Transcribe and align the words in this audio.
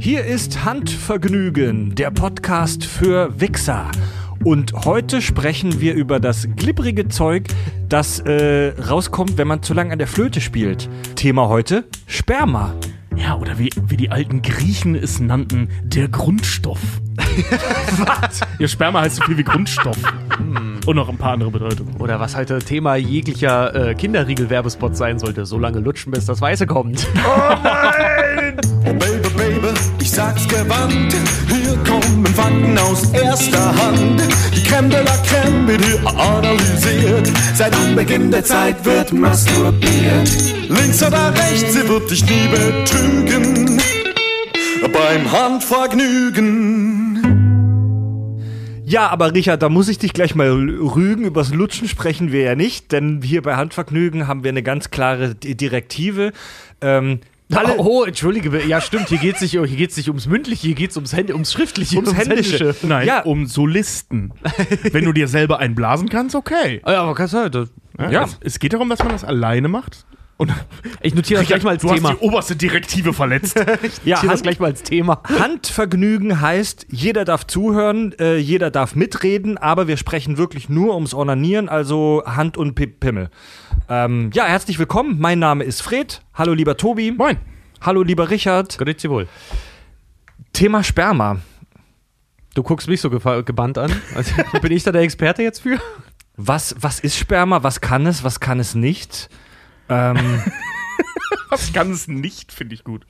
Hier 0.00 0.24
ist 0.24 0.64
Handvergnügen, 0.64 1.94
der 1.96 2.12
Podcast 2.12 2.84
für 2.84 3.40
Wichser. 3.40 3.90
Und 4.44 4.72
heute 4.84 5.20
sprechen 5.20 5.80
wir 5.80 5.94
über 5.94 6.20
das 6.20 6.46
glibbrige 6.54 7.08
Zeug, 7.08 7.48
das 7.88 8.20
äh, 8.20 8.74
rauskommt, 8.80 9.38
wenn 9.38 9.48
man 9.48 9.62
zu 9.62 9.74
lange 9.74 9.92
an 9.92 9.98
der 9.98 10.06
Flöte 10.06 10.40
spielt. 10.40 10.88
Thema 11.16 11.48
heute: 11.48 11.84
Sperma. 12.06 12.74
Ja, 13.16 13.36
oder 13.36 13.58
wie, 13.58 13.70
wie 13.88 13.96
die 13.96 14.10
alten 14.10 14.42
Griechen 14.42 14.94
es 14.94 15.18
nannten, 15.18 15.68
der 15.82 16.06
Grundstoff. 16.06 16.78
Was? 17.98 18.40
Ihr 18.60 18.68
Sperma 18.68 19.00
heißt 19.00 19.16
so 19.16 19.24
viel 19.24 19.36
wie 19.36 19.44
Grundstoff. 19.44 19.98
Und 20.86 20.94
noch 20.96 21.08
ein 21.08 21.18
paar 21.18 21.32
andere 21.32 21.50
Bedeutungen. 21.50 21.96
Oder 21.96 22.20
was 22.20 22.34
halt 22.36 22.50
äh, 22.50 22.60
Thema 22.60 22.94
jeglicher 22.94 23.90
äh, 23.90 23.94
Kinderriegel-Werbespot 23.94 24.96
sein 24.96 25.18
sollte. 25.18 25.44
So 25.44 25.58
lange 25.58 25.80
lutschen, 25.80 26.12
bis 26.12 26.26
das 26.26 26.40
Weiße 26.40 26.66
kommt. 26.66 27.06
Oh 27.16 27.54
Baby, 28.84 29.17
ich 30.00 30.10
sag's 30.10 30.46
gewandt. 30.48 31.14
Hier 31.48 31.76
kommen 31.84 32.26
Fakten 32.26 32.78
aus 32.78 33.10
erster 33.12 33.74
Hand. 33.74 34.22
Die 34.54 34.62
Creme 34.62 34.90
de 34.90 35.02
la 35.04 35.16
Creme 35.18 35.68
wird 35.68 35.84
hier 35.84 36.06
analysiert. 36.06 37.30
Seit 37.54 37.74
Anbeginn 37.74 38.30
der 38.30 38.44
Zeit 38.44 38.84
wird 38.84 39.12
masturbiert. 39.12 40.30
Links 40.68 41.02
oder 41.02 41.34
rechts, 41.34 41.72
sie 41.72 41.88
wird 41.88 42.10
dich 42.10 42.24
nie 42.24 42.48
betrügen. 42.48 43.80
Beim 44.92 45.32
Handvergnügen. 45.32 46.98
Ja, 48.88 49.08
aber 49.08 49.34
Richard, 49.34 49.60
da 49.62 49.68
muss 49.68 49.88
ich 49.88 49.98
dich 49.98 50.14
gleich 50.14 50.34
mal 50.34 50.48
rügen. 50.48 51.24
Übers 51.24 51.52
Lutschen 51.52 51.88
sprechen 51.88 52.32
wir 52.32 52.40
ja 52.40 52.54
nicht, 52.54 52.90
denn 52.90 53.20
hier 53.22 53.42
bei 53.42 53.56
Handvergnügen 53.56 54.26
haben 54.26 54.44
wir 54.44 54.48
eine 54.48 54.62
ganz 54.62 54.90
klare 54.90 55.34
Direktive. 55.34 56.32
Ähm, 56.80 57.20
alle, 57.54 57.78
oh, 57.78 58.04
entschuldige, 58.04 58.64
ja 58.66 58.80
stimmt, 58.80 59.08
hier 59.08 59.18
geht's 59.18 59.40
nicht, 59.40 59.52
hier 59.52 59.66
geht's 59.66 59.96
nicht 59.96 60.08
ums 60.08 60.26
Mündliche, 60.26 60.66
hier 60.66 60.74
geht's 60.74 60.96
ums, 60.96 61.12
Händ 61.14 61.30
ums 61.32 61.52
Schriftliche, 61.52 61.96
Ums 61.96 62.14
Händische. 62.14 62.74
Nein, 62.82 63.06
Ja. 63.06 63.22
um 63.22 63.46
Solisten. 63.46 64.32
Wenn 64.92 65.04
du 65.04 65.12
dir 65.12 65.28
selber 65.28 65.58
einblasen 65.58 66.08
kannst, 66.08 66.34
okay. 66.34 66.80
Ah, 66.84 66.92
Ja, 66.92 67.02
aber 67.02 67.14
kannst 67.14 67.34
du 67.34 67.38
halt. 67.38 67.54
das- 67.54 67.70
Ja. 68.10 68.24
Es, 68.24 68.38
es 68.40 68.58
geht 68.58 68.72
darum, 68.74 68.88
dass 68.88 68.98
man 69.00 69.08
das 69.10 69.24
alleine 69.24 69.68
macht. 69.68 70.04
Und 70.38 70.54
Ich 71.02 71.16
notiere 71.16 71.40
das 71.40 71.48
gleich 71.48 71.64
mal 71.64 71.70
als 71.70 71.82
du 71.82 71.88
Thema. 71.92 72.10
hast 72.10 72.20
die 72.20 72.24
oberste 72.24 72.54
Direktive 72.56 73.12
verletzt. 73.12 73.56
ja, 74.04 74.14
notiere 74.16 74.32
das 74.32 74.42
gleich 74.42 74.60
mal 74.60 74.66
als 74.66 74.84
Thema. 74.84 75.20
Handvergnügen 75.28 76.40
heißt, 76.40 76.86
jeder 76.90 77.24
darf 77.24 77.44
zuhören, 77.46 78.14
äh, 78.20 78.36
jeder 78.36 78.70
darf 78.70 78.94
mitreden, 78.94 79.58
aber 79.58 79.88
wir 79.88 79.96
sprechen 79.96 80.38
wirklich 80.38 80.68
nur 80.68 80.94
ums 80.94 81.12
Onanieren, 81.12 81.68
also 81.68 82.22
Hand 82.24 82.56
und 82.56 82.76
Pi- 82.76 82.86
Pimmel. 82.86 83.30
Ähm, 83.88 84.30
ja, 84.32 84.44
herzlich 84.44 84.78
willkommen. 84.78 85.16
Mein 85.18 85.40
Name 85.40 85.64
ist 85.64 85.82
Fred. 85.82 86.22
Hallo, 86.34 86.52
lieber 86.54 86.76
Tobi. 86.76 87.10
Moin. 87.10 87.38
Hallo, 87.80 88.02
lieber 88.04 88.30
Richard. 88.30 88.78
Grüezi 88.78 89.10
wohl. 89.10 89.26
Thema 90.52 90.84
Sperma. 90.84 91.38
Du 92.54 92.62
guckst 92.62 92.86
mich 92.88 93.00
so 93.00 93.10
gebannt 93.10 93.76
an. 93.76 93.90
Also, 94.14 94.32
bin 94.62 94.70
ich 94.70 94.84
da 94.84 94.92
der 94.92 95.02
Experte 95.02 95.42
jetzt 95.42 95.62
für? 95.62 95.80
Was, 96.36 96.76
was 96.80 97.00
ist 97.00 97.16
Sperma? 97.16 97.64
Was 97.64 97.80
kann 97.80 98.06
es? 98.06 98.22
Was 98.22 98.38
kann 98.38 98.60
es 98.60 98.76
nicht? 98.76 99.28
Ähm, 99.88 100.16
Das 101.50 101.72
kann 101.72 101.90
es 101.90 102.08
nicht, 102.08 102.52
finde 102.52 102.74
ich 102.74 102.84
gut. 102.84 103.06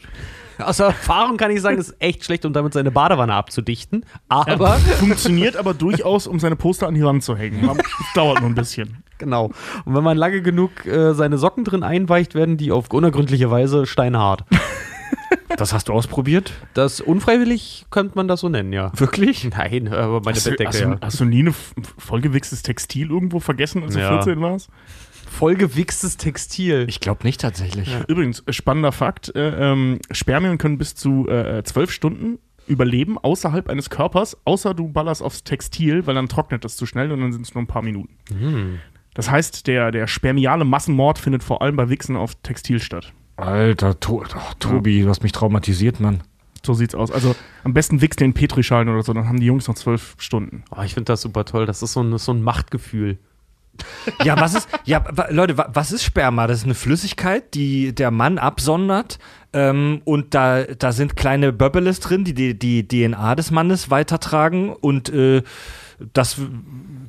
Aus 0.59 0.79
Erfahrung 0.79 1.37
kann 1.37 1.51
ich 1.51 1.61
sagen, 1.61 1.79
es 1.79 1.89
ist 1.91 1.97
echt 2.01 2.25
schlecht, 2.25 2.45
um 2.45 2.53
damit 2.53 2.73
seine 2.73 2.91
Badewanne 2.91 3.35
abzudichten. 3.35 4.05
Aber, 4.29 4.75
Funktioniert 4.99 5.57
aber 5.57 5.75
durchaus, 5.75 6.27
um 6.27 6.39
seine 6.39 6.57
Poster 6.57 6.87
an 6.87 6.95
die 6.95 7.03
Wand 7.03 7.23
zu 7.23 7.37
hängen. 7.37 7.69
Aber 7.69 7.81
es 7.81 8.13
dauert 8.15 8.41
nur 8.41 8.51
ein 8.51 8.55
bisschen. 8.55 9.03
genau. 9.19 9.47
Und 9.85 9.95
wenn 9.95 10.05
man 10.05 10.17
lange 10.17 10.41
genug 10.43 10.87
äh, 10.87 11.15
seine 11.15 11.39
Socken 11.39 11.65
drin 11.65 11.83
einweicht, 11.83 12.35
werden 12.35 12.57
die 12.57 12.71
auf 12.73 12.91
unergründliche 12.93 13.51
Weise 13.51 13.87
steinhart. 13.87 14.45
das 15.57 15.73
hast 15.73 15.89
du 15.89 15.93
ausprobiert? 15.93 16.53
Das 16.75 17.01
unfreiwillig 17.01 17.87
könnte 17.91 18.13
man 18.17 18.29
das 18.29 18.41
so 18.41 18.49
nennen, 18.49 18.73
ja. 18.73 18.93
Wirklich? 18.95 19.49
Nein, 19.51 19.89
aber 19.89 20.21
meine 20.21 20.37
Hast 20.37 20.47
du, 20.47 20.51
Bettdecke, 20.51 20.69
hast, 20.69 20.81
du, 20.81 20.89
ja. 20.89 20.97
hast 21.01 21.21
du 21.21 21.25
nie 21.25 21.43
ein 21.43 21.55
vollgewichstes 21.99 22.63
Textil 22.63 23.11
irgendwo 23.11 23.41
vergessen, 23.41 23.83
als 23.83 23.95
du 23.95 24.01
Ja. 24.01 24.23
14 24.23 24.41
warst? 24.41 24.69
Vollgewichstes 25.31 26.17
Textil. 26.17 26.87
Ich 26.89 27.01
glaube 27.01 27.25
nicht 27.25 27.41
tatsächlich. 27.41 27.95
Übrigens, 28.09 28.43
äh, 28.47 28.53
spannender 28.53 28.93
Fakt: 28.93 29.35
äh, 29.35 29.73
ähm, 29.73 29.99
Spermien 30.11 30.59
können 30.59 30.79
bis 30.79 30.95
zu 30.95 31.29
äh, 31.29 31.63
12 31.63 31.91
Stunden 31.91 32.39
überleben 32.67 33.19
außerhalb 33.19 33.69
eines 33.69 33.91
Körpers, 33.91 34.37
außer 34.45 34.75
du 34.75 34.89
ballerst 34.89 35.23
aufs 35.23 35.43
Textil, 35.43 36.07
weil 36.07 36.15
dann 36.15 36.29
trocknet 36.29 36.65
das 36.65 36.77
zu 36.77 36.87
schnell 36.87 37.11
und 37.13 37.21
dann 37.21 37.33
sind 37.33 37.47
es 37.47 37.55
nur 37.55 37.63
ein 37.63 37.67
paar 37.67 37.83
Minuten. 37.83 38.15
Das 39.15 39.31
heißt, 39.31 39.67
der, 39.67 39.91
der 39.91 40.07
spermiale 40.07 40.65
Massenmord 40.65 41.19
findet 41.19 41.43
vor 41.43 41.63
allem 41.63 41.77
bei 41.77 41.89
Wichsen 41.89 42.15
auf 42.15 42.35
Textil 42.37 42.81
statt. 42.81 43.13
Alter, 43.37 43.99
to 43.99 44.23
oh, 44.23 44.53
Tobi, 44.59 45.03
du 45.03 45.09
hast 45.09 45.23
mich 45.23 45.33
traumatisiert, 45.33 45.99
Mann. 46.01 46.23
So 46.65 46.75
sieht's 46.75 46.95
aus. 46.95 47.11
Also 47.11 47.35
am 47.65 47.73
besten 47.73 48.01
wichst 48.01 48.21
den 48.21 48.35
Petrischalen 48.35 48.89
oder 48.89 49.03
so, 49.03 49.13
dann 49.13 49.29
haben 49.29 49.41
die 49.41 49.47
Jungs 49.47 49.69
noch 49.69 49.77
zwölf 49.77 50.17
Stunden. 50.19 50.65
Oh, 50.71 50.83
ich 50.83 50.95
finde 50.95 51.07
das 51.07 51.23
super 51.23 51.45
toll. 51.45 51.67
Das 51.67 51.83
ist 51.83 51.93
so 51.93 52.03
ein, 52.03 52.19
so 52.19 52.33
ein 52.33 52.43
Machtgefühl. 52.43 53.19
Ja, 54.25 54.41
was 54.41 54.55
ist, 54.55 54.69
ja, 54.85 55.05
Leute, 55.31 55.57
wa- 55.59 55.69
was 55.73 55.93
ist 55.93 56.05
Sperma? 56.05 56.47
Das 56.47 56.59
ist 56.59 56.65
eine 56.65 56.75
Flüssigkeit, 56.75 57.55
die 57.55 57.95
der 57.95 58.11
Mann 58.11 58.39
absondert. 58.39 59.19
Ähm, 59.53 60.03
und 60.05 60.35
da, 60.35 60.65
da 60.65 60.93
sind 60.93 61.17
kleine 61.17 61.53
Böbbeles 61.53 62.01
drin, 62.01 62.25
die, 62.25 62.35
die 62.35 62.59
die 62.59 62.87
DNA 62.87 63.35
des 63.35 63.51
Mannes 63.51 63.91
weitertragen. 63.91 64.73
Und 64.73 65.09
äh, 65.09 65.43
das, 66.13 66.37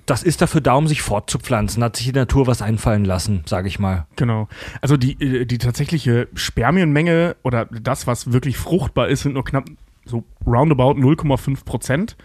das 0.05 0.23
ist 0.23 0.41
dafür 0.41 0.61
da, 0.61 0.73
um 0.73 0.87
sich 0.87 1.01
fortzupflanzen. 1.01 1.83
Hat 1.83 1.95
sich 1.97 2.05
die 2.07 2.13
Natur 2.13 2.47
was 2.47 2.61
einfallen 2.61 3.05
lassen, 3.05 3.43
sage 3.45 3.67
ich 3.67 3.77
mal. 3.79 4.07
Genau. 4.15 4.47
Also 4.81 4.97
die, 4.97 5.13
äh, 5.21 5.45
die 5.45 5.57
tatsächliche 5.57 6.27
Spermienmenge 6.33 7.35
oder 7.43 7.65
das, 7.65 8.07
was 8.07 8.31
wirklich 8.31 8.57
fruchtbar 8.57 9.09
ist, 9.09 9.21
sind 9.23 9.33
nur 9.33 9.43
knapp 9.43 9.65
so 10.05 10.23
roundabout 10.47 10.93
0,5 10.99 11.65
Prozent 11.65 12.15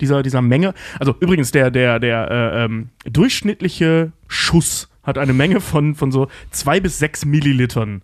dieser, 0.00 0.22
dieser 0.22 0.42
Menge. 0.42 0.74
Also 0.98 1.14
übrigens, 1.20 1.50
der, 1.50 1.70
der, 1.70 1.98
der 1.98 2.30
äh, 2.30 2.64
ähm, 2.64 2.88
durchschnittliche 3.04 4.12
Schuss 4.26 4.88
hat 5.02 5.18
eine 5.18 5.32
Menge 5.32 5.60
von, 5.60 5.94
von 5.94 6.12
so 6.12 6.28
zwei 6.50 6.80
bis 6.80 6.98
sechs 6.98 7.24
Millilitern. 7.24 8.02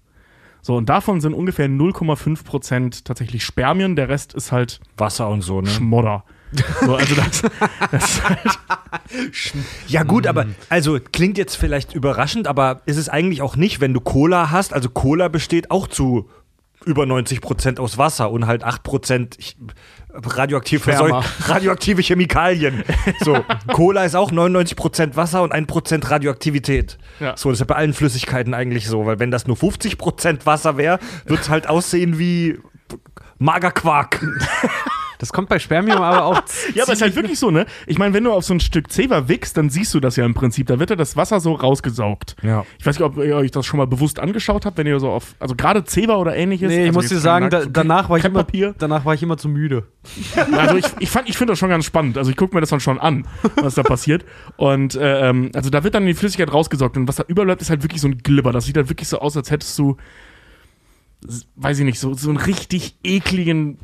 So, 0.62 0.76
und 0.76 0.88
davon 0.88 1.20
sind 1.20 1.34
ungefähr 1.34 1.68
0,5 1.68 2.42
Prozent 2.44 3.04
tatsächlich 3.04 3.44
Spermien, 3.44 3.96
der 3.96 4.08
Rest 4.08 4.32
ist 4.32 4.50
halt 4.50 4.80
Wasser 4.96 5.28
und 5.28 5.42
so, 5.42 5.60
ne? 5.60 5.68
Schmodder. 5.68 6.24
So, 6.80 6.94
also 6.94 7.14
das, 7.14 7.42
das 7.90 8.04
ist 8.04 8.24
halt, 8.24 8.58
Ja, 9.88 10.04
gut, 10.04 10.26
aber 10.26 10.46
also 10.70 10.98
klingt 11.12 11.36
jetzt 11.36 11.56
vielleicht 11.56 11.94
überraschend, 11.94 12.46
aber 12.46 12.80
ist 12.86 12.96
es 12.96 13.10
eigentlich 13.10 13.42
auch 13.42 13.56
nicht, 13.56 13.80
wenn 13.80 13.92
du 13.92 14.00
Cola 14.00 14.50
hast. 14.50 14.72
Also 14.72 14.88
Cola 14.88 15.28
besteht 15.28 15.70
auch 15.70 15.86
zu 15.86 16.30
über 16.86 17.04
90 17.06 17.40
Prozent 17.40 17.80
aus 17.80 17.98
Wasser 17.98 18.30
und 18.30 18.46
halt 18.46 18.64
8 18.64 18.82
Prozent 18.82 19.36
radioaktiv 20.22 20.86
radioaktive 21.46 22.02
Chemikalien. 22.02 22.84
So, 23.20 23.44
Cola 23.72 24.04
ist 24.04 24.14
auch 24.14 24.30
99 24.30 24.76
Prozent 24.76 25.16
Wasser 25.16 25.42
und 25.42 25.52
1 25.52 25.66
Prozent 25.66 26.10
Radioaktivität. 26.10 26.98
Ja. 27.20 27.36
So, 27.36 27.50
das 27.50 27.56
ist 27.56 27.60
ja 27.60 27.66
bei 27.66 27.76
allen 27.76 27.92
Flüssigkeiten 27.92 28.54
eigentlich 28.54 28.86
so, 28.86 29.06
weil 29.06 29.18
wenn 29.18 29.30
das 29.30 29.46
nur 29.46 29.56
50 29.56 29.98
Prozent 29.98 30.46
Wasser 30.46 30.76
wäre, 30.76 30.98
wird 31.26 31.40
es 31.40 31.48
halt 31.48 31.68
aussehen 31.68 32.18
wie 32.18 32.58
Magerquark. 33.38 34.24
Das 35.24 35.32
kommt 35.32 35.48
bei 35.48 35.58
Spermium 35.58 36.02
aber 36.02 36.24
auch. 36.26 36.42
Ja, 36.74 36.82
aber 36.82 36.92
es 36.92 36.98
ist 36.98 37.02
halt 37.02 37.16
wirklich 37.16 37.38
so, 37.38 37.50
ne? 37.50 37.64
Ich 37.86 37.98
meine, 37.98 38.12
wenn 38.12 38.24
du 38.24 38.32
auf 38.32 38.44
so 38.44 38.52
ein 38.52 38.60
Stück 38.60 38.92
Zewa 38.92 39.26
wickst, 39.26 39.56
dann 39.56 39.70
siehst 39.70 39.94
du 39.94 40.00
das 40.00 40.16
ja 40.16 40.26
im 40.26 40.34
Prinzip. 40.34 40.66
Da 40.66 40.78
wird 40.78 40.90
ja 40.90 40.96
das 40.96 41.16
Wasser 41.16 41.40
so 41.40 41.54
rausgesaugt. 41.54 42.36
Ja. 42.42 42.66
Ich 42.78 42.84
weiß 42.84 42.98
nicht, 42.98 43.06
ob 43.06 43.16
ihr 43.16 43.36
euch 43.36 43.50
das 43.50 43.64
schon 43.64 43.78
mal 43.78 43.86
bewusst 43.86 44.18
angeschaut 44.20 44.66
habt, 44.66 44.76
wenn 44.76 44.86
ihr 44.86 45.00
so 45.00 45.10
auf, 45.10 45.34
also 45.38 45.54
gerade 45.54 45.84
Zewa 45.84 46.16
oder 46.16 46.36
ähnliches. 46.36 46.68
Nee, 46.68 46.82
ich 46.82 46.86
also 46.88 46.98
muss 46.98 47.08
dir 47.08 47.18
sagen, 47.18 47.48
da, 47.48 47.64
danach, 47.64 48.10
war 48.10 48.18
ich 48.18 48.24
immer, 48.24 48.46
danach 48.78 49.06
war 49.06 49.14
ich 49.14 49.22
immer 49.22 49.38
zu 49.38 49.48
müde. 49.48 49.84
Also 50.52 50.76
ich, 50.76 50.84
ich, 50.98 51.08
fand- 51.08 51.28
ich 51.28 51.38
finde 51.38 51.52
das 51.52 51.58
schon 51.58 51.70
ganz 51.70 51.86
spannend. 51.86 52.18
Also 52.18 52.30
ich 52.30 52.36
gucke 52.36 52.54
mir 52.54 52.60
das 52.60 52.68
dann 52.70 52.80
schon 52.80 52.98
an, 52.98 53.26
was 53.56 53.74
da 53.76 53.82
passiert. 53.82 54.24
Und 54.56 54.94
äh, 54.94 55.30
ähm, 55.30 55.50
also 55.54 55.70
da 55.70 55.84
wird 55.84 55.94
dann 55.94 56.04
die 56.04 56.14
Flüssigkeit 56.14 56.52
rausgesaugt 56.52 56.96
und 56.98 57.08
was 57.08 57.16
da 57.16 57.24
überbleibt, 57.26 57.62
ist 57.62 57.70
halt 57.70 57.82
wirklich 57.82 58.02
so 58.02 58.08
ein 58.08 58.18
Glibber. 58.18 58.52
Das 58.52 58.66
sieht 58.66 58.76
halt 58.76 58.88
wirklich 58.90 59.08
so 59.08 59.18
aus, 59.20 59.36
als 59.36 59.50
hättest 59.50 59.78
du, 59.78 59.96
weiß 61.56 61.78
ich 61.78 61.84
nicht, 61.84 61.98
so, 61.98 62.12
so 62.14 62.28
einen 62.28 62.38
richtig 62.38 62.98
ekligen 63.02 63.78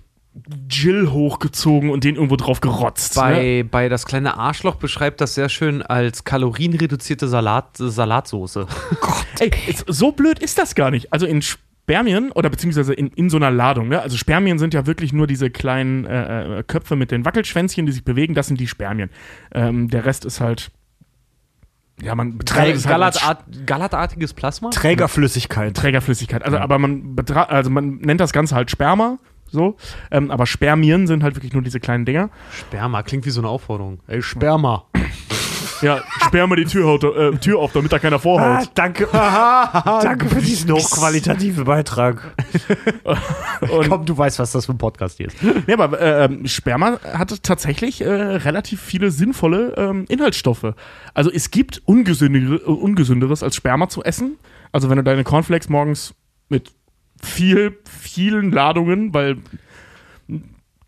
Jill 0.68 1.10
hochgezogen 1.10 1.90
und 1.90 2.04
den 2.04 2.14
irgendwo 2.14 2.36
drauf 2.36 2.60
gerotzt. 2.60 3.16
ne? 3.16 3.22
Bei, 3.22 3.66
bei 3.68 3.88
das 3.88 4.06
kleine 4.06 4.36
Arschloch 4.38 4.76
beschreibt 4.76 5.20
das 5.20 5.34
sehr 5.34 5.48
schön 5.48 5.82
als 5.82 6.24
kalorienreduzierte 6.24 7.26
Salat, 7.26 7.76
Salatsoße. 7.76 8.66
Ey, 9.40 9.50
ist, 9.66 9.84
so 9.88 10.12
blöd 10.12 10.38
ist 10.38 10.58
das 10.58 10.74
gar 10.74 10.90
nicht. 10.90 11.12
Also 11.12 11.26
in 11.26 11.42
Spermien 11.42 12.30
oder 12.30 12.48
beziehungsweise 12.48 12.94
in, 12.94 13.08
in 13.08 13.28
so 13.28 13.36
einer 13.36 13.50
Ladung, 13.50 13.88
ne? 13.88 14.00
Also 14.00 14.16
Spermien 14.16 14.60
sind 14.60 14.72
ja 14.72 14.86
wirklich 14.86 15.12
nur 15.12 15.26
diese 15.26 15.50
kleinen 15.50 16.06
äh, 16.06 16.60
äh, 16.60 16.62
Köpfe 16.62 16.94
mit 16.94 17.10
den 17.10 17.24
Wackelschwänzchen, 17.24 17.86
die 17.86 17.92
sich 17.92 18.04
bewegen, 18.04 18.34
das 18.34 18.46
sind 18.46 18.60
die 18.60 18.68
Spermien. 18.68 19.10
Ähm, 19.52 19.88
der 19.88 20.04
Rest 20.04 20.24
ist 20.24 20.40
halt. 20.40 20.70
Ja, 22.00 22.14
man 22.14 22.38
betrachtet 22.38 22.76
es 22.76 22.86
halt 22.86 23.02
als 23.02 23.20
Gallatart, 23.20 23.66
gallertartiges 23.66 24.32
Plasma? 24.32 24.70
Trägerflüssigkeit. 24.70 25.76
Trägerflüssigkeit. 25.76 26.44
Also, 26.44 26.56
aber 26.58 26.78
man 26.78 27.16
also 27.48 27.68
man 27.68 27.96
nennt 27.96 28.20
das 28.20 28.32
Ganze 28.32 28.54
halt 28.54 28.70
Sperma. 28.70 29.18
So, 29.50 29.76
ähm, 30.10 30.30
aber 30.30 30.46
Spermien 30.46 31.06
sind 31.06 31.22
halt 31.22 31.34
wirklich 31.36 31.52
nur 31.52 31.62
diese 31.62 31.80
kleinen 31.80 32.04
Dinger. 32.04 32.30
Sperma, 32.56 33.02
klingt 33.02 33.26
wie 33.26 33.30
so 33.30 33.40
eine 33.40 33.48
Aufforderung. 33.48 34.00
Ey, 34.06 34.22
Sperma. 34.22 34.84
Ja, 35.82 36.02
sperr 36.26 36.46
mal 36.46 36.56
die 36.56 36.66
Tür, 36.66 36.86
haut- 36.86 37.04
äh, 37.04 37.32
Tür 37.38 37.58
auf, 37.58 37.72
damit 37.72 37.90
da 37.90 37.98
keiner 37.98 38.16
Ah, 38.16 38.18
vorhaut. 38.18 38.70
danke. 38.74 39.08
danke 39.12 40.28
für 40.28 40.42
diesen 40.42 40.70
hochqualitativen 40.72 41.64
Beitrag. 41.64 42.36
Und, 43.72 43.88
Komm, 43.88 44.04
du 44.04 44.16
weißt, 44.16 44.38
was 44.38 44.52
das 44.52 44.66
für 44.66 44.72
ein 44.72 44.78
Podcast 44.78 45.16
hier 45.16 45.28
ist. 45.28 45.36
ja, 45.66 45.78
aber 45.78 45.98
äh, 45.98 46.24
ähm, 46.26 46.46
Sperma 46.46 47.00
hat 47.02 47.42
tatsächlich 47.42 48.02
äh, 48.02 48.08
relativ 48.10 48.80
viele 48.82 49.10
sinnvolle 49.10 49.74
ähm, 49.78 50.04
Inhaltsstoffe. 50.08 50.74
Also 51.14 51.30
es 51.32 51.50
gibt 51.50 51.80
ungesündere, 51.86 52.56
äh, 52.56 52.64
ungesünderes 52.70 53.42
als 53.42 53.56
Sperma 53.56 53.88
zu 53.88 54.02
essen. 54.04 54.36
Also 54.72 54.90
wenn 54.90 54.96
du 54.98 55.02
deine 55.02 55.24
Cornflakes 55.24 55.68
morgens 55.70 56.14
mit 56.50 56.72
viel, 57.22 57.78
vielen 57.84 58.52
Ladungen, 58.52 59.12
weil 59.14 59.36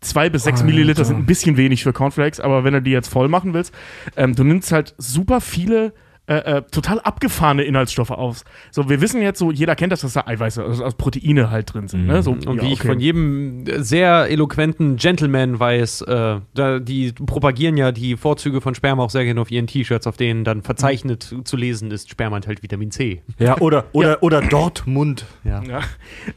zwei 0.01 0.29
bis 0.29 0.43
sechs 0.43 0.63
Milliliter 0.63 1.05
sind 1.05 1.17
ein 1.17 1.25
bisschen 1.25 1.57
wenig 1.57 1.83
für 1.83 1.93
Cornflakes, 1.93 2.39
aber 2.39 2.63
wenn 2.63 2.73
du 2.73 2.81
die 2.81 2.91
jetzt 2.91 3.07
voll 3.07 3.27
machen 3.27 3.53
willst, 3.53 3.73
ähm, 4.15 4.35
du 4.35 4.43
nimmst 4.43 4.71
halt 4.71 4.93
super 4.97 5.41
viele 5.41 5.93
äh, 6.25 6.35
äh, 6.35 6.61
total 6.71 7.01
abgefahrene 7.01 7.63
Inhaltsstoffe 7.63 8.11
auf. 8.11 8.45
So, 8.71 8.87
wir 8.87 9.01
wissen 9.01 9.21
jetzt 9.21 9.39
so, 9.39 9.51
jeder 9.51 9.75
kennt 9.75 9.91
das, 9.91 10.01
dass 10.01 10.13
da 10.13 10.23
Eiweiße, 10.25 10.63
also, 10.63 10.85
Proteine 10.97 11.51
halt 11.51 11.73
drin 11.73 11.89
sind. 11.89 12.05
Ne? 12.05 12.23
So, 12.23 12.31
Und 12.31 12.45
ja, 12.45 12.61
wie 12.61 12.71
ich 12.71 12.79
okay. 12.79 12.87
von 12.87 12.99
jedem 13.01 13.65
sehr 13.83 14.29
eloquenten 14.29 14.95
Gentleman 14.95 15.59
weiß, 15.59 16.01
äh, 16.03 16.39
da, 16.53 16.79
die 16.79 17.11
propagieren 17.11 17.75
ja 17.75 17.91
die 17.91 18.15
Vorzüge 18.15 18.61
von 18.61 18.73
Sperma 18.73 19.03
auch 19.03 19.09
sehr 19.09 19.25
gerne 19.25 19.41
auf 19.41 19.51
ihren 19.51 19.67
T-Shirts, 19.67 20.07
auf 20.07 20.15
denen 20.15 20.45
dann 20.45 20.61
verzeichnet 20.61 21.35
zu 21.43 21.57
lesen 21.57 21.91
ist, 21.91 22.09
Sperma 22.09 22.37
enthält 22.37 22.63
Vitamin 22.63 22.91
C. 22.91 23.21
Ja, 23.37 23.59
oder, 23.59 23.87
oder, 23.91 24.23
oder 24.23 24.41
Dortmund. 24.41 25.25
Ja. 25.43 25.61
Ja. 25.63 25.81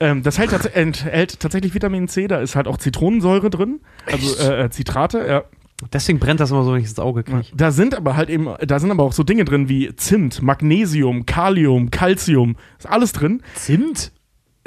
Ähm, 0.01 0.25
das 0.25 0.37
hält, 0.39 0.53
enthält 0.75 1.39
tatsächlich 1.39 1.75
Vitamin 1.75 2.09
C, 2.09 2.27
da 2.27 2.41
ist 2.41 2.57
halt 2.57 2.67
auch 2.67 2.79
Zitronensäure 2.79 3.51
drin, 3.51 3.79
also 4.11 4.43
äh, 4.43 4.65
äh, 4.65 4.71
Zitrate, 4.71 5.25
ja. 5.29 5.45
Deswegen 5.93 6.19
brennt 6.19 6.41
das 6.41 6.51
immer 6.51 6.65
so, 6.65 6.73
wenn 6.73 6.81
ich 6.81 6.89
ins 6.89 6.99
Auge 6.99 7.23
kriege. 7.23 7.45
Da 7.55 7.71
sind 7.71 7.95
aber 7.95 8.17
halt 8.17 8.31
eben, 8.31 8.49
da 8.67 8.79
sind 8.79 8.91
aber 8.91 9.03
auch 9.05 9.13
so 9.13 9.23
Dinge 9.23 9.45
drin 9.45 9.69
wie 9.69 9.95
Zimt, 9.97 10.41
Magnesium, 10.43 11.27
Kalium, 11.27 11.91
Calcium, 11.91 12.57
ist 12.79 12.89
alles 12.89 13.13
drin. 13.13 13.43
Zimt? 13.55 14.13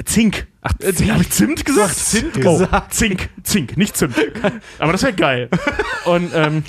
Zink. 0.04 0.46
Ach, 0.62 0.72
Zink. 0.78 1.10
Hab 1.12 1.20
ich 1.20 1.30
Zimt 1.30 1.64
gesagt? 1.64 1.94
Zimt 1.94 2.36
oh, 2.38 2.58
gesagt. 2.58 2.94
Zink, 2.94 3.28
Zink, 3.42 3.76
nicht 3.76 3.96
Zimt. 3.96 4.14
aber 4.78 4.92
das 4.92 5.02
wäre 5.02 5.12
geil. 5.12 5.48
Und 6.04 6.30
ähm, 6.34 6.62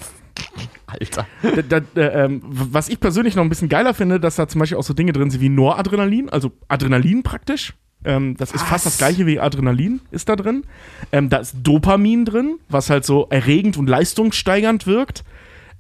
Alter. 0.88 1.26
da, 1.42 1.80
da, 1.80 2.02
äh, 2.02 2.26
ähm, 2.26 2.42
was 2.44 2.90
ich 2.90 3.00
persönlich 3.00 3.36
noch 3.36 3.44
ein 3.44 3.50
bisschen 3.50 3.70
geiler 3.70 3.94
finde, 3.94 4.20
dass 4.20 4.36
da 4.36 4.48
zum 4.48 4.60
Beispiel 4.60 4.78
auch 4.78 4.84
so 4.84 4.94
Dinge 4.94 5.14
drin 5.14 5.30
sind 5.30 5.40
wie 5.40 5.50
Noradrenalin, 5.50 6.30
also 6.30 6.52
Adrenalin 6.68 7.24
praktisch. 7.24 7.74
Ähm, 8.04 8.36
das 8.38 8.52
ist 8.52 8.64
fast 8.64 8.86
das 8.86 8.98
gleiche 8.98 9.26
wie 9.28 9.40
Adrenalin 9.40 10.02
ist 10.12 10.28
da 10.30 10.36
drin. 10.36 10.64
Ähm, 11.12 11.30
da 11.30 11.38
ist 11.38 11.56
Dopamin 11.62 12.26
drin, 12.26 12.58
was 12.70 12.90
halt 12.90 13.06
so 13.06 13.28
erregend 13.30 13.78
und 13.78 13.88
leistungssteigernd 13.88 14.88
wirkt. 14.88 15.24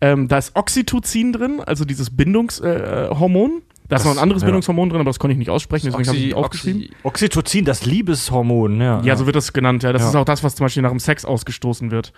Ähm, 0.01 0.27
da 0.27 0.37
ist 0.37 0.55
Oxytocin 0.55 1.33
drin, 1.33 1.61
also 1.65 1.85
dieses 1.85 2.09
Bindungshormon. 2.15 2.75
Äh, 3.11 3.15
Hormon. 3.19 3.61
da 3.87 3.95
ist 3.97 4.05
noch 4.05 4.11
ein 4.11 4.17
anderes 4.19 4.41
ja. 4.41 4.47
Bindungshormon 4.47 4.89
drin, 4.89 4.99
aber 5.01 5.09
das 5.09 5.19
konnte 5.19 5.33
ich 5.33 5.37
nicht 5.39 5.49
aussprechen, 5.49 5.87
deswegen 5.87 6.07
habe 6.07 6.17
ich 6.17 6.25
nicht 6.25 6.35
aufgeschrieben. 6.35 6.85
Oxytocin, 7.03 7.65
das 7.65 7.85
Liebeshormon, 7.85 8.81
ja. 8.81 9.01
Ja, 9.03 9.15
so 9.15 9.25
wird 9.25 9.35
das 9.35 9.53
genannt, 9.53 9.83
ja. 9.83 9.93
Das 9.93 10.01
Ja. 10.03 10.09
ist 10.09 10.15
auch 10.15 10.25
das, 10.25 10.43
was 10.43 10.55
zum 10.55 10.65
Beispiel 10.65 10.81
nach 10.83 10.89
dem 10.91 10.99
Sex 10.99 11.23
ausgestoßen 11.25 11.91
wird. 11.91 12.13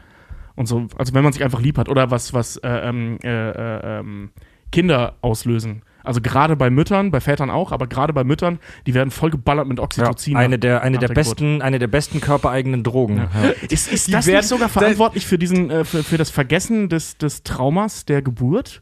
Und 0.55 0.67
so, 0.67 0.87
also 0.97 1.13
wenn 1.13 1.23
man 1.23 1.33
sich 1.33 1.43
einfach 1.43 1.61
lieb 1.61 1.77
hat 1.77 1.89
oder 1.89 2.11
was, 2.11 2.33
was 2.33 2.57
äh, 2.57 2.69
ähm, 2.69 3.17
äh, 3.23 3.49
äh, 3.49 3.99
ähm, 3.99 4.29
Kinder 4.71 5.15
auslösen. 5.21 5.81
Also 6.03 6.21
gerade 6.21 6.55
bei 6.55 6.69
Müttern, 6.69 7.11
bei 7.11 7.21
Vätern 7.21 7.49
auch, 7.49 7.71
aber 7.71 7.87
gerade 7.87 8.13
bei 8.13 8.23
Müttern, 8.23 8.59
die 8.85 8.93
werden 8.93 9.11
voll 9.11 9.29
geballert 9.31 9.67
mit 9.67 9.77
ja, 9.77 9.83
Oxytocin. 9.83 10.35
eine 10.35 10.59
der, 10.59 10.81
eine 10.81 10.97
der 10.97 11.07
besten, 11.07 11.61
eine 11.61 11.79
der 11.79 11.87
besten 11.87 12.19
körpereigenen 12.21 12.83
Drogen. 12.83 13.17
Ja. 13.17 13.29
Ja. 13.43 13.49
Ist, 13.69 13.91
ist 13.91 14.13
das 14.13 14.25
werden- 14.27 14.37
nicht 14.37 14.47
sogar 14.49 14.69
verantwortlich 14.69 15.25
für 15.25 15.37
diesen, 15.37 15.69
äh, 15.69 15.85
für, 15.85 16.03
für 16.03 16.17
das 16.17 16.29
Vergessen 16.29 16.89
des, 16.89 17.17
des 17.17 17.43
Traumas 17.43 18.05
der 18.05 18.21
Geburt? 18.21 18.81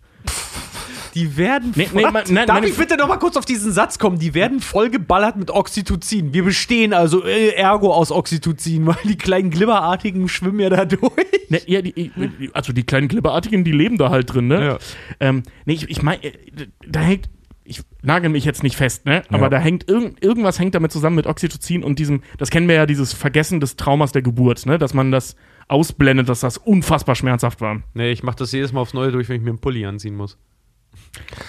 Die 1.13 1.35
werden. 1.37 1.73
Nee, 1.75 1.89
nee, 1.93 2.03
mein- 2.11 2.23
nein, 2.29 2.47
Darf 2.47 2.63
ich 2.63 2.75
bitte 2.75 2.95
noch 2.97 3.07
mal 3.07 3.17
kurz 3.17 3.35
auf 3.37 3.45
diesen 3.45 3.71
Satz 3.71 3.99
kommen? 3.99 4.17
Die 4.19 4.33
werden 4.33 4.59
voll 4.61 4.89
geballert 4.89 5.35
mit 5.35 5.51
Oxytocin. 5.51 6.33
Wir 6.33 6.43
bestehen 6.43 6.93
also 6.93 7.25
äh, 7.25 7.49
ergo 7.55 7.93
aus 7.93 8.11
Oxytocin, 8.11 8.85
weil 8.87 8.95
die 9.03 9.17
kleinen 9.17 9.49
Glibberartigen 9.49 10.27
schwimmen 10.29 10.59
ja 10.61 10.69
da 10.69 10.85
durch. 10.85 11.11
Ne, 11.49 11.59
ja, 11.65 11.81
die, 11.81 11.93
die- 11.93 12.49
also 12.53 12.71
die 12.73 12.83
kleinen 12.83 13.07
Glibberartigen, 13.07 13.63
die 13.63 13.71
leben 13.73 13.97
da 13.97 14.09
halt 14.09 14.33
drin, 14.33 14.47
ne? 14.47 14.63
Ja. 14.65 14.77
Ähm, 15.19 15.43
nee, 15.65 15.73
ich, 15.73 15.89
ich 15.89 16.01
meine, 16.01 16.19
da 16.87 17.01
hängt, 17.01 17.29
ich 17.63 17.81
nagel 18.01 18.29
mich 18.29 18.45
jetzt 18.45 18.63
nicht 18.63 18.75
fest, 18.77 19.05
ne? 19.05 19.23
Aber 19.29 19.43
Ja. 19.43 19.49
da 19.49 19.57
hängt 19.59 19.89
irgend, 19.89 20.23
irgendwas 20.23 20.59
hängt 20.59 20.75
damit 20.75 20.91
zusammen 20.91 21.17
mit 21.17 21.27
Oxytocin 21.27 21.83
und 21.83 21.99
diesem, 21.99 22.23
das 22.37 22.49
kennen 22.49 22.67
wir 22.67 22.75
ja, 22.75 22.85
dieses 22.85 23.13
Vergessen 23.13 23.59
des 23.59 23.75
Traumas 23.75 24.11
der 24.13 24.21
Geburt, 24.21 24.65
ne? 24.65 24.77
Dass 24.77 24.93
man 24.93 25.11
das 25.11 25.35
ausblendet, 25.67 26.27
dass 26.29 26.39
das 26.41 26.57
unfassbar 26.57 27.15
schmerzhaft 27.15 27.61
war. 27.61 27.81
Nee, 27.93 28.11
ich 28.11 28.23
mach 28.23 28.35
das 28.35 28.51
jedes 28.51 28.71
Mal 28.73 28.81
aufs 28.81 28.93
Neue 28.93 29.11
durch, 29.11 29.29
wenn 29.29 29.37
ich 29.37 29.41
mir 29.41 29.49
einen 29.49 29.59
Pulli 29.59 29.85
anziehen 29.85 30.15
muss. 30.15 30.37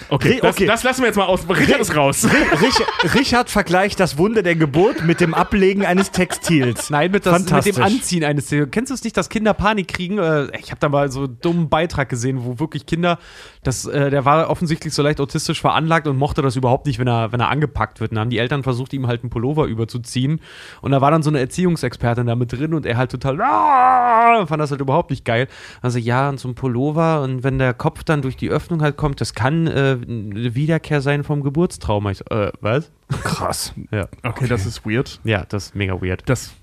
Okay, 0.09 0.39
das, 0.41 0.55
okay. 0.55 0.65
das 0.65 0.83
lassen 0.83 1.01
wir 1.01 1.07
jetzt 1.07 1.15
mal 1.15 1.25
aus. 1.25 1.47
Richard 1.49 1.79
ist 1.79 1.95
raus. 1.95 2.27
Rich, 2.61 3.13
Richard 3.15 3.49
vergleicht 3.49 3.99
das 3.99 4.17
Wunder 4.17 4.43
der 4.43 4.55
Geburt 4.55 5.03
mit 5.03 5.19
dem 5.19 5.33
Ablegen 5.33 5.85
eines 5.85 6.11
Textils. 6.11 6.89
Nein, 6.89 7.11
mit, 7.11 7.25
das, 7.25 7.43
mit 7.51 7.65
dem 7.65 7.81
Anziehen 7.81 8.23
eines. 8.23 8.49
Kennst 8.71 8.89
du 8.91 8.93
es 8.93 9.03
nicht, 9.03 9.15
dass 9.17 9.29
Kinder 9.29 9.53
Panik 9.53 9.87
kriegen? 9.87 10.17
Äh, 10.19 10.47
Ich 10.59 10.71
habe 10.71 10.79
da 10.79 10.89
mal 10.89 11.11
so 11.11 11.21
einen 11.23 11.39
dummen 11.41 11.69
Beitrag 11.69 12.09
gesehen, 12.09 12.43
wo 12.43 12.59
wirklich 12.59 12.85
Kinder, 12.85 13.17
das, 13.63 13.85
äh, 13.85 14.09
der 14.09 14.25
war 14.25 14.49
offensichtlich 14.49 14.93
so 14.93 15.01
leicht 15.01 15.19
autistisch 15.19 15.61
veranlagt 15.61 16.07
und 16.07 16.17
mochte 16.17 16.41
das 16.41 16.55
überhaupt 16.55 16.85
nicht, 16.85 16.99
wenn 16.99 17.07
er, 17.07 17.31
wenn 17.31 17.39
er 17.39 17.49
angepackt 17.49 17.99
wird. 17.99 18.11
Und 18.11 18.15
dann 18.15 18.23
haben 18.23 18.29
die 18.29 18.39
Eltern 18.39 18.63
versucht, 18.63 18.93
ihm 18.93 19.07
halt 19.07 19.23
einen 19.23 19.29
Pullover 19.29 19.65
überzuziehen. 19.65 20.41
Und 20.81 20.91
da 20.91 21.01
war 21.01 21.09
dann 21.11 21.23
so 21.23 21.29
eine 21.29 21.39
Erziehungsexpertin 21.39 22.27
da 22.27 22.35
mit 22.35 22.51
drin 22.51 22.73
und 22.73 22.85
er 22.85 22.97
halt 22.97 23.11
total, 23.11 23.41
"Ah!" 23.41 24.45
fand 24.45 24.61
das 24.61 24.71
halt 24.71 24.81
überhaupt 24.81 25.09
nicht 25.09 25.25
geil. 25.25 25.47
Also 25.81 25.99
ja, 25.99 26.29
und 26.29 26.39
so 26.39 26.47
ein 26.49 26.55
Pullover 26.55 27.21
und 27.21 27.43
wenn 27.43 27.57
der 27.59 27.73
Kopf 27.73 28.03
dann 28.03 28.21
durch 28.21 28.35
die 28.37 28.49
Öffnung 28.49 28.81
halt 28.81 28.97
kommt, 28.97 29.21
das 29.21 29.32
kann 29.35 29.67
äh, 29.67 29.97
eine 30.07 30.55
Wiederkehr 30.55 31.01
sein 31.01 31.23
vom 31.23 31.41
Geburtstrauma. 31.43 32.11
Ich 32.11 32.19
so, 32.19 32.25
äh, 32.25 32.51
was? 32.61 32.91
Krass. 33.23 33.73
Ja. 33.91 34.07
Okay, 34.23 34.47
das 34.47 34.65
ist 34.65 34.85
weird. 34.85 35.19
Ja, 35.23 35.45
das 35.47 35.65
ist 35.67 35.75
mega 35.75 36.01
weird. 36.01 36.23
Das. 36.27 36.53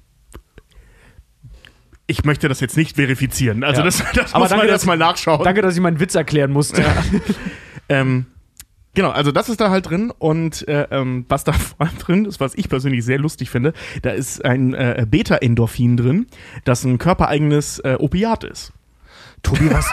Ich 2.07 2.25
möchte 2.25 2.49
das 2.49 2.61
jetzt 2.61 2.77
nicht 2.77 2.97
verifizieren. 2.97 3.63
Also 3.63 3.81
Ja. 3.81 3.85
das, 3.85 3.99
das 4.15 4.35
Aber 4.35 4.41
muss 4.45 4.49
danke, 4.51 4.57
man 4.65 4.67
dass- 4.73 4.83
jetzt 4.83 4.87
mal 4.87 4.97
nachschauen. 4.99 5.45
Danke, 5.45 5.63
dass 5.63 5.75
ich 5.75 5.81
meinen 5.81 6.01
Witz 6.01 6.15
erklären 6.15 6.53
musste. 6.53 6.85
Ähm, 7.93 8.27
genau, 8.95 9.11
also 9.11 9.33
das 9.33 9.49
ist 9.49 9.61
da 9.61 9.69
halt 9.71 9.91
drin 9.91 10.13
und 10.17 10.69
äh, 10.69 10.87
ähm, 10.93 11.25
was 11.29 11.43
da 11.43 11.51
vor 11.53 11.81
allem 11.85 11.99
drin 11.99 12.25
ist, 12.25 12.39
was 12.39 12.55
ich 12.55 12.69
persönlich 12.69 13.05
sehr 13.05 13.19
lustig 13.19 13.51
finde, 13.51 13.73
da 14.03 14.11
ist 14.11 14.45
ein 14.45 14.75
äh, 14.75 15.05
Beta-Endorphin 15.11 15.97
drin, 15.97 16.27
das 16.63 16.85
ein 16.85 16.99
körpereigenes 16.99 17.81
äh, 17.81 17.97
Opiat 17.99 18.45
ist. 18.45 18.73
Tobi, 19.43 19.73
was, 19.73 19.91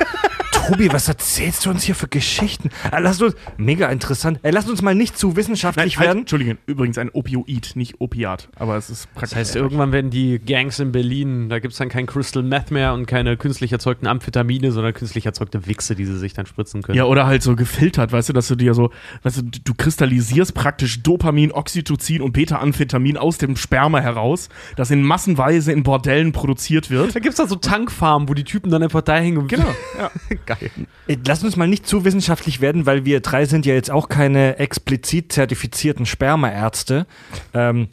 Tobi, 0.51 0.91
was 0.91 1.07
erzählst 1.07 1.65
du 1.65 1.69
uns 1.69 1.83
hier 1.83 1.95
für 1.95 2.07
Geschichten? 2.07 2.69
Äh, 2.91 2.99
Lass 2.99 3.21
uns, 3.21 3.35
mega 3.57 3.87
interessant. 3.89 4.39
Äh, 4.43 4.51
lass 4.51 4.69
uns 4.69 4.81
mal 4.81 4.95
nicht 4.95 5.17
zu 5.17 5.35
wissenschaftlich 5.37 5.97
halt, 5.97 6.07
werden. 6.07 6.19
Entschuldigung, 6.19 6.57
übrigens 6.65 6.97
ein 6.97 7.09
Opioid, 7.13 7.71
nicht 7.75 8.01
Opiat, 8.01 8.49
aber 8.57 8.75
es 8.75 8.89
ist 8.89 9.05
praktisch. 9.13 9.29
Das 9.29 9.35
heißt, 9.39 9.55
irgendwann 9.55 9.91
werden 9.93 10.09
die 10.11 10.39
Gangs 10.39 10.79
in 10.79 10.91
Berlin, 10.91 11.47
da 11.49 11.59
gibt 11.59 11.71
es 11.73 11.77
dann 11.77 11.87
kein 11.89 12.05
Crystal 12.05 12.43
Meth 12.43 12.71
mehr 12.71 12.93
und 12.93 13.05
keine 13.05 13.37
künstlich 13.37 13.71
erzeugten 13.71 14.07
Amphetamine, 14.07 14.71
sondern 14.71 14.93
künstlich 14.93 15.25
erzeugte 15.25 15.67
Wichse, 15.67 15.95
die 15.95 16.05
sie 16.05 16.17
sich 16.17 16.33
dann 16.33 16.45
spritzen 16.45 16.81
können. 16.81 16.97
Ja, 16.97 17.05
oder 17.05 17.27
halt 17.27 17.43
so 17.43 17.55
gefiltert, 17.55 18.11
weißt 18.11 18.29
du, 18.29 18.33
dass 18.33 18.47
du 18.49 18.55
dir 18.55 18.73
so, 18.73 18.91
weißt 19.23 19.37
du, 19.37 19.41
du 19.43 19.73
kristallisierst 19.73 20.53
praktisch 20.53 21.01
Dopamin, 21.01 21.51
Oxytocin 21.53 22.21
und 22.21 22.33
Beta-Amphetamin 22.33 23.17
aus 23.17 23.37
dem 23.37 23.55
Sperma 23.55 23.99
heraus, 23.99 24.49
das 24.75 24.91
in 24.91 25.01
massenweise 25.01 25.71
in 25.71 25.83
Bordellen 25.83 26.33
produziert 26.33 26.89
wird. 26.89 27.15
Da 27.15 27.19
gibt 27.19 27.31
es 27.33 27.37
dann 27.37 27.47
so 27.47 27.55
Tankfarmen, 27.55 28.27
wo 28.27 28.33
die 28.33 28.43
Typen 28.43 28.69
dann 28.69 28.83
einfach 28.83 29.01
da 29.01 29.15
hängen. 29.17 29.37
und- 29.37 29.47
Genau, 29.47 29.63
ja. 29.97 30.11
Geil. 30.45 30.71
Äh, 31.07 31.17
Lass 31.25 31.43
uns 31.43 31.55
mal 31.55 31.67
nicht 31.67 31.87
zu 31.87 32.05
wissenschaftlich 32.05 32.61
werden, 32.61 32.85
weil 32.85 33.05
wir 33.05 33.19
drei 33.21 33.45
sind 33.45 33.65
ja 33.65 33.73
jetzt 33.73 33.91
auch 33.91 34.09
keine 34.09 34.57
explizit 34.59 35.31
zertifizierten 35.31 36.05
Spermaärzte. 36.05 37.07
Ähm, 37.53 37.89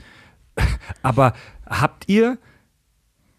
aber 1.02 1.34
habt 1.66 2.08
ihr, 2.08 2.38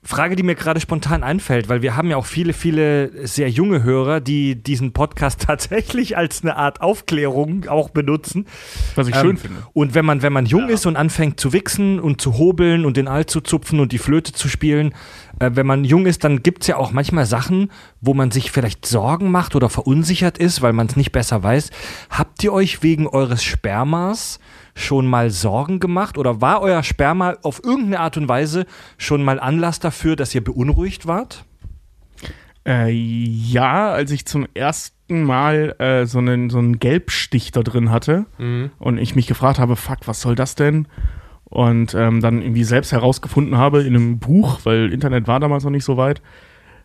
Frage, 0.06 0.36
die 0.36 0.44
mir 0.44 0.54
gerade 0.54 0.80
spontan 0.80 1.24
einfällt, 1.24 1.68
weil 1.68 1.82
wir 1.82 1.96
haben 1.96 2.12
ja 2.12 2.18
auch 2.18 2.28
viele, 2.28 2.54
viele 2.54 3.26
sehr 3.28 3.50
junge 3.50 3.82
Hörer, 3.82 4.22
die 4.22 4.56
diesen 4.56 4.94
Podcast 4.94 5.42
tatsächlich 5.48 6.16
als 6.16 6.44
eine 6.44 6.58
Art 6.58 6.82
Aufklärung 6.82 7.68
auch 7.68 7.90
benutzen. 7.90 8.46
Was 8.94 9.08
ich 9.08 9.16
Ähm, 9.16 9.22
schön 9.22 9.38
finde. 9.38 9.64
Und 9.74 9.96
wenn 9.96 10.06
man, 10.06 10.22
wenn 10.22 10.32
man 10.32 10.46
jung 10.46 10.70
ist 10.70 10.86
und 10.86 10.96
anfängt 10.96 11.40
zu 11.40 11.54
wichsen 11.54 12.00
und 12.00 12.22
zu 12.22 12.38
hobeln 12.38 12.86
und 12.86 12.98
den 12.98 13.08
Alt 13.08 13.32
zu 13.32 13.42
zupfen 13.42 13.80
und 13.80 13.92
die 13.92 13.98
Flöte 13.98 14.32
zu 14.32 14.48
spielen, 14.48 14.94
äh, 15.40 15.52
wenn 15.54 15.66
man 15.66 15.84
jung 15.84 16.06
ist, 16.06 16.24
dann 16.24 16.44
gibt 16.44 16.64
es 16.64 16.68
ja 16.68 16.78
auch 16.78 16.92
manchmal 16.92 17.26
Sachen, 17.26 17.72
wo 18.02 18.14
man 18.14 18.32
sich 18.32 18.52
vielleicht 18.52 18.86
Sorgen 18.86 19.32
macht 19.32 19.56
oder 19.56 19.70
verunsichert 19.70 20.38
ist, 20.38 20.62
weil 20.62 20.74
man 20.74 20.88
es 20.88 20.96
nicht 20.96 21.12
besser 21.12 21.44
weiß. 21.44 21.70
Habt 22.10 22.44
ihr 22.44 22.54
euch 22.54 22.84
wegen 22.84 23.08
eures 23.08 23.44
Spermas 23.44 24.40
schon 24.76 25.08
mal 25.08 25.30
Sorgen 25.30 25.80
gemacht 25.80 26.18
oder 26.18 26.42
war 26.42 26.62
euer 26.62 26.84
Sperma 26.84 27.36
auf 27.44 27.64
irgendeine 27.64 28.00
Art 28.02 28.18
und 28.18 28.28
Weise 28.28 28.66
schon 28.98 29.24
mal 29.24 29.40
Anlass 29.40 29.80
dafür, 29.80 30.16
dass 30.16 30.36
ihr 30.36 30.44
beunruhigt 30.44 31.08
wart? 31.08 31.46
Äh, 32.68 32.90
ja, 32.92 33.92
als 33.92 34.12
ich 34.12 34.26
zum 34.26 34.48
ersten 34.56 35.24
Mal 35.24 35.76
äh, 35.80 36.06
so, 36.08 36.18
einen, 36.18 36.50
so 36.50 36.58
einen 36.58 36.80
Gelbstich 36.80 37.52
da 37.52 37.62
drin 37.62 37.92
hatte 37.92 38.26
Mhm. 38.40 38.72
und 38.80 38.98
ich 38.98 39.16
mich 39.16 39.28
gefragt 39.28 39.60
habe, 39.60 39.76
fuck, 39.76 40.00
was 40.06 40.20
soll 40.22 40.34
das 40.36 40.56
denn? 40.56 40.88
Und 41.46 41.94
ähm, 41.94 42.22
dann 42.22 42.42
irgendwie 42.42 42.64
selbst 42.64 42.92
herausgefunden 42.92 43.58
habe 43.58 43.84
in 43.84 43.96
einem 43.96 44.20
Buch, 44.20 44.60
weil 44.64 44.92
Internet 44.92 45.28
war 45.28 45.40
damals 45.40 45.64
noch 45.64 45.72
nicht 45.72 45.86
so 45.86 45.96
weit, 45.98 46.22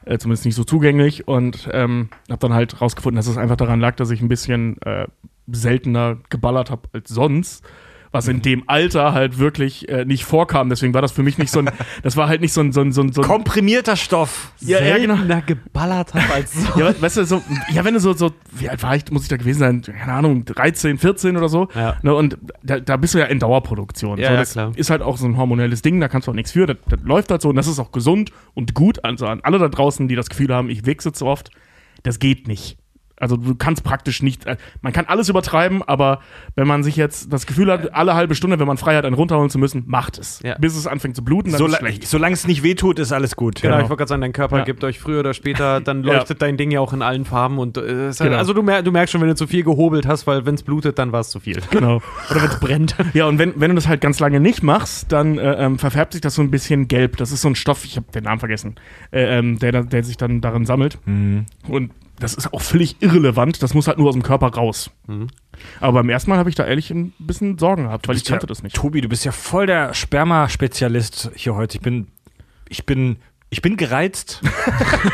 Äh, 0.07 0.19
zumindest 0.19 0.47
nicht 0.47 0.55
so 0.55 0.65
zugänglich. 0.65 1.29
Und 1.29 1.69
ähm, 1.73 2.09
habe 2.31 2.41
dann 2.41 2.55
halt 2.55 2.81
rausgefunden, 2.81 3.17
dass 3.17 3.27
es 3.27 3.37
einfach 3.37 3.57
daran 3.57 3.81
lag, 3.81 3.97
dass 3.97 4.11
ich 4.11 4.23
ein 4.23 4.29
bisschen 4.29 4.81
äh, 4.83 5.07
seltener 5.47 6.19
geballert 6.31 6.71
habe 6.71 6.89
als 6.93 7.11
sonst. 7.11 7.65
Was 8.13 8.27
in 8.27 8.43
dem 8.43 8.65
Alter 8.67 9.13
halt 9.13 9.39
wirklich 9.39 9.89
äh, 9.89 10.05
nicht 10.05 10.25
vorkam. 10.25 10.69
Deswegen 10.69 10.95
war 10.95 11.03
das 11.03 11.13
für 11.13 11.23
mich 11.23 11.39
nicht 11.39 11.53
so 11.53 11.61
ein, 11.61 11.71
das 12.03 12.17
war 12.17 12.29
halt 12.29 12.41
nicht 12.41 12.53
so 12.53 12.61
ein, 12.61 12.73
so 12.73 12.81
ein, 12.81 12.91
so 12.91 13.03
ein, 13.03 13.13
so 13.13 13.23
ein 13.23 13.27
Komprimierter 13.27 13.95
Stoff. 13.95 14.53
ja, 14.61 14.83
ja, 14.83 14.99
genau. 14.99 15.17
Geballert 15.47 16.13
habe 16.15 16.35
als 16.35 16.53
so. 16.75 16.81
Ja, 16.81 16.93
weißt 17.01 17.19
du, 17.19 17.25
so, 17.25 17.43
ja, 17.73 17.85
wenn 17.85 17.95
du 17.95 18.01
so, 18.01 18.13
so, 18.13 18.33
wie 18.51 18.69
alt 18.69 18.83
war 18.83 18.97
ich, 18.97 19.09
muss 19.13 19.23
ich 19.23 19.29
da 19.29 19.37
gewesen 19.37 19.61
sein, 19.61 19.83
keine 19.83 20.13
Ahnung, 20.13 20.45
13, 20.45 20.99
14 20.99 21.37
oder 21.37 21.49
so. 21.49 21.69
Ja. 21.75 21.97
Ne, 22.03 22.13
und 22.13 22.37
da, 22.65 22.81
da 22.81 22.97
bist 22.97 23.15
du 23.15 23.19
ja 23.19 23.27
in 23.27 23.39
Dauerproduktion. 23.39 24.19
Ja, 24.19 24.27
so, 24.27 24.33
ja, 24.33 24.41
das 24.41 24.53
klar. 24.53 24.73
ist 24.75 24.91
halt 24.91 25.03
auch 25.03 25.17
so 25.17 25.27
ein 25.27 25.37
hormonelles 25.37 25.83
Ding, 25.83 26.01
da 26.01 26.09
kannst 26.09 26.27
du 26.27 26.33
auch 26.33 26.37
nichts 26.37 26.51
für, 26.51 26.67
das, 26.67 26.79
das 26.89 27.01
läuft 27.05 27.31
halt 27.31 27.43
so 27.43 27.49
und 27.49 27.57
das 27.57 27.69
ist 27.69 27.79
auch 27.79 27.93
gesund 27.93 28.33
und 28.55 28.75
gut. 28.75 29.05
Also 29.05 29.27
an 29.27 29.41
alle 29.45 29.59
da 29.59 29.69
draußen, 29.69 30.09
die 30.09 30.17
das 30.17 30.29
Gefühl 30.29 30.53
haben, 30.53 30.69
ich 30.69 30.85
wichse 30.85 31.13
zu 31.13 31.27
oft, 31.27 31.51
das 32.03 32.19
geht 32.19 32.49
nicht. 32.49 32.80
Also 33.21 33.37
du 33.37 33.55
kannst 33.55 33.85
praktisch 33.85 34.23
nicht, 34.23 34.47
äh, 34.47 34.57
man 34.83 34.93
kann 34.93 35.05
alles 35.07 35.29
übertreiben, 35.29 35.83
aber 35.83 36.21
wenn 36.57 36.67
man 36.67 36.83
sich 36.83 36.97
jetzt 36.97 37.33
das 37.33 37.47
Gefühl 37.47 37.71
hat, 37.71 37.95
alle 37.95 38.15
halbe 38.15 38.35
Stunde, 38.35 38.59
wenn 38.59 38.67
man 38.67 38.79
frei 38.79 38.97
hat, 38.97 39.05
einen 39.05 39.15
runterholen 39.15 39.51
zu 39.51 39.59
müssen, 39.59 39.85
macht 39.87 40.19
es. 40.19 40.41
Ja. 40.43 40.57
Bis 40.59 40.75
es 40.75 40.87
anfängt 40.87 41.15
zu 41.17 41.23
bluten, 41.23 41.53
dann 41.53 41.61
ist 41.67 41.73
es 41.73 41.79
schlecht. 41.79 42.07
Solange 42.09 42.33
es 42.33 42.47
nicht 42.47 42.63
wehtut, 42.63 42.99
ist 42.99 43.13
alles 43.13 43.37
gut. 43.37 43.61
Genau, 43.61 43.75
Genau. 43.75 43.85
ich 43.85 43.91
wollte 43.91 43.99
gerade 44.01 44.09
sagen, 44.09 44.21
dein 44.23 44.33
Körper 44.33 44.59
Ja. 44.59 44.65
gibt 44.65 44.83
euch 44.83 44.99
früher 44.99 45.21
oder 45.21 45.35
später, 45.35 45.81
dann 45.83 46.03
Ja. 46.03 46.15
leuchtet 46.15 46.43
dein 46.43 46.57
Ding 46.57 46.71
ja 46.71 46.81
auch 46.81 46.93
in 46.93 47.03
allen 47.03 47.25
Farben 47.25 47.59
und 47.59 47.77
äh, 47.77 48.09
ist 48.09 48.21
halt, 48.21 48.31
Genau. 48.31 48.39
also 48.39 48.53
du, 48.55 48.63
mer 48.63 48.83
du 48.83 48.91
merkst 48.91 49.13
schon, 49.13 49.21
wenn 49.21 49.29
du 49.29 49.35
zu 49.37 49.47
viel 49.47 49.63
gehobelt 49.63 50.07
hast, 50.07 50.27
weil 50.27 50.47
wenn 50.47 50.55
es 50.55 50.63
blutet, 50.63 50.99
dann 50.99 51.13
war 51.13 51.21
es 51.21 51.29
zu 51.31 51.41
viel. 51.41 51.61
Genau. 51.71 51.97
Oder 52.31 52.43
wenn 52.43 52.49
es 52.51 52.59
brennt. 52.59 52.97
Ja, 53.13 53.27
und 53.27 53.39
wenn, 53.39 53.53
wenn 53.61 53.69
du 53.71 53.75
das 53.75 53.87
halt 53.87 54.01
ganz 54.01 54.19
lange 54.19 54.41
nicht 54.41 54.63
machst, 54.63 55.13
dann 55.13 55.37
äh, 55.39 55.65
ähm, 55.65 55.79
verfärbt 55.79 56.13
sich 56.15 56.23
das 56.23 56.35
so 56.35 56.43
ein 56.43 56.51
bisschen 56.51 56.89
gelb. 56.89 57.19
Das 57.19 57.33
ist 57.33 57.43
so 57.43 57.49
ein 57.49 57.55
Stoff, 57.55 57.85
ich 57.85 57.97
habe 57.97 58.07
den 58.15 58.25
Namen 58.25 58.41
vergessen, 58.41 58.77
äh, 59.11 59.39
ähm, 59.39 59.59
der, 59.59 59.83
der 59.85 60.05
sich 60.05 60.17
dann 60.17 60.41
darin 60.41 60.65
sammelt. 60.65 60.99
Und 61.69 61.91
das 62.21 62.35
ist 62.35 62.53
auch 62.53 62.61
völlig 62.61 62.97
irrelevant. 63.01 63.63
Das 63.63 63.75
muss 63.75 63.89
halt 63.89 63.99
nur 63.99 64.09
aus 64.09 64.15
dem 64.15 64.23
Körper 64.23 64.49
raus. 64.49 64.91
Aber 65.81 65.93
beim 65.95 66.09
ersten 66.09 66.31
Mal 66.31 66.39
habe 66.39 66.49
ich 66.49 66.55
da 66.55 66.65
ehrlich 66.65 66.91
ein 66.91 67.13
bisschen 67.19 67.59
Sorgen 67.59 67.85
gehabt, 67.85 68.07
weil 68.07 68.17
ich 68.17 68.25
kannte 68.25 68.45
ja, 68.45 68.49
das 68.49 68.63
nicht. 68.63 68.77
Tobi, 68.77 69.01
du 69.01 69.09
bist 69.09 69.25
ja 69.25 69.33
voll 69.33 69.67
der 69.67 69.95
Sperma-Spezialist 69.95 71.33
hier 71.35 71.55
heute. 71.55 71.79
Ich 71.79 71.83
bin, 71.83 72.09
ich 72.69 72.87
bin, 72.87 73.17
ich 73.49 73.63
bin 73.63 73.77
gereizt. 73.77 74.41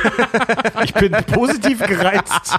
ich 0.84 0.92
bin 0.94 1.12
positiv 1.26 1.80
gereizt. 1.80 2.58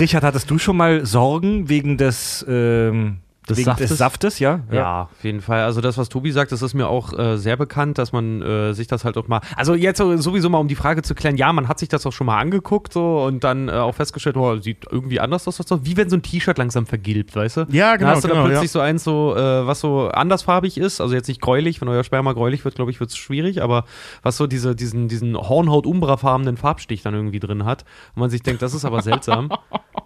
Richard, 0.00 0.24
hattest 0.24 0.50
du 0.50 0.58
schon 0.58 0.76
mal 0.76 1.04
Sorgen 1.04 1.68
wegen 1.68 1.98
des, 1.98 2.44
ähm, 2.48 3.18
Des 3.48 3.58
wegen 3.58 3.66
Saftes? 3.66 3.88
des 3.90 3.98
Saftes? 3.98 4.38
Ja. 4.38 4.60
Ja, 4.72 5.02
auf 5.02 5.22
jeden 5.22 5.42
Fall. 5.42 5.64
Also 5.64 5.80
das, 5.82 5.98
was 5.98 6.08
Tobi 6.08 6.30
sagt, 6.32 6.50
das 6.52 6.62
ist 6.62 6.72
mir 6.72 6.88
auch 6.88 7.12
äh, 7.18 7.36
sehr 7.36 7.56
bekannt, 7.58 7.98
dass 7.98 8.12
man 8.12 8.40
äh, 8.40 8.72
sich 8.72 8.86
das 8.86 9.04
halt 9.04 9.18
auch 9.18 9.28
mal. 9.28 9.40
Also 9.56 9.74
jetzt 9.74 9.98
so- 9.98 10.16
sowieso 10.16 10.48
mal, 10.48 10.58
um 10.58 10.68
die 10.68 10.74
Frage 10.74 11.02
zu 11.02 11.14
klären, 11.14 11.36
ja, 11.36 11.52
man 11.52 11.68
hat 11.68 11.78
sich 11.78 11.88
das 11.90 12.06
auch 12.06 12.12
schon 12.12 12.26
mal 12.26 12.38
angeguckt 12.38 12.92
so 12.94 13.22
und 13.24 13.44
dann 13.44 13.68
äh, 13.68 13.72
auch 13.72 13.94
festgestellt, 13.94 14.36
oh, 14.38 14.56
sieht 14.56 14.86
irgendwie 14.90 15.20
anders 15.20 15.46
aus, 15.46 15.60
wie 15.82 15.96
wenn 15.96 16.08
so 16.08 16.16
ein 16.16 16.22
T-Shirt 16.22 16.56
langsam 16.56 16.86
vergilbt, 16.86 17.36
weißt 17.36 17.56
du? 17.58 17.60
Ja, 17.70 17.90
Dann 17.90 17.98
genau, 17.98 18.10
hast 18.12 18.24
du 18.24 18.28
genau, 18.28 18.40
dann 18.42 18.50
plötzlich 18.50 18.70
ja. 18.70 18.72
so 18.72 18.80
eins, 18.80 19.04
so, 19.04 19.34
äh, 19.36 19.66
was 19.66 19.80
so 19.80 20.08
andersfarbig 20.08 20.78
ist, 20.78 21.00
also 21.02 21.14
jetzt 21.14 21.28
nicht 21.28 21.40
gräulich, 21.42 21.80
wenn 21.82 21.88
euer 21.88 22.04
Sperma 22.04 22.32
gräulich 22.32 22.64
wird, 22.64 22.76
glaube 22.76 22.90
ich, 22.90 23.00
wird 23.00 23.10
es 23.10 23.16
schwierig, 23.16 23.62
aber 23.62 23.84
was 24.22 24.36
so 24.38 24.46
diese, 24.46 24.74
diesen, 24.74 25.08
diesen 25.08 25.36
Hornhaut-Umbra-farbenen 25.36 26.56
Farbstich 26.56 27.02
dann 27.02 27.12
irgendwie 27.14 27.40
drin 27.40 27.64
hat 27.66 27.84
und 28.14 28.20
man 28.20 28.30
sich 28.30 28.42
denkt, 28.42 28.62
das 28.62 28.72
ist 28.74 28.84
aber 28.84 29.02
seltsam. 29.02 29.50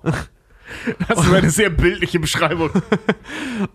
Das 1.09 1.25
ist 1.25 1.33
eine 1.33 1.51
sehr 1.51 1.71
bildliche 1.71 2.21
Beschreibung. 2.21 2.71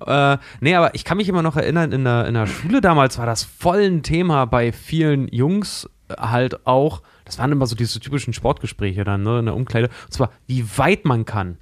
Äh, 0.06 0.38
nee, 0.62 0.76
aber 0.76 0.96
ich 0.96 1.04
kann 1.06 1.18
mich 1.18 1.28
immer 1.30 1.42
noch 1.42 1.56
erinnern, 1.58 1.92
in 1.92 2.04
der, 2.04 2.26
in 2.28 2.34
der 2.34 2.48
Schule 2.48 2.82
damals 2.82 3.18
war 3.18 3.26
das 3.26 3.44
voll 3.44 3.82
ein 3.82 4.04
Thema 4.04 4.46
bei 4.46 4.72
vielen 4.72 5.28
Jungs 5.30 5.90
äh, 6.10 6.16
halt 6.18 6.66
auch. 6.66 7.02
Das 7.26 7.38
waren 7.40 7.52
immer 7.52 7.66
so 7.68 7.76
diese 7.76 8.00
typischen 8.00 8.34
Sportgespräche 8.34 9.04
dann, 9.04 9.24
ne, 9.24 9.40
in 9.40 9.46
der 9.46 9.56
Umkleide. 9.56 9.90
Und 10.06 10.14
zwar, 10.14 10.32
wie 10.48 10.66
weit 10.78 11.06
man 11.06 11.26
kann. 11.26 11.58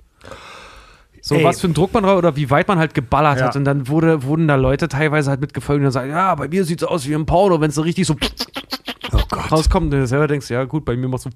So, 1.21 1.35
Ey. 1.35 1.43
was 1.43 1.61
für 1.61 1.67
einen 1.67 1.73
Druck 1.75 1.93
man 1.93 2.03
drauf 2.03 2.17
oder 2.17 2.35
wie 2.35 2.49
weit 2.49 2.67
man 2.67 2.79
halt 2.79 2.93
geballert 2.93 3.39
Ja. 3.39 3.45
hat. 3.47 3.55
Und 3.55 3.65
dann 3.65 3.87
wurde, 3.87 4.23
wurden 4.23 4.47
da 4.47 4.55
Leute 4.55 4.87
teilweise 4.87 5.29
halt 5.29 5.41
mitgefolgt 5.41 5.77
und 5.77 5.83
dann 5.83 5.91
sagen, 5.91 6.09
ja, 6.09 6.33
bei 6.35 6.47
mir 6.47 6.63
sieht's 6.63 6.83
aus 6.83 7.07
wie 7.07 7.13
im 7.13 7.25
Porno, 7.25 7.61
wenn 7.61 7.69
es 7.69 7.75
so 7.75 7.81
richtig 7.83 8.07
so 8.07 8.15
Oh 9.13 9.17
rauskommt 9.51 9.93
und 9.93 9.99
du 9.99 10.07
selber 10.07 10.27
denkst, 10.27 10.49
ja 10.49 10.63
gut, 10.63 10.85
bei 10.85 10.95
mir 10.95 11.07
machst 11.07 11.25
du 11.25 11.29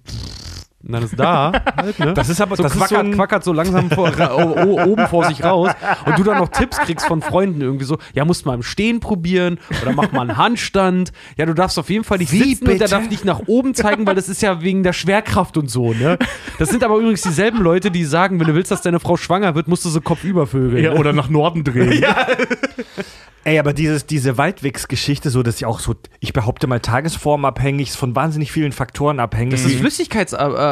und 0.84 0.92
dann 0.92 1.02
ist 1.04 1.20
da 1.20 1.52
halt, 1.78 1.98
ne? 2.00 2.14
Das 2.14 2.30
ist 2.30 2.40
aber 2.42 2.56
so 2.56 2.62
das 2.64 2.74
ist 2.74 2.78
quackert, 2.78 2.90
so 2.98 3.04
ein, 3.04 3.12
quackert 3.14 3.44
so 3.44 3.54
langsam 3.54 3.90
vor, 3.90 4.12
o- 4.20 4.84
oben 4.84 5.08
vor 5.08 5.26
sich 5.26 5.44
raus 5.44 5.72
und 6.06 6.20
du 6.20 6.24
dann 6.24 6.38
noch 6.38 6.50
Tipps 6.50 6.78
kriegst 6.78 7.08
von 7.08 7.24
Freunden 7.24 7.62
irgendwie 7.62 7.86
so, 7.86 7.98
ja, 8.14 8.24
musst 8.24 8.46
mal 8.46 8.54
im 8.54 8.62
Stehen 8.62 9.00
probieren 9.00 9.58
oder 9.82 9.94
mach 9.94 10.12
mal 10.12 10.22
einen 10.30 10.38
Handstand. 10.38 11.12
Ja, 11.38 11.48
du 11.48 11.54
darfst 11.56 11.80
auf 11.80 11.90
jeden 11.90 12.04
Fall 12.04 12.20
nicht 12.20 12.32
Wie 12.32 12.40
sitzen 12.54 12.66
und 12.66 12.80
der 12.80 12.86
bitte? 12.86 12.90
darf 12.92 13.10
nicht 13.10 13.26
nach 13.26 13.42
oben 13.48 13.74
zeigen, 13.74 14.06
weil 14.06 14.14
das 14.16 14.30
ist 14.30 14.44
ja 14.44 14.62
wegen 14.62 14.84
der 14.84 14.94
Schwerkraft 14.94 15.58
und 15.58 15.72
so, 15.72 15.94
ne? 15.94 16.20
Das 16.60 16.70
sind 16.70 16.84
aber 16.84 16.98
übrigens 16.98 17.22
dieselben 17.24 17.62
Leute, 17.64 17.90
die 17.90 18.04
sagen, 18.06 18.40
wenn 18.40 18.46
du 18.48 18.54
willst, 18.54 18.70
dass 18.70 18.82
deine 18.84 19.00
Frau 19.00 19.18
schwanger 19.18 19.56
wird, 19.56 19.68
musst 19.68 19.86
du 19.86 19.90
sie 19.90 20.02
kopfüber 20.02 20.46
vögeln. 20.46 20.84
Ja, 20.84 20.94
ne? 20.94 21.00
oder 21.00 21.14
nach 21.14 21.30
Norden 21.30 21.64
drehen. 21.64 22.04
Ey, 23.44 23.60
aber 23.60 23.74
dieses, 23.74 24.08
diese 24.08 24.40
Weitwichs-Geschichte, 24.40 25.30
so, 25.30 25.44
das 25.44 25.56
ist 25.56 25.60
ja 25.62 25.68
auch 25.68 25.80
so, 25.80 25.94
ich 26.20 26.34
behaupte 26.34 26.66
mal, 26.66 26.80
tagesformabhängig, 26.80 27.90
ist 27.90 27.96
von 27.96 28.16
wahnsinnig 28.16 28.52
vielen 28.52 28.72
Faktoren 28.72 29.20
abhängig. 29.20 29.52
Das 29.52 29.66
ist 29.66 29.84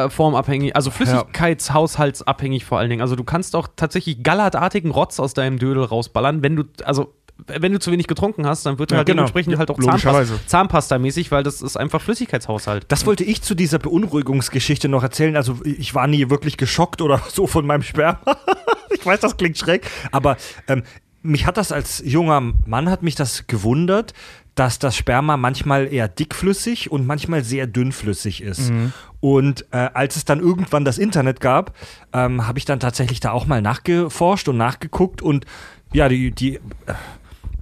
flüssigkeitsformabhängig, 0.09 0.75
also 0.75 0.91
flüssigkeitshaushaltsabhängig 0.91 2.65
vor 2.65 2.79
allen 2.79 2.89
Dingen. 2.89 3.01
Also 3.01 3.15
du 3.15 3.23
kannst 3.23 3.55
auch 3.55 3.67
tatsächlich 3.75 4.23
gallertartigen 4.23 4.91
Rotz 4.91 5.19
aus 5.19 5.33
deinem 5.33 5.59
Dödel 5.59 5.83
rausballern, 5.83 6.43
wenn 6.43 6.55
du, 6.55 6.63
also 6.83 7.13
wenn 7.47 7.73
du 7.73 7.79
zu 7.79 7.91
wenig 7.91 8.07
getrunken 8.07 8.45
hast, 8.45 8.65
dann 8.65 8.77
wird 8.79 8.91
Ja, 8.91 8.97
halt 8.97 9.07
genau. 9.07 9.23
dementsprechend 9.23 9.57
halt 9.57 9.69
auch. 9.71 9.79
Zahnpasta, 9.79 10.35
Zahnpasta-mäßig, 10.47 11.31
weil 11.31 11.43
das 11.43 11.61
ist 11.61 11.77
einfach 11.77 12.01
Flüssigkeitshaushalt. 12.01 12.85
Das 12.89 13.05
wollte 13.05 13.23
ich 13.23 13.41
zu 13.41 13.55
dieser 13.55 13.79
Beunruhigungsgeschichte 13.79 14.87
noch 14.87 15.03
erzählen. 15.03 15.35
Also 15.35 15.59
ich 15.63 15.95
war 15.95 16.07
nie 16.07 16.29
wirklich 16.29 16.57
geschockt 16.57 17.01
oder 17.01 17.21
so 17.29 17.47
von 17.47 17.65
meinem 17.65 17.81
Sperma. 17.81 18.19
ich 18.91 19.05
weiß, 19.05 19.19
das 19.19 19.37
klingt 19.37 19.57
schräg, 19.57 19.89
aber 20.11 20.37
ähm, 20.67 20.83
mich 21.23 21.45
hat 21.47 21.57
das 21.57 21.71
als 21.71 22.03
junger 22.05 22.41
Mann 22.65 22.89
hat 22.89 23.01
mich 23.01 23.15
das 23.15 23.47
gewundert, 23.47 24.13
dass 24.55 24.77
das 24.79 24.95
Sperma 24.95 25.35
manchmal 25.37 25.91
eher 25.91 26.07
dickflüssig 26.07 26.91
und 26.91 27.07
manchmal 27.07 27.43
sehr 27.43 27.65
dünnflüssig 27.67 28.41
ist. 28.43 28.71
Und 29.19 29.65
äh, 29.71 29.89
als 29.93 30.15
es 30.15 30.25
dann 30.25 30.39
irgendwann 30.39 30.85
das 30.85 30.97
Internet 30.97 31.39
gab, 31.39 31.75
ähm, 32.11 32.45
habe 32.47 32.59
ich 32.59 32.65
dann 32.65 32.79
tatsächlich 32.79 33.19
da 33.19 33.31
auch 33.31 33.47
mal 33.47 33.61
nachgeforscht 33.61 34.47
und 34.49 34.57
nachgeguckt 34.57 35.21
und 35.21 35.45
ja, 35.93 36.09
die, 36.09 36.31
die, 36.31 36.55
äh, 36.55 36.59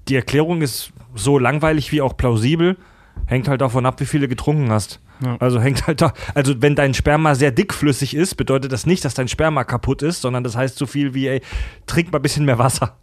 die 0.08 0.16
Erklärung 0.16 0.62
ist 0.62 0.92
so 1.16 1.38
langweilig 1.38 1.92
wie 1.92 2.02
auch 2.02 2.18
plausibel. 2.18 2.78
Hängt 3.26 3.48
halt 3.48 3.62
davon 3.62 3.86
ab, 3.86 4.00
wie 4.00 4.06
viele 4.06 4.28
getrunken 4.28 4.72
hast. 4.72 5.00
Ja. 5.24 5.38
Also 5.40 5.62
hängt 5.62 5.86
halt 5.88 6.02
da. 6.02 6.14
Also 6.34 6.62
wenn 6.62 6.76
dein 6.76 6.94
Sperma 6.94 7.36
sehr 7.36 7.52
dickflüssig 7.52 8.16
ist, 8.16 8.36
bedeutet 8.36 8.72
das 8.72 8.86
nicht, 8.86 9.06
dass 9.06 9.14
dein 9.14 9.28
Sperma 9.28 9.64
kaputt 9.64 10.02
ist, 10.02 10.22
sondern 10.22 10.44
das 10.44 10.56
heißt 10.58 10.78
so 10.78 10.86
viel 10.88 11.14
wie, 11.14 11.28
ey, 11.28 11.42
trink 11.86 12.12
mal 12.12 12.20
ein 12.20 12.22
bisschen 12.24 12.46
mehr 12.46 12.58
Wasser. 12.58 12.98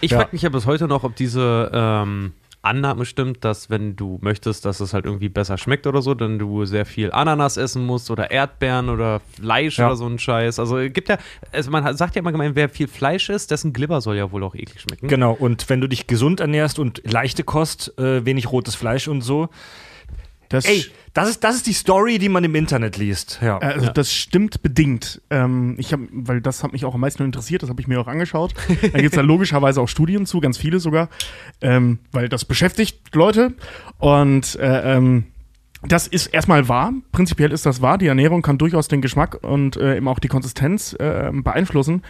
Ich 0.00 0.10
Ja. 0.10 0.18
frage 0.18 0.30
mich 0.32 0.42
ja 0.42 0.48
bis 0.48 0.66
heute 0.66 0.88
noch, 0.88 1.04
ob 1.04 1.14
diese 1.16 1.70
ähm, 1.72 2.32
Annahme 2.64 3.04
stimmt, 3.04 3.44
dass 3.44 3.70
wenn 3.70 3.96
du 3.96 4.18
möchtest, 4.22 4.64
dass 4.64 4.80
es 4.80 4.94
halt 4.94 5.04
irgendwie 5.04 5.28
besser 5.28 5.58
schmeckt 5.58 5.86
oder 5.86 6.02
so, 6.02 6.14
dann 6.14 6.38
du 6.38 6.64
sehr 6.64 6.86
viel 6.86 7.12
Ananas 7.12 7.56
essen 7.56 7.84
musst 7.84 8.10
oder 8.10 8.30
Erdbeeren 8.30 8.88
oder 8.88 9.20
Fleisch 9.20 9.78
Ja. 9.78 9.86
oder 9.86 9.96
so 9.96 10.06
ein 10.06 10.18
Scheiß. 10.18 10.58
Also 10.58 10.78
es 10.78 10.92
gibt 10.92 11.08
ja, 11.08 11.18
also 11.52 11.70
man 11.70 11.96
sagt 11.96 12.16
ja 12.16 12.20
immer 12.20 12.32
gemein, 12.32 12.56
wer 12.56 12.68
viel 12.68 12.88
Fleisch 12.88 13.28
isst, 13.30 13.50
dessen 13.50 13.72
Glibber 13.72 14.00
soll 14.00 14.16
ja 14.16 14.30
wohl 14.32 14.42
auch 14.42 14.54
eklig 14.54 14.80
schmecken. 14.80 15.08
Genau. 15.08 15.32
Und 15.32 15.68
wenn 15.68 15.80
du 15.80 15.88
dich 15.88 16.06
gesund 16.06 16.40
ernährst 16.40 16.78
und 16.78 17.02
leichte 17.04 17.44
Kost, 17.44 17.96
äh, 17.98 18.24
wenig 18.24 18.50
rotes 18.50 18.74
Fleisch 18.74 19.08
und 19.08 19.20
so. 19.22 19.48
Das, 20.48 20.64
Ey, 20.66 20.84
das 21.14 21.30
ist, 21.30 21.44
das 21.44 21.54
ist 21.54 21.66
die 21.66 21.72
Story, 21.72 22.18
die 22.18 22.28
man 22.28 22.42
im 22.42 22.54
Internet 22.56 22.96
liest. 22.96 23.38
Ja. 23.40 23.58
äh, 23.58 23.66
also 23.66 23.90
das 23.90 24.12
stimmt 24.12 24.62
bedingt. 24.62 25.22
Ähm, 25.30 25.76
ich 25.78 25.92
hab, 25.92 26.00
weil 26.10 26.40
das 26.40 26.64
hat 26.64 26.72
mich 26.72 26.84
auch 26.84 26.94
am 26.94 27.00
meisten 27.00 27.22
interessiert, 27.22 27.62
das 27.62 27.70
habe 27.70 27.80
ich 27.80 27.86
mir 27.86 28.00
auch 28.00 28.08
angeschaut. 28.08 28.54
Da 28.82 29.00
gibt 29.00 29.12
es 29.12 29.16
da 29.16 29.22
logischerweise 29.22 29.80
auch 29.80 29.88
Studien 29.88 30.26
zu, 30.26 30.40
ganz 30.40 30.58
viele 30.58 30.80
sogar, 30.80 31.08
ähm, 31.60 32.00
weil 32.12 32.28
das 32.28 32.44
beschäftigt 32.44 33.14
Leute. 33.14 33.54
Und 33.98 34.56
äh, 34.56 34.96
ähm, 34.96 35.26
das 35.86 36.08
ist 36.08 36.26
erstmal 36.28 36.68
wahr. 36.68 36.92
Prinzipiell 37.12 37.52
ist 37.52 37.64
das 37.64 37.80
wahr. 37.80 37.98
Die 37.98 38.06
Ernährung 38.06 38.42
kann 38.42 38.58
durchaus 38.58 38.88
den 38.88 39.00
Geschmack 39.00 39.38
und 39.42 39.76
äh, 39.76 39.96
eben 39.96 40.08
auch 40.08 40.18
die 40.18 40.28
Konsistenz 40.28 40.94
äh, 40.94 41.30
beeinflussen. 41.32 42.02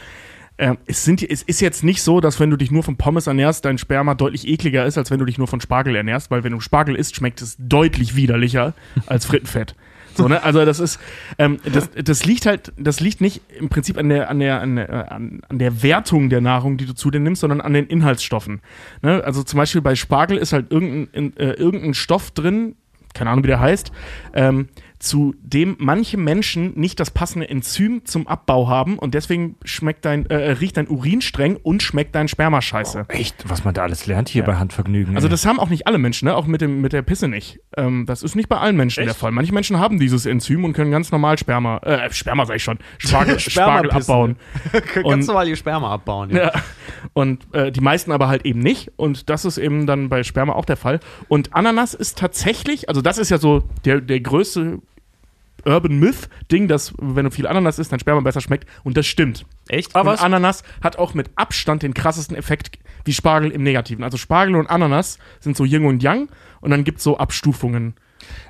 Ähm, 0.56 0.78
es, 0.86 1.04
sind, 1.04 1.22
es 1.22 1.42
ist 1.42 1.60
jetzt 1.60 1.82
nicht 1.82 2.02
so, 2.02 2.20
dass 2.20 2.38
wenn 2.38 2.50
du 2.50 2.56
dich 2.56 2.70
nur 2.70 2.84
von 2.84 2.96
Pommes 2.96 3.26
ernährst, 3.26 3.64
dein 3.64 3.76
Sperma 3.76 4.14
deutlich 4.14 4.46
ekliger 4.46 4.86
ist, 4.86 4.96
als 4.96 5.10
wenn 5.10 5.18
du 5.18 5.24
dich 5.24 5.36
nur 5.36 5.48
von 5.48 5.60
Spargel 5.60 5.96
ernährst, 5.96 6.30
weil 6.30 6.44
wenn 6.44 6.52
du 6.52 6.60
Spargel 6.60 6.94
isst, 6.94 7.16
schmeckt 7.16 7.42
es 7.42 7.56
deutlich 7.58 8.14
widerlicher 8.14 8.74
als 9.06 9.26
Frittenfett. 9.26 9.74
So, 10.16 10.28
ne? 10.28 10.42
Also 10.42 10.64
das 10.64 10.78
ist, 10.78 11.00
ähm, 11.38 11.58
das, 11.64 11.90
das 11.92 12.24
liegt 12.24 12.46
halt, 12.46 12.72
das 12.76 13.00
liegt 13.00 13.20
nicht 13.20 13.40
im 13.58 13.68
Prinzip 13.68 13.98
an 13.98 14.08
der, 14.08 14.30
an 14.30 14.38
der, 14.38 14.60
an 14.60 14.76
der, 14.76 15.12
an, 15.12 15.42
der 15.50 15.82
Wertung 15.82 16.30
der 16.30 16.40
Nahrung, 16.40 16.76
die 16.76 16.86
du 16.86 16.94
zu 16.94 17.10
dir 17.10 17.20
nimmst, 17.20 17.40
sondern 17.40 17.60
an 17.60 17.72
den 17.72 17.86
Inhaltsstoffen. 17.86 18.60
Ne? 19.02 19.22
Also 19.24 19.42
zum 19.42 19.56
Beispiel 19.56 19.80
bei 19.80 19.96
Spargel 19.96 20.38
ist 20.38 20.52
halt 20.52 20.70
irgendein, 20.70 21.08
in, 21.12 21.36
äh, 21.36 21.52
irgendein 21.54 21.94
Stoff 21.94 22.30
drin, 22.30 22.76
keine 23.12 23.30
Ahnung, 23.30 23.44
wie 23.44 23.48
der 23.48 23.60
heißt, 23.60 23.92
ähm, 24.34 24.68
zu 25.04 25.34
dem 25.42 25.76
manche 25.78 26.16
Menschen 26.16 26.72
nicht 26.80 26.98
das 26.98 27.10
passende 27.10 27.48
Enzym 27.48 28.06
zum 28.06 28.26
Abbau 28.26 28.68
haben 28.68 28.98
und 28.98 29.12
deswegen 29.12 29.56
schmeckt 29.62 30.06
dein, 30.06 30.24
äh, 30.26 30.52
riecht 30.52 30.78
dein 30.78 30.88
Urin 30.88 31.20
streng 31.20 31.56
und 31.62 31.82
schmeckt 31.82 32.14
dein 32.14 32.26
Sperma 32.26 32.62
scheiße. 32.62 33.04
Echt, 33.08 33.46
was 33.46 33.64
man 33.64 33.74
da 33.74 33.82
alles 33.82 34.06
lernt 34.06 34.30
hier 34.30 34.44
bei 34.44 34.56
Handvergnügen. 34.56 35.14
Also 35.14 35.26
ey. 35.26 35.30
das 35.30 35.44
haben 35.44 35.60
auch 35.60 35.68
nicht 35.68 35.86
alle 35.86 35.98
Menschen, 35.98 36.26
ne? 36.26 36.34
auch 36.34 36.46
mit, 36.46 36.62
dem, 36.62 36.80
mit 36.80 36.94
der 36.94 37.02
Pisse 37.02 37.28
nicht. 37.28 37.60
Ähm, 37.76 38.06
das 38.06 38.22
ist 38.22 38.34
nicht 38.34 38.48
bei 38.48 38.56
allen 38.56 38.76
Menschen 38.76 39.04
der 39.04 39.14
Fall. 39.14 39.30
Manche 39.30 39.52
Menschen 39.52 39.78
haben 39.78 39.98
dieses 39.98 40.24
Enzym 40.24 40.64
und 40.64 40.72
können 40.72 40.90
ganz 40.90 41.12
normal 41.12 41.36
Sperma, 41.38 41.78
äh, 41.78 42.10
Sperma 42.10 42.46
sag 42.46 42.56
ich 42.56 42.64
schon, 42.64 42.78
Spargel, 42.98 43.38
Spargel 43.38 43.90
abbauen. 43.90 44.36
Kannst 44.72 45.04
Und- 45.04 45.28
du 45.28 45.32
mal 45.34 45.46
ihr 45.46 45.56
Sperma 45.56 45.92
abbauen. 45.92 46.30
Ja. 46.30 46.44
Ja. 46.44 46.52
Und 47.12 47.46
äh, 47.52 47.70
die 47.70 47.80
meisten 47.80 48.10
aber 48.10 48.28
halt 48.28 48.46
eben 48.46 48.60
nicht. 48.60 48.92
Und 48.96 49.28
das 49.28 49.44
ist 49.44 49.58
eben 49.58 49.86
dann 49.86 50.08
bei 50.08 50.22
Sperma 50.22 50.54
auch 50.54 50.64
der 50.64 50.78
Fall. 50.78 51.00
Und 51.28 51.54
Ananas 51.54 51.92
ist 51.92 52.16
tatsächlich, 52.16 52.88
also 52.88 53.02
das 53.02 53.18
ist 53.18 53.30
ja 53.30 53.36
so 53.36 53.64
der, 53.84 54.00
der 54.00 54.20
größte 54.20 54.80
Urban 55.66 55.98
Myth-Ding, 55.98 56.68
dass 56.68 56.92
wenn 56.98 57.24
du 57.24 57.30
viel 57.30 57.46
Ananas 57.46 57.78
isst, 57.78 57.92
dein 57.92 58.00
Sperma 58.00 58.20
besser 58.20 58.40
schmeckt. 58.40 58.68
Und 58.82 58.96
das 58.96 59.06
stimmt. 59.06 59.46
Echt? 59.68 59.94
Aber 59.94 60.20
Ananas 60.22 60.62
hat 60.82 60.98
auch 60.98 61.14
mit 61.14 61.30
Abstand 61.36 61.82
den 61.82 61.94
krassesten 61.94 62.36
Effekt 62.36 62.78
wie 63.04 63.12
Spargel 63.12 63.50
im 63.50 63.62
Negativen. 63.62 64.04
Also 64.04 64.16
Spargel 64.16 64.56
und 64.56 64.68
Ananas 64.68 65.18
sind 65.40 65.56
so 65.56 65.64
Yin 65.64 65.84
und 65.84 66.02
Yang 66.02 66.28
und 66.60 66.70
dann 66.70 66.84
gibt 66.84 66.98
es 66.98 67.04
so 67.04 67.18
Abstufungen. 67.18 67.94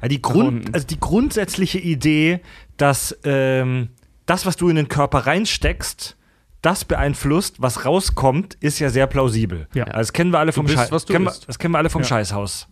Ja, 0.01 0.09
die, 0.09 0.23
Grund, 0.23 0.73
also 0.73 0.87
die 0.87 1.01
grundsätzliche 1.01 1.79
Idee, 1.79 2.41
dass 2.77 3.19
ähm, 3.25 3.89
das, 4.27 4.47
was 4.47 4.57
du 4.57 4.69
in 4.69 4.77
den 4.77 4.89
Körper 4.89 5.27
reinsteckst, 5.27 6.17
das 6.63 6.85
beeinflusst, 6.85 7.61
was 7.61 7.85
rauskommt, 7.85 8.55
ist 8.61 8.79
ja 8.79 8.89
sehr 8.89 9.07
plausibel. 9.07 9.67
Ja. 9.75 9.85
Also 9.85 9.99
das 9.99 10.13
kennen 10.13 10.33
wir 10.33 10.39
alle 10.39 10.53
vom, 10.53 10.67
bist, 10.67 10.79
Schei- 10.79 11.13
kennen 11.13 11.25
wir, 11.25 11.35
das 11.47 11.59
kennen 11.59 11.73
wir 11.75 11.79
alle 11.79 11.91
vom 11.91 12.03
Ja. 12.03 12.09
Scheißhaus. 12.09 12.69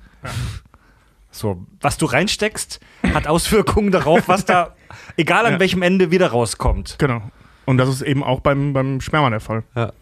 So, 1.33 1.67
was 1.81 1.97
du 1.99 2.07
reinsteckst, 2.07 2.79
hat 3.15 3.27
Auswirkungen 3.27 3.91
darauf, 3.91 4.29
was 4.29 4.45
da, 4.45 4.75
egal 5.17 5.47
an 5.47 5.55
Ja. 5.55 5.61
welchem 5.61 5.83
Ende, 5.83 6.11
wieder 6.11 6.29
rauskommt. 6.29 6.97
Genau. 6.99 7.23
Und 7.65 7.79
das 7.79 7.89
ist 7.89 8.03
eben 8.03 8.23
auch 8.23 8.41
beim, 8.41 8.73
beim 8.73 9.01
Sperma 9.01 9.31
der 9.31 9.41
Fall. 9.41 9.65
Ja. 9.75 9.93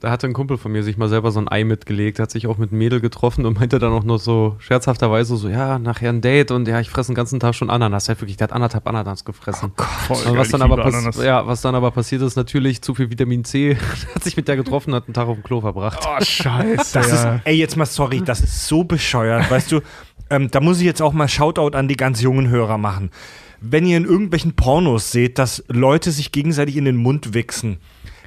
Da 0.00 0.12
hatte 0.12 0.28
ein 0.28 0.32
Kumpel 0.32 0.58
von 0.58 0.70
mir 0.70 0.84
sich 0.84 0.96
mal 0.96 1.08
selber 1.08 1.32
so 1.32 1.40
ein 1.40 1.48
Ei 1.48 1.64
mitgelegt, 1.64 2.20
hat 2.20 2.30
sich 2.30 2.46
auch 2.46 2.56
mit 2.56 2.70
einem 2.70 2.78
Mädel 2.78 3.00
getroffen 3.00 3.44
und 3.44 3.58
meinte 3.58 3.80
dann 3.80 3.92
auch 3.92 4.04
nur 4.04 4.20
so 4.20 4.54
scherzhafterweise 4.60 5.36
so, 5.36 5.48
ja, 5.48 5.80
nachher 5.80 6.10
ein 6.10 6.20
Date 6.20 6.52
und 6.52 6.68
ja, 6.68 6.78
ich 6.78 6.88
fresse 6.88 7.10
den 7.10 7.16
ganzen 7.16 7.40
Tag 7.40 7.56
schon 7.56 7.68
Ananas. 7.68 8.06
Ja, 8.06 8.14
wirklich, 8.20 8.36
der 8.36 8.44
hat 8.44 8.52
anderthalb 8.52 8.86
Ananas 8.86 9.24
gefressen. 9.24 9.72
Voll 10.06 10.16
Und 10.18 10.24
geil, 10.26 10.36
was, 10.36 10.46
ich 10.46 10.52
dann 10.52 10.62
aber 10.62 10.84
Ananas. 10.84 11.16
ja, 11.20 11.44
was 11.48 11.62
dann 11.62 11.74
aber 11.74 11.90
passiert 11.90 12.22
ist, 12.22 12.36
natürlich 12.36 12.80
zu 12.80 12.94
viel 12.94 13.10
Vitamin 13.10 13.42
C. 13.44 13.76
hat 14.14 14.22
sich 14.22 14.36
mit 14.36 14.46
der 14.46 14.54
getroffen, 14.54 14.94
hat 14.94 15.06
einen 15.08 15.14
Tag 15.14 15.26
auf 15.26 15.34
dem 15.34 15.42
Klo 15.42 15.60
verbracht. 15.60 15.98
Oh, 16.08 16.22
scheiße. 16.24 16.76
Das 16.94 17.10
ja. 17.10 17.34
ist, 17.34 17.40
ey, 17.44 17.56
jetzt 17.56 17.76
mal 17.76 17.84
sorry, 17.84 18.22
das 18.24 18.38
ist 18.40 18.68
so 18.68 18.84
bescheuert, 18.84 19.50
weißt 19.50 19.72
du. 19.72 19.80
Ähm, 20.30 20.50
da 20.50 20.60
muss 20.60 20.78
ich 20.78 20.84
jetzt 20.84 21.02
auch 21.02 21.12
mal 21.12 21.28
Shoutout 21.28 21.76
an 21.76 21.88
die 21.88 21.96
ganz 21.96 22.20
jungen 22.20 22.48
Hörer 22.48 22.78
machen. 22.78 23.10
Wenn 23.60 23.86
ihr 23.86 23.96
in 23.96 24.04
irgendwelchen 24.04 24.54
Pornos 24.54 25.10
seht, 25.10 25.38
dass 25.38 25.64
Leute 25.68 26.10
sich 26.12 26.30
gegenseitig 26.32 26.76
in 26.76 26.84
den 26.84 26.96
Mund 26.96 27.34
wichsen, 27.34 27.78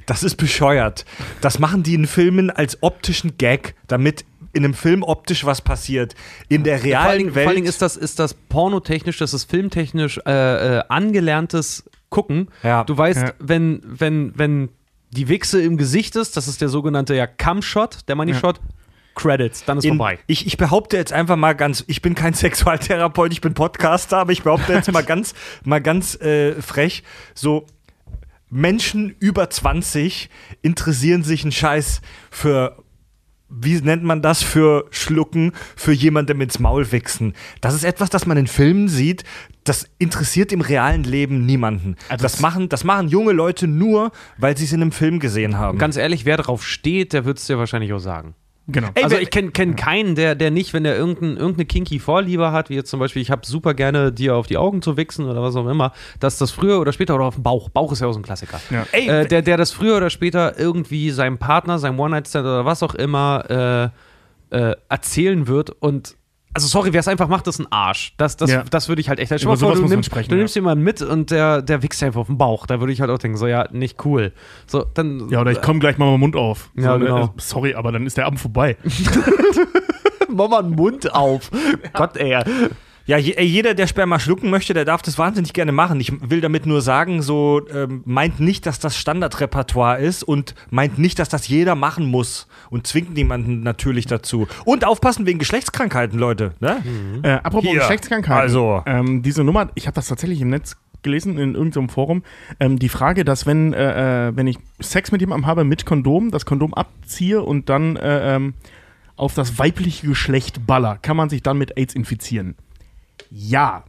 das 0.06 0.22
ist 0.22 0.36
bescheuert. 0.36 1.04
Das 1.40 1.58
machen 1.58 1.82
die 1.82 1.94
in 1.94 2.06
Filmen 2.06 2.50
als 2.50 2.82
optischen 2.82 3.38
Gag, 3.38 3.74
damit 3.86 4.24
in 4.52 4.64
einem 4.64 4.74
Film 4.74 5.02
optisch 5.02 5.46
was 5.46 5.62
passiert. 5.62 6.14
In 6.48 6.64
der 6.64 6.82
realen 6.84 7.00
vor, 7.02 7.10
allen 7.10 7.18
Dingen, 7.18 7.34
Welt. 7.34 7.44
vor 7.44 7.48
allen 7.50 7.56
Dingen 7.56 7.68
ist 7.68 7.80
das, 7.80 7.96
ist 7.96 8.18
das 8.18 8.34
pornotechnisch, 8.34 9.16
das 9.18 9.32
ist 9.32 9.48
filmtechnisch 9.50 10.18
äh, 10.26 10.78
äh, 10.78 10.82
angelerntes 10.88 11.84
Gucken. 12.10 12.48
Ja. 12.62 12.84
Du 12.84 12.98
weißt, 12.98 13.22
Ja. 13.22 13.32
wenn, 13.38 13.80
wenn, 13.84 14.32
wenn 14.36 14.68
die 15.10 15.28
Wichse 15.28 15.62
im 15.62 15.78
Gesicht 15.78 16.16
ist, 16.16 16.36
das 16.36 16.48
ist 16.48 16.60
der 16.60 16.68
sogenannte 16.68 17.14
ja 17.14 17.26
Cam-Shot, 17.26 18.00
der 18.08 18.16
Money-Shot, 18.16 18.60
Credits, 19.14 19.64
dann 19.64 19.78
ist 19.78 19.84
in, 19.84 19.96
vorbei. 19.96 20.18
ich, 20.26 20.46
ich 20.46 20.56
behaupte 20.56 20.96
jetzt 20.96 21.12
einfach 21.12 21.36
mal 21.36 21.54
ganz, 21.54 21.84
ich 21.86 22.02
bin 22.02 22.14
kein 22.14 22.34
Sexualtherapeut, 22.34 23.32
ich 23.32 23.40
bin 23.40 23.54
Podcaster, 23.54 24.18
aber 24.18 24.32
ich 24.32 24.42
behaupte 24.42 24.72
jetzt 24.72 24.90
mal 24.92 25.04
ganz, 25.04 25.34
mal 25.64 25.80
ganz 25.80 26.14
äh, 26.20 26.60
frech, 26.60 27.02
so 27.34 27.66
Menschen 28.50 29.14
über 29.18 29.48
20 29.48 30.28
interessieren 30.60 31.24
sich 31.24 31.42
einen 31.42 31.52
Scheiß 31.52 32.02
für 32.30 32.76
wie 33.54 33.80
nennt 33.80 34.02
man 34.02 34.22
das 34.22 34.42
für 34.42 34.86
Schlucken, 34.90 35.52
für 35.76 35.92
jemandem 35.92 36.40
ins 36.40 36.58
Maul 36.58 36.90
wichsen. 36.90 37.34
Das 37.60 37.74
ist 37.74 37.84
etwas, 37.84 38.08
das 38.08 38.24
man 38.24 38.38
in 38.38 38.46
Filmen 38.46 38.88
sieht, 38.88 39.24
das 39.64 39.86
interessiert 39.98 40.52
im 40.52 40.62
realen 40.62 41.04
Leben 41.04 41.44
niemanden. 41.44 41.96
Also 42.08 42.22
das, 42.22 42.40
machen, 42.40 42.68
das 42.68 42.82
machen 42.84 43.08
junge 43.08 43.32
Leute 43.32 43.66
nur, 43.66 44.10
weil 44.38 44.56
sie 44.56 44.64
es 44.64 44.72
in 44.72 44.80
einem 44.80 44.92
Film 44.92 45.20
gesehen 45.20 45.58
haben. 45.58 45.78
Ganz 45.78 45.96
ehrlich, 45.96 46.24
wer 46.24 46.38
drauf 46.38 46.66
steht, 46.66 47.12
der 47.12 47.24
wird 47.24 47.38
es 47.38 47.46
dir 47.46 47.58
wahrscheinlich 47.58 47.92
auch 47.92 47.98
sagen. 47.98 48.34
Genau. 48.68 48.88
Ey, 48.94 49.02
also 49.02 49.16
ich 49.16 49.30
kenne 49.30 49.50
kenn 49.50 49.74
keinen, 49.74 50.14
der, 50.14 50.36
der 50.36 50.52
nicht, 50.52 50.72
wenn 50.72 50.84
der 50.84 50.96
irgendein, 50.96 51.36
irgendeine 51.36 51.66
kinky 51.66 51.98
Vorliebe 51.98 52.52
hat, 52.52 52.70
wie 52.70 52.74
jetzt 52.74 52.90
zum 52.90 53.00
Beispiel, 53.00 53.20
ich 53.20 53.30
habe 53.30 53.44
super 53.44 53.74
gerne 53.74 54.12
dir 54.12 54.36
auf 54.36 54.46
die 54.46 54.56
Augen 54.56 54.82
zu 54.82 54.96
wichsen 54.96 55.24
oder 55.26 55.42
was 55.42 55.56
auch 55.56 55.66
immer, 55.66 55.92
dass 56.20 56.38
das 56.38 56.52
früher 56.52 56.80
oder 56.80 56.92
später 56.92 57.16
oder 57.16 57.24
auf 57.24 57.34
dem 57.34 57.42
Bauch, 57.42 57.70
Bauch 57.70 57.90
ist 57.90 58.00
ja 58.00 58.06
auch 58.06 58.12
so 58.12 58.20
ein 58.20 58.22
Klassiker, 58.22 58.60
Ja. 58.70 58.86
Ey, 58.92 59.08
äh, 59.08 59.26
der, 59.26 59.42
der 59.42 59.56
das 59.56 59.72
früher 59.72 59.96
oder 59.96 60.10
später 60.10 60.58
irgendwie 60.58 61.10
seinem 61.10 61.38
Partner, 61.38 61.78
seinem 61.78 61.98
One-Night-Stand 61.98 62.44
oder 62.44 62.64
was 62.64 62.84
auch 62.84 62.94
immer 62.94 63.90
äh, 64.52 64.56
äh, 64.56 64.76
erzählen 64.88 65.48
wird 65.48 65.70
und 65.70 66.16
also 66.54 66.66
sorry, 66.68 66.92
wer 66.92 67.00
es 67.00 67.08
einfach 67.08 67.28
macht, 67.28 67.46
ist 67.46 67.58
ein 67.58 67.66
Arsch. 67.70 68.14
Das, 68.16 68.36
das, 68.36 68.50
Ja. 68.50 68.64
das 68.68 68.88
würde 68.88 69.00
ich 69.00 69.08
halt 69.08 69.18
echt. 69.18 69.30
Dir 69.30 69.36
Über 69.40 69.52
mal 69.52 69.56
vor, 69.56 69.74
du, 69.74 69.86
nimmst, 69.86 70.06
sprechen, 70.06 70.28
du 70.28 70.34
ja. 70.34 70.38
nimmst 70.40 70.54
jemanden 70.54 70.84
mit 70.84 71.00
und 71.00 71.30
der, 71.30 71.62
der 71.62 71.82
wichst 71.82 72.02
einfach 72.02 72.20
auf 72.20 72.26
den 72.26 72.38
Bauch. 72.38 72.66
Da 72.66 72.80
würde 72.80 72.92
ich 72.92 73.00
halt 73.00 73.10
auch 73.10 73.18
denken, 73.18 73.38
so 73.38 73.46
ja, 73.46 73.68
nicht 73.72 74.04
cool. 74.04 74.32
So, 74.66 74.84
dann. 74.84 75.28
ja, 75.30 75.40
oder 75.40 75.52
ich 75.52 75.62
komme 75.62 75.78
gleich 75.78 75.98
mal 75.98 76.06
mit 76.06 76.14
dem 76.14 76.20
Mund 76.20 76.36
auf. 76.36 76.70
Ja, 76.76 76.92
so, 76.92 76.98
ne, 76.98 77.04
genau. 77.06 77.24
äh, 77.24 77.28
Sorry, 77.38 77.74
aber 77.74 77.92
dann 77.92 78.06
ist 78.06 78.16
der 78.16 78.26
Abend 78.26 78.40
vorbei. 78.40 78.76
Mach 80.28 80.48
mal 80.48 80.60
einen 80.60 80.74
Mund 80.74 81.14
auf. 81.14 81.50
Gott, 81.92 82.16
ey. 82.16 82.38
Ja, 83.06 83.16
jeder, 83.18 83.74
der 83.74 83.86
Sperma 83.86 84.20
schlucken 84.20 84.50
möchte, 84.50 84.74
der 84.74 84.84
darf 84.84 85.02
das 85.02 85.18
wahnsinnig 85.18 85.52
gerne 85.52 85.72
machen. 85.72 85.98
Ich 86.00 86.12
will 86.30 86.40
damit 86.40 86.66
nur 86.66 86.80
sagen, 86.82 87.20
so 87.22 87.62
ähm, 87.72 88.02
meint 88.04 88.38
nicht, 88.38 88.64
dass 88.66 88.78
das 88.78 88.96
Standardrepertoire 88.96 90.00
ist 90.00 90.22
und 90.22 90.54
meint 90.70 90.98
nicht, 90.98 91.18
dass 91.18 91.28
das 91.28 91.48
jeder 91.48 91.74
machen 91.74 92.06
muss 92.06 92.46
und 92.70 92.86
zwingt 92.86 93.14
niemanden 93.14 93.62
natürlich 93.62 94.06
dazu. 94.06 94.46
Und 94.64 94.84
aufpassen 94.84 95.26
wegen 95.26 95.38
Geschlechtskrankheiten, 95.38 96.18
Leute. 96.18 96.52
Ne? 96.60 96.82
Äh, 97.22 97.30
apropos 97.42 97.70
Hier, 97.70 97.80
Geschlechtskrankheiten. 97.80 98.40
also. 98.40 98.82
Ähm, 98.86 99.22
diese 99.22 99.42
Nummer, 99.42 99.70
ich 99.74 99.86
habe 99.86 99.94
das 99.94 100.06
tatsächlich 100.06 100.40
im 100.40 100.50
Netz 100.50 100.76
gelesen, 101.02 101.38
in 101.38 101.54
irgendeinem 101.54 101.88
Forum. 101.88 102.22
Ähm, 102.60 102.78
die 102.78 102.88
Frage, 102.88 103.24
dass 103.24 103.46
wenn, 103.46 103.72
äh, 103.72 104.28
äh, 104.28 104.36
wenn 104.36 104.46
ich 104.46 104.58
Sex 104.80 105.12
mit 105.12 105.20
jemandem 105.20 105.46
habe 105.46 105.64
mit 105.64 105.84
Kondom, 105.84 106.30
das 106.30 106.46
Kondom 106.46 106.74
abziehe 106.74 107.42
und 107.42 107.68
dann 107.68 107.96
äh, 107.96 108.36
ähm, 108.36 108.54
auf 109.16 109.34
das 109.34 109.58
weibliche 109.58 110.06
Geschlecht 110.06 110.66
baller, 110.66 110.98
kann 111.02 111.16
man 111.16 111.28
sich 111.28 111.42
dann 111.42 111.58
mit 111.58 111.76
AIDS 111.76 111.94
infizieren? 111.94 112.54
Ja. 113.30 113.84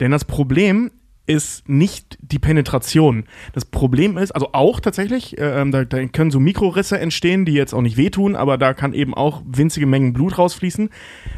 Denn 0.00 0.10
das 0.10 0.24
Problem 0.24 0.90
ist 1.26 1.68
nicht 1.68 2.18
die 2.20 2.38
Penetration. 2.38 3.24
Das 3.52 3.64
Problem 3.64 4.16
ist, 4.16 4.30
also 4.30 4.50
auch 4.52 4.80
tatsächlich, 4.80 5.36
äh, 5.38 5.60
ähm, 5.60 5.72
da, 5.72 5.84
da 5.84 6.04
können 6.06 6.30
so 6.30 6.40
Mikrorisse 6.40 6.98
entstehen, 6.98 7.44
die 7.44 7.52
jetzt 7.52 7.74
auch 7.74 7.82
nicht 7.82 7.96
wehtun, 7.96 8.36
aber 8.36 8.58
da 8.58 8.74
kann 8.74 8.92
eben 8.92 9.14
auch 9.14 9.42
winzige 9.46 9.86
Mengen 9.86 10.12
Blut 10.12 10.38
rausfließen. 10.38 10.90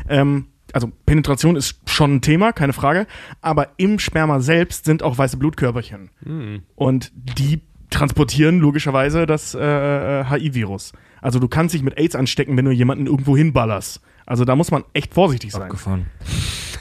Ähm, 0.08 0.46
also 0.72 0.92
Penetration 1.06 1.56
ist 1.56 1.80
schon 1.86 2.16
ein 2.16 2.20
Thema, 2.20 2.52
keine 2.52 2.74
Frage, 2.74 3.06
aber 3.40 3.70
im 3.78 3.98
Sperma 3.98 4.40
selbst 4.40 4.84
sind 4.84 5.02
auch 5.02 5.16
weiße 5.16 5.38
Blutkörperchen. 5.38 6.10
Und 6.74 7.10
die 7.14 7.62
transportieren 7.90 8.58
logischerweise 8.58 9.26
das 9.26 9.54
äh, 9.54 9.60
äh, 9.60 10.24
HIV-Virus. 10.24 10.92
Also 11.22 11.38
du 11.38 11.48
kannst 11.48 11.74
dich 11.74 11.82
mit 11.82 11.98
AIDS 11.98 12.14
anstecken, 12.14 12.56
wenn 12.56 12.66
du 12.66 12.70
jemanden 12.70 13.06
irgendwo 13.06 13.36
hinballerst. 13.36 14.02
Also 14.28 14.44
da 14.44 14.54
muss 14.56 14.70
man 14.70 14.84
echt 14.92 15.14
vorsichtig 15.14 15.52
sein. 15.52 15.62
Abgefahren. 15.62 16.06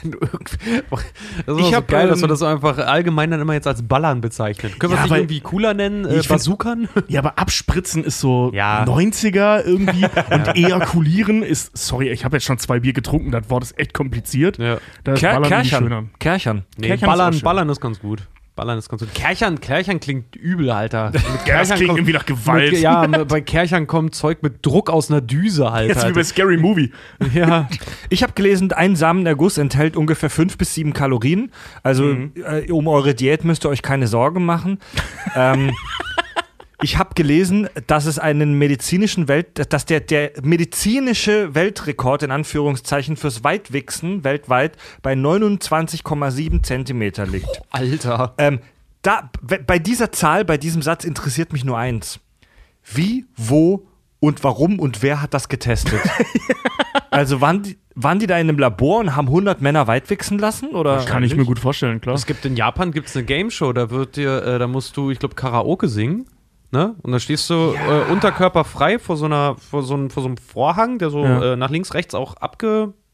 Das 0.00 1.56
ist 1.56 1.60
Ich 1.60 1.66
so 1.70 1.74
hab, 1.74 1.88
geil, 1.88 2.06
dass 2.06 2.18
wir 2.20 2.24
ähm, 2.26 2.28
das 2.28 2.38
so 2.38 2.46
einfach 2.46 2.78
allgemein 2.78 3.32
dann 3.32 3.40
immer 3.40 3.54
jetzt 3.54 3.66
als 3.66 3.82
Ballern 3.82 4.20
bezeichnen. 4.20 4.70
Können 4.78 4.92
wir 4.92 4.96
Ja, 4.96 5.04
es 5.04 5.10
nicht 5.10 5.18
irgendwie 5.18 5.40
cooler 5.40 5.74
nennen? 5.74 6.04
Äh, 6.04 6.08
Ich 6.20 6.28
find- 6.28 6.28
Bazookan? 6.28 6.88
Ja, 7.08 7.18
aber 7.18 7.36
abspritzen 7.36 8.04
ist 8.04 8.20
so 8.20 8.52
Ja. 8.54 8.84
90er 8.84 9.64
irgendwie 9.64 10.04
und 10.30 10.56
ejakulieren 10.56 11.42
ist, 11.42 11.76
sorry, 11.76 12.10
ich 12.10 12.24
habe 12.24 12.36
jetzt 12.36 12.44
schon 12.44 12.58
zwei 12.58 12.78
Bier 12.78 12.92
getrunken, 12.92 13.32
das 13.32 13.50
Wort 13.50 13.64
ist 13.64 13.76
echt 13.76 13.92
kompliziert. 13.92 14.58
Ja. 14.58 14.78
Da 15.02 15.14
ist 15.14 15.20
Ker 15.20 15.32
Ballern. 15.32 15.48
Kerchern. 15.48 16.10
Kerchern. 16.20 16.64
Nee, 16.76 16.86
Kerchern 16.86 16.94
ist 16.94 17.06
Ballern, 17.16 17.32
schön. 17.32 17.42
Ballern 17.42 17.68
ist 17.70 17.80
ganz 17.80 17.98
gut. 17.98 18.22
Ballern 18.58 18.76
ist 18.78 18.88
ganz 18.88 19.00
gut. 19.02 19.14
Kerchern, 19.14 19.60
Kerchern 19.60 20.00
klingt 20.00 20.34
übel, 20.34 20.70
Alter. 20.70 21.10
Mit 21.12 21.22
Ja, 21.22 21.28
das 21.30 21.44
Kerchern 21.44 21.76
klingt 21.76 21.88
kommt- 21.88 21.98
irgendwie 22.00 22.12
nach 22.12 22.26
Gewalt. 22.26 22.72
Mit, 22.72 22.80
ja, 22.80 23.06
bei 23.06 23.40
Kerchern 23.40 23.86
kommt 23.86 24.14
Zeug 24.16 24.42
mit 24.42 24.66
Druck 24.66 24.90
aus 24.90 25.10
einer 25.10 25.20
Düse, 25.20 25.68
Alter. 25.70 25.94
Jetzt 25.94 26.08
wie 26.08 26.12
bei 26.12 26.24
Scary 26.24 26.56
Movie. 26.56 26.92
ja. 27.34 27.68
Ich 28.08 28.22
habe 28.24 28.32
gelesen, 28.32 28.72
ein 28.72 28.96
Samenerguss 28.96 29.58
enthält 29.58 29.96
ungefähr 29.96 30.28
fünf 30.28 30.58
bis 30.58 30.74
sieben 30.74 30.92
Kalorien. 30.92 31.52
Also 31.82 32.02
Mhm. 32.04 32.32
äh, 32.44 32.70
um 32.72 32.88
eure 32.88 33.14
Diät 33.14 33.44
müsst 33.44 33.64
ihr 33.64 33.68
euch 33.68 33.82
keine 33.82 34.08
Sorgen 34.08 34.44
machen. 34.44 34.78
ähm, 35.36 35.70
ich 36.82 36.96
habe 36.96 37.10
gelesen, 37.14 37.68
dass 37.86 38.06
es 38.06 38.18
einen 38.18 38.54
medizinischen 38.54 39.26
Welt, 39.26 39.72
dass 39.72 39.84
der, 39.84 40.00
der 40.00 40.32
medizinische 40.42 41.54
Weltrekord 41.54 42.22
in 42.22 42.30
Anführungszeichen 42.30 43.16
fürs 43.16 43.42
Weitwichsen 43.42 44.22
weltweit 44.22 44.76
bei 45.02 45.14
29,7 45.14 46.62
Zentimeter 46.62 47.26
liegt. 47.26 47.62
Alter. 47.70 48.34
Ähm, 48.38 48.60
da, 49.02 49.30
bei 49.66 49.78
dieser 49.78 50.12
Zahl, 50.12 50.44
bei 50.44 50.56
diesem 50.56 50.82
Satz 50.82 51.04
interessiert 51.04 51.52
mich 51.52 51.64
nur 51.64 51.78
eins. 51.78 52.20
Wie, 52.84 53.26
wo 53.36 53.86
Und 54.20 54.42
warum 54.42 54.80
und 54.80 55.02
wer 55.02 55.22
hat 55.22 55.34
das 55.34 55.48
getestet? 55.48 56.00
Also 57.10 57.40
waren 57.40 57.62
die, 57.62 57.78
waren 57.94 58.18
die 58.18 58.26
da 58.26 58.38
in 58.38 58.48
einem 58.48 58.58
Labor 58.58 59.00
und 59.00 59.16
haben 59.16 59.28
100 59.28 59.60
Männer 59.62 59.86
weitwichsen 59.86 60.38
lassen? 60.38 60.68
Oder? 60.68 61.04
Kann 61.04 61.22
ich 61.24 61.34
mir 61.34 61.44
gut 61.44 61.58
vorstellen, 61.58 62.00
klar. 62.00 62.14
Es 62.14 62.26
gibt 62.26 62.44
in 62.44 62.54
Japan 62.54 62.92
gibt's 62.92 63.16
eine 63.16 63.24
Game 63.24 63.50
Show, 63.50 63.72
da 63.72 63.90
wird 63.90 64.16
dir, 64.16 64.42
äh, 64.44 64.58
da 64.58 64.66
musst 64.66 64.96
du, 64.96 65.10
ich 65.10 65.18
glaube, 65.18 65.34
Karaoke 65.34 65.88
singen. 65.88 66.26
Ne? 66.70 66.94
Und 67.02 67.12
da 67.12 67.18
stehst 67.20 67.48
du 67.48 67.54
äh, 67.74 68.12
unterkörperfrei 68.12 68.98
vor 68.98 69.16
so 69.16 69.24
einer, 69.24 69.56
vor 69.56 69.82
so, 69.82 69.94
einem, 69.94 70.10
vor 70.10 70.22
so 70.22 70.28
einem 70.28 70.36
Vorhang, 70.36 70.98
der 70.98 71.08
so 71.10 71.24
Ja. 71.24 71.52
äh, 71.54 71.56
nach 71.56 71.70
links, 71.70 71.94
rechts 71.94 72.14
auch 72.14 72.34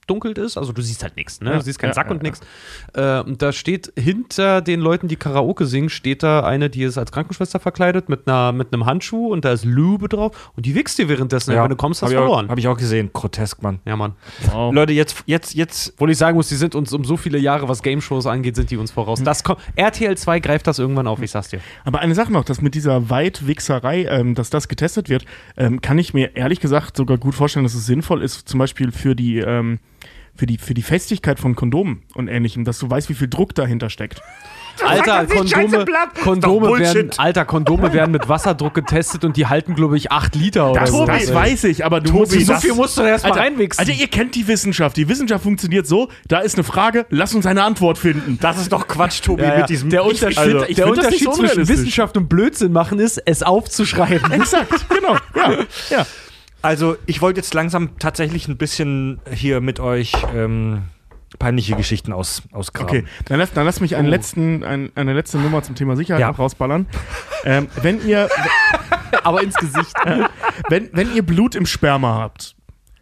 abgedunkelt 0.05 0.39
ist. 0.39 0.57
Also 0.57 0.73
du 0.73 0.83
siehst 0.83 1.03
halt 1.03 1.17
nichts, 1.17 1.41
ne? 1.41 1.51
Ja, 1.51 1.57
Du 1.57 1.65
siehst 1.65 1.79
keinen 1.79 1.91
ja, 1.91 1.95
Sack 1.95 2.07
ja, 2.07 2.13
und 2.13 2.23
nichts. 2.23 2.41
Äh, 2.95 3.21
und 3.21 3.41
da 3.41 3.53
steht 3.53 3.93
hinter 3.97 4.61
den 4.61 4.81
Leuten, 4.81 5.09
die 5.09 5.17
Karaoke 5.17 5.67
singen, 5.67 5.89
steht 5.89 6.23
da 6.23 6.41
eine, 6.41 6.71
die 6.71 6.83
ist 6.83 6.99
als 6.99 7.11
Krankenschwester 7.13 7.59
verkleidet 7.59 8.09
mit 8.09 8.29
einer 8.29 8.53
mit 8.53 8.73
einem 8.73 8.87
Handschuh 8.87 9.29
und 9.29 9.45
da 9.45 9.53
ist 9.53 9.65
Lube 9.65 10.09
drauf 10.09 10.53
und 10.57 10.67
die 10.67 10.75
wichst 10.75 10.99
dir 10.99 11.09
währenddessen. 11.09 11.55
Wenn 11.55 11.71
du 11.71 11.77
kommst, 11.77 12.03
hast 12.03 12.11
du 12.11 12.17
hab 12.17 12.23
ich 12.23 12.27
verloren. 12.27 12.47
Auch, 12.47 12.51
Habe 12.51 12.61
ich 12.61 12.69
auch 12.69 12.77
gesehen. 12.77 13.11
Grotesk, 13.13 13.63
Mann. 13.63 13.81
Ja, 13.85 13.97
Mann. 13.97 14.15
Wow. 14.53 14.75
Leute, 14.75 14.93
jetzt, 14.93 15.25
jetzt, 15.27 15.55
jetzt. 15.55 15.93
Obwohl 15.95 16.11
ich 16.11 16.19
sagen 16.19 16.37
muss, 16.37 16.49
die 16.49 16.57
sind 16.57 16.75
uns 16.75 16.93
um 16.93 17.05
so 17.05 17.17
viele 17.17 17.39
Jahre, 17.39 17.69
was 17.69 17.83
Game-Shows 17.83 18.27
angeht, 18.27 18.57
sind 18.57 18.71
die 18.71 18.77
uns 18.77 18.91
voraus. 18.91 19.23
Das 19.23 19.43
kommt, 19.45 19.61
RTL 19.77 20.17
2 20.17 20.41
greift 20.41 20.67
das 20.67 20.79
irgendwann 20.79 21.07
auf, 21.07 21.23
ich 21.23 21.31
sag's 21.31 21.49
dir. 21.49 21.61
Aber 21.85 22.01
eine 22.01 22.15
Sache 22.15 22.33
noch, 22.33 22.45
dass 22.45 22.61
mit 22.61 22.75
dieser 22.75 23.11
Weitwichserei, 23.11 24.05
ähm, 24.05 24.35
dass 24.35 24.51
das 24.51 24.69
getestet 24.69 25.09
wird, 25.09 25.25
ähm, 25.57 25.81
kann 25.81 25.99
ich 25.99 26.13
mir 26.13 26.37
ehrlich 26.37 26.61
gesagt 26.61 26.97
sogar 26.97 27.19
gut 27.19 27.35
vorstellen, 27.35 27.65
dass 27.65 27.75
es 27.75 27.87
sinnvoll 27.87 28.23
ist, 28.23 28.49
zum 28.49 28.59
Beispiel 28.59 28.93
für 28.93 29.15
die, 29.15 29.39
ähm, 29.39 29.79
für 30.37 30.47
die, 30.47 30.59
für 30.59 30.75
die 30.75 30.83
Festigkeit 30.83 31.39
von 31.39 31.55
Kondomen 31.55 32.03
und 32.15 32.29
ähnlichem, 32.29 32.65
dass 32.65 32.79
du 32.79 32.91
weißt, 32.91 33.09
wie 33.09 33.15
viel 33.15 33.29
Druck 33.29 33.55
dahinter 33.55 33.89
steckt. 33.91 34.21
Alter, 34.85 35.25
das 35.25 35.51
scheiße 35.51 35.85
Kondome. 35.85 35.87
Kondome 36.25 36.79
werden. 36.81 37.11
Alter, 37.17 37.45
Kondome 37.45 37.93
werden 37.93 38.11
mit 38.11 38.29
Wasserdruck 38.29 38.75
getestet 38.75 39.25
und 39.25 39.37
die 39.37 39.47
halten, 39.47 39.77
glaube 39.77 39.97
ich, 39.97 40.11
8 40.11 40.35
Liter 40.35 40.73
oder 40.73 40.81
Das, 40.81 40.91
so. 40.91 41.07
das 41.07 41.29
ey. 41.29 41.35
weiß 41.35 41.65
ich, 41.65 41.85
aber 41.85 42.01
du 42.01 42.13
musst 42.13 42.33
Tobi, 42.33 42.43
es 42.43 42.49
so 42.49 42.55
viel 42.57 42.75
musst 42.75 42.99
du 42.99 43.03
da 43.03 43.09
erst 43.11 43.25
mal 43.25 43.31
Alter, 43.31 43.43
reinwichsen. 43.45 43.81
Alter, 43.87 43.93
ihr 43.97 44.09
kennt 44.09 44.35
die 44.35 44.49
Wissenschaft. 44.49 44.97
Die 44.97 45.09
Wissenschaft 45.09 45.45
funktioniert 45.45 45.87
so, 45.87 46.09
da 46.27 46.41
ist 46.41 46.57
eine 46.57 46.65
Frage, 46.65 47.07
lass 47.11 47.37
uns 47.37 47.47
eine 47.47 47.63
Antwort 47.63 47.99
finden. 47.99 48.37
Das 48.41 48.59
ist 48.59 48.73
doch 48.73 48.89
Quatsch, 48.89 49.23
Tobi, 49.23 49.43
Ja, 49.45 49.53
ja. 49.53 49.59
mit 49.61 49.69
diesem. 49.69 49.91
der 49.91 50.01
Ich- 50.01 50.07
Unterschied, 50.09 50.39
also, 50.39 50.65
ich 50.67 50.75
der 50.75 50.87
find 50.87 50.99
Unterschied 50.99 51.33
zwischen. 51.35 51.69
Wissenschaft 51.69 52.17
und 52.17 52.29
Blödsinn 52.29 52.73
machen 52.73 52.99
ist, 52.99 53.19
es 53.27 53.45
aufzuschreiben. 53.45 54.33
Exakt, 54.33 54.87
genau. 54.89 55.17
Ja, 55.37 55.65
ja. 55.91 56.07
Also, 56.65 56.97
ich 57.05 57.21
wollte 57.21 57.41
jetzt 57.41 57.53
langsam 57.53 57.99
tatsächlich 57.99 58.49
ein 58.49 58.57
bisschen 58.57 59.21
hier 59.31 59.61
mit 59.61 59.81
euch 59.81 60.15
ähm, 60.35 60.85
peinliche 61.39 61.77
Geschichten 61.77 62.11
aus, 62.11 62.43
ausgraben. 62.53 62.89
Okay, 62.89 63.05
dann 63.27 63.39
lass, 63.39 63.53
dann 63.53 63.67
lass 63.67 63.81
mich 63.81 63.97
einen 63.97 64.09
letzten, 64.09 64.65
ein, 64.65 64.91
eine 64.95 65.13
letzte 65.13 65.37
Nummer 65.37 65.63
zum 65.63 65.75
Thema 65.75 65.95
Sicherheit 65.95 66.23
Ja. 66.23 66.29
noch 66.31 66.39
rausballern. 66.39 66.87
Ähm, 67.45 67.69
wenn, 67.83 68.07
ihr, 68.09 68.31
Aber 69.25 69.43
ins 69.43 69.57
Gesicht. 69.57 69.93
wenn, 70.71 70.89
wenn 70.95 71.15
ihr 71.15 71.23
Blut 71.23 71.55
im 71.55 71.67
Sperma 71.67 72.15
habt, 72.15 72.57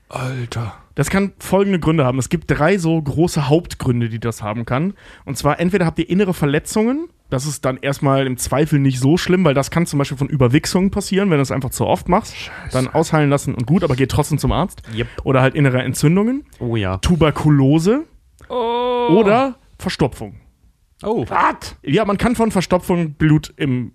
Alter. 0.08 0.74
Das 0.96 1.08
kann 1.08 1.32
folgende 1.38 1.78
Gründe 1.78 2.04
haben. 2.04 2.18
Es 2.18 2.28
gibt 2.28 2.50
drei 2.50 2.78
so 2.78 3.00
große 3.00 3.48
Hauptgründe, 3.48 4.08
die 4.08 4.18
das 4.18 4.42
haben 4.42 4.66
kann. 4.66 4.94
Und 5.24 5.38
zwar 5.38 5.60
entweder 5.60 5.86
habt 5.86 6.00
ihr 6.00 6.10
innere 6.10 6.34
Verletzungen. 6.34 7.08
Das 7.32 7.46
ist 7.46 7.64
dann 7.64 7.78
erstmal 7.78 8.26
im 8.26 8.36
Zweifel 8.36 8.78
nicht 8.78 9.00
so 9.00 9.16
schlimm, 9.16 9.42
weil 9.42 9.54
das 9.54 9.70
kann 9.70 9.86
zum 9.86 9.98
Beispiel 9.98 10.18
von 10.18 10.28
Überwichsungen 10.28 10.90
passieren, 10.90 11.30
wenn 11.30 11.38
du 11.38 11.42
es 11.42 11.50
einfach 11.50 11.70
zu 11.70 11.86
oft 11.86 12.06
machst. 12.10 12.34
Dann 12.72 12.88
ausheilen 12.88 13.30
lassen 13.30 13.54
und 13.54 13.66
gut, 13.66 13.82
aber 13.84 13.96
geht 13.96 14.10
trotzdem 14.10 14.36
zum 14.36 14.52
Arzt. 14.52 14.82
Yep. 14.94 15.06
Oder 15.24 15.40
halt 15.40 15.54
innere 15.54 15.82
Entzündungen, 15.82 16.44
Oh 16.58 16.76
ja. 16.76 16.98
Tuberkulose 16.98 18.04
oder 18.50 19.54
Verstopfung. 19.78 20.40
Oh. 21.02 21.24
Was? 21.26 21.74
Ja, 21.82 22.04
man 22.04 22.18
kann 22.18 22.36
von 22.36 22.50
Verstopfung 22.50 23.14
Blut 23.14 23.54
im 23.56 23.92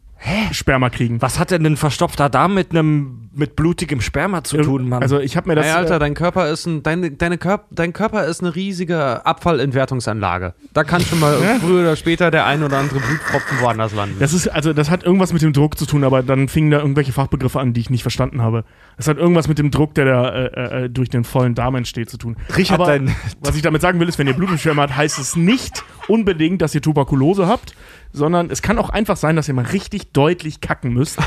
Sperma 0.51 0.89
kriegen. 0.89 1.21
Was 1.21 1.37
hat 1.37 1.51
denn 1.51 1.63
ein 1.63 1.77
verstopfter 1.77 2.29
Darm 2.29 2.55
mit 2.55 2.71
einem 2.71 3.26
mit 3.37 3.55
blutigem 3.55 4.01
Sperma 4.01 4.43
zu 4.43 4.57
tun, 4.57 4.89
Mann? 4.89 5.01
Also 5.01 5.19
ich 5.19 5.37
habe 5.37 5.47
mir 5.49 5.55
das. 5.55 5.65
Ey, 5.65 5.71
Alter, 5.71 5.95
äh, 5.95 5.99
dein 5.99 6.13
Körper 6.13 6.49
ist 6.49 6.65
ein, 6.65 6.83
deine, 6.83 7.11
deine 7.11 7.37
Körp, 7.37 7.65
dein 7.71 7.93
Körper 7.93 8.25
ist 8.25 8.41
eine 8.41 8.55
riesige 8.55 9.25
Abfallentwertungsanlage. 9.25 10.53
Da 10.73 10.83
kann 10.83 11.01
schon 11.01 11.19
mal 11.19 11.37
früher 11.61 11.81
oder 11.81 11.95
später 11.95 12.31
der 12.31 12.45
ein 12.45 12.63
oder 12.63 12.77
andere 12.77 12.99
Blutpropfen 12.99 13.59
woanders 13.61 13.93
landen. 13.93 14.17
Das 14.19 14.33
ist, 14.33 14.47
also 14.47 14.73
das 14.73 14.89
hat 14.89 15.03
irgendwas 15.03 15.33
mit 15.33 15.41
dem 15.41 15.53
Druck 15.53 15.77
zu 15.77 15.85
tun, 15.85 16.03
aber 16.03 16.23
dann 16.23 16.47
fingen 16.47 16.71
da 16.71 16.79
irgendwelche 16.79 17.13
Fachbegriffe 17.13 17.59
an, 17.59 17.73
die 17.73 17.81
ich 17.81 17.89
nicht 17.89 18.01
verstanden 18.01 18.41
habe. 18.41 18.63
Das 18.97 19.07
hat 19.07 19.17
irgendwas 19.17 19.47
mit 19.47 19.59
dem 19.59 19.71
Druck, 19.71 19.93
der 19.95 20.05
da 20.05 20.29
äh, 20.29 20.85
äh, 20.85 20.89
durch 20.89 21.09
den 21.09 21.23
vollen 21.23 21.55
Darm 21.55 21.75
entsteht, 21.75 22.09
zu 22.09 22.17
tun. 22.17 22.37
Richard, 22.55 22.79
aber 22.79 22.91
dein- 22.91 23.15
was 23.41 23.55
ich 23.55 23.61
damit 23.61 23.81
sagen 23.81 23.99
will, 23.99 24.09
ist, 24.09 24.17
wenn 24.19 24.27
ihr 24.27 24.33
Blut 24.33 24.49
im 24.49 24.57
Sperma 24.57 24.83
habt, 24.83 24.95
heißt 24.95 25.19
es 25.19 25.35
nicht 25.35 25.83
unbedingt, 26.07 26.61
dass 26.61 26.73
ihr 26.73 26.81
Tuberkulose 26.81 27.47
habt, 27.47 27.75
sondern 28.13 28.49
es 28.49 28.61
kann 28.61 28.77
auch 28.79 28.89
einfach 28.89 29.17
sein, 29.17 29.35
dass 29.35 29.47
ihr 29.47 29.53
mal 29.53 29.65
richtig 29.65 30.11
deutlich 30.13 30.61
kacken 30.61 30.93
müsst. 30.93 31.19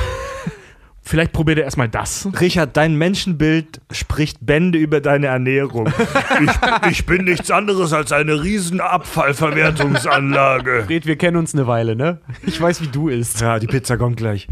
Vielleicht 1.10 1.32
probiert 1.32 1.58
ihr 1.58 1.64
erstmal 1.64 1.88
das. 1.88 2.28
Richard, 2.40 2.76
dein 2.76 2.94
Menschenbild 2.94 3.80
spricht 3.90 4.46
Bände 4.46 4.78
über 4.78 5.00
deine 5.00 5.26
Ernährung. 5.26 5.92
ich, 6.40 6.88
ich 6.88 7.04
bin 7.04 7.24
nichts 7.24 7.50
anderes 7.50 7.92
als 7.92 8.12
eine 8.12 8.44
riesen 8.44 8.80
Abfallverwertungsanlage. 8.80 10.84
Fred, 10.86 11.06
wir 11.06 11.16
kennen 11.16 11.36
uns 11.36 11.52
eine 11.52 11.66
Weile, 11.66 11.96
ne? 11.96 12.20
Ich 12.46 12.60
weiß, 12.60 12.80
wie 12.82 12.86
du 12.86 13.08
isst. 13.08 13.40
Ja, 13.40 13.58
die 13.58 13.66
Pizza 13.66 13.96
kommt 13.96 14.18
gleich. 14.18 14.46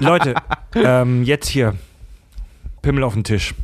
Leute, 0.00 0.34
ähm, 0.74 1.22
jetzt 1.22 1.48
hier. 1.48 1.76
Pimmel 2.82 3.02
auf 3.02 3.14
den 3.14 3.24
Tisch. 3.24 3.54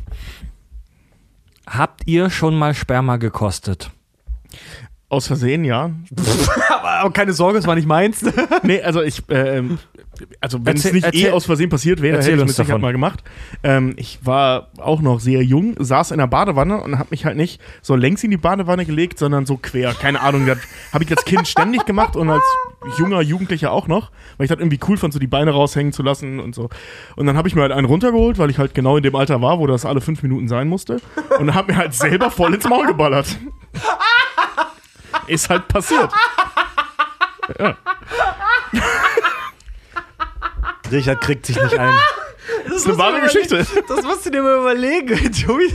Habt 1.67 2.01
ihr 2.07 2.31
schon 2.31 2.57
mal 2.57 2.73
Sperma 2.73 3.17
gekostet? 3.17 3.91
Aus 5.07 5.27
Versehen, 5.27 5.63
ja. 5.63 5.91
Aber 6.81 7.13
keine 7.13 7.33
Sorge, 7.33 7.59
es 7.59 7.67
war 7.67 7.75
nicht 7.75 7.87
meins. 7.87 8.25
Nee, 8.63 8.81
also 8.81 9.03
ich, 9.03 9.21
ähm, 9.29 9.77
also 10.41 10.65
wenn 10.65 10.75
es 10.75 10.85
Erzähl- 10.85 10.93
nicht 10.93 11.05
eh 11.05 11.07
erzähl- 11.23 11.31
aus 11.33 11.45
Versehen 11.45 11.69
passiert 11.69 12.01
wäre, 12.01 12.17
hätte 12.17 12.31
ich 12.31 12.39
uns 12.39 12.47
mit 12.49 12.55
Sicherheit 12.55 12.81
mal 12.81 12.91
gemacht. 12.91 13.23
Ähm, 13.63 13.93
ich 13.97 14.19
war 14.25 14.69
auch 14.77 15.01
noch 15.01 15.19
sehr 15.19 15.43
jung, 15.43 15.75
saß 15.79 16.11
in 16.11 16.17
der 16.17 16.27
Badewanne 16.27 16.81
und 16.81 16.97
habe 16.99 17.09
mich 17.11 17.25
halt 17.25 17.37
nicht 17.37 17.61
so 17.81 17.95
längs 17.95 18.23
in 18.23 18.31
die 18.31 18.37
Badewanne 18.37 18.85
gelegt, 18.85 19.19
sondern 19.19 19.45
so 19.45 19.57
quer. 19.57 19.93
Keine 19.93 20.21
Ahnung, 20.21 20.45
das 20.45 20.57
habe 20.93 21.03
ich 21.03 21.11
als 21.11 21.25
Kind 21.25 21.47
ständig 21.47 21.85
gemacht 21.85 22.15
und 22.15 22.29
als 22.29 22.43
junger 22.97 23.21
Jugendlicher 23.21 23.71
auch 23.71 23.87
noch, 23.87 24.11
weil 24.37 24.45
ich 24.45 24.49
das 24.49 24.59
irgendwie 24.59 24.79
cool 24.87 24.97
fand, 24.97 25.13
so 25.13 25.19
die 25.19 25.27
Beine 25.27 25.51
raushängen 25.51 25.93
zu 25.93 26.03
lassen 26.03 26.39
und 26.39 26.55
so. 26.55 26.69
Und 27.15 27.25
dann 27.25 27.37
habe 27.37 27.47
ich 27.47 27.55
mir 27.55 27.61
halt 27.61 27.71
einen 27.71 27.85
runtergeholt, 27.85 28.37
weil 28.37 28.49
ich 28.49 28.57
halt 28.57 28.73
genau 28.73 28.97
in 28.97 29.03
dem 29.03 29.15
Alter 29.15 29.41
war, 29.41 29.59
wo 29.59 29.67
das 29.67 29.85
alle 29.85 30.01
fünf 30.01 30.23
Minuten 30.23 30.47
sein 30.47 30.67
musste 30.67 30.97
und 31.39 31.53
habe 31.53 31.71
mir 31.73 31.77
halt 31.77 31.93
selber 31.93 32.31
voll 32.31 32.53
ins 32.53 32.67
Maul 32.67 32.87
geballert. 32.87 33.37
Ist 35.27 35.49
halt 35.49 35.67
passiert. 35.67 36.11
Richard 40.91 41.21
kriegt 41.21 41.45
sich 41.45 41.61
nicht 41.61 41.77
ein. 41.77 41.93
Das 42.67 42.77
ist 42.77 42.87
eine 42.87 42.97
wahre 42.97 43.21
Geschichte. 43.21 43.65
Das 43.87 44.03
musst 44.03 44.25
du 44.25 44.31
dir 44.31 44.41
mal 44.41 44.57
überlegen, 44.57 45.31
Tobi. 45.45 45.71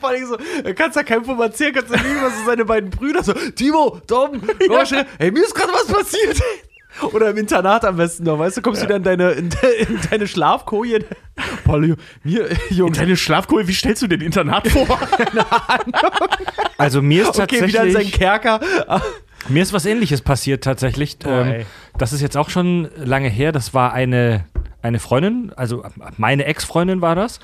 Vor 0.00 0.08
allem 0.10 0.26
so, 0.26 0.36
er 0.62 0.74
kannst 0.74 0.96
ja 0.96 1.02
keinem 1.02 1.24
vom 1.24 1.40
erzählen, 1.40 1.72
kannst 1.72 1.90
du 1.90 1.94
nicht 1.94 2.22
was 2.22 2.36
so 2.38 2.44
seine 2.44 2.64
beiden 2.64 2.90
Brüder 2.90 3.22
so, 3.22 3.32
Timo, 3.32 4.00
Tom, 4.06 4.42
komm 4.42 4.68
mal 4.68 4.86
schnell, 4.86 5.06
ey, 5.18 5.30
mir 5.30 5.42
ist 5.42 5.54
gerade 5.54 5.72
was 5.72 5.86
passiert. 5.86 6.40
Oder 7.12 7.30
im 7.30 7.38
Internat 7.38 7.84
am 7.84 7.96
besten 7.96 8.24
noch, 8.24 8.38
weißt 8.38 8.58
du, 8.58 8.62
kommst 8.62 8.82
du 8.82 8.86
dann 8.86 8.98
in 8.98 9.02
deine, 9.04 9.30
in, 9.32 9.48
de, 9.48 9.82
in 9.82 9.98
deine 10.10 10.26
Schlafkoje. 10.26 11.04
Boah, 11.64 11.78
mir, 11.78 11.96
Junge. 12.68 12.92
Deine 12.92 13.16
Schlafkohle, 13.16 13.66
wie 13.66 13.72
stellst 13.72 14.02
du 14.02 14.08
den 14.08 14.20
Internat 14.20 14.68
vor? 14.68 14.98
Also 16.76 17.00
mir 17.00 17.22
ist 17.22 17.40
Okay, 17.40 17.66
wieder 17.66 17.84
in 17.84 17.92
seinen 17.92 17.92
tatsächlich, 17.92 18.12
Kerker. 18.12 18.60
Mir 19.48 19.62
ist 19.62 19.72
was 19.72 19.86
ähnliches 19.86 20.22
passiert 20.22 20.64
tatsächlich. 20.64 21.18
Boah, 21.18 21.46
ähm, 21.46 21.66
das 21.98 22.12
ist 22.12 22.20
jetzt 22.20 22.36
auch 22.36 22.50
schon 22.50 22.88
lange 22.96 23.28
her. 23.28 23.52
Das 23.52 23.74
war 23.74 23.92
eine, 23.92 24.44
eine 24.82 24.98
Freundin, 24.98 25.52
also 25.56 25.84
meine 26.16 26.44
Ex-Freundin 26.44 27.00
war 27.00 27.14
das. 27.14 27.40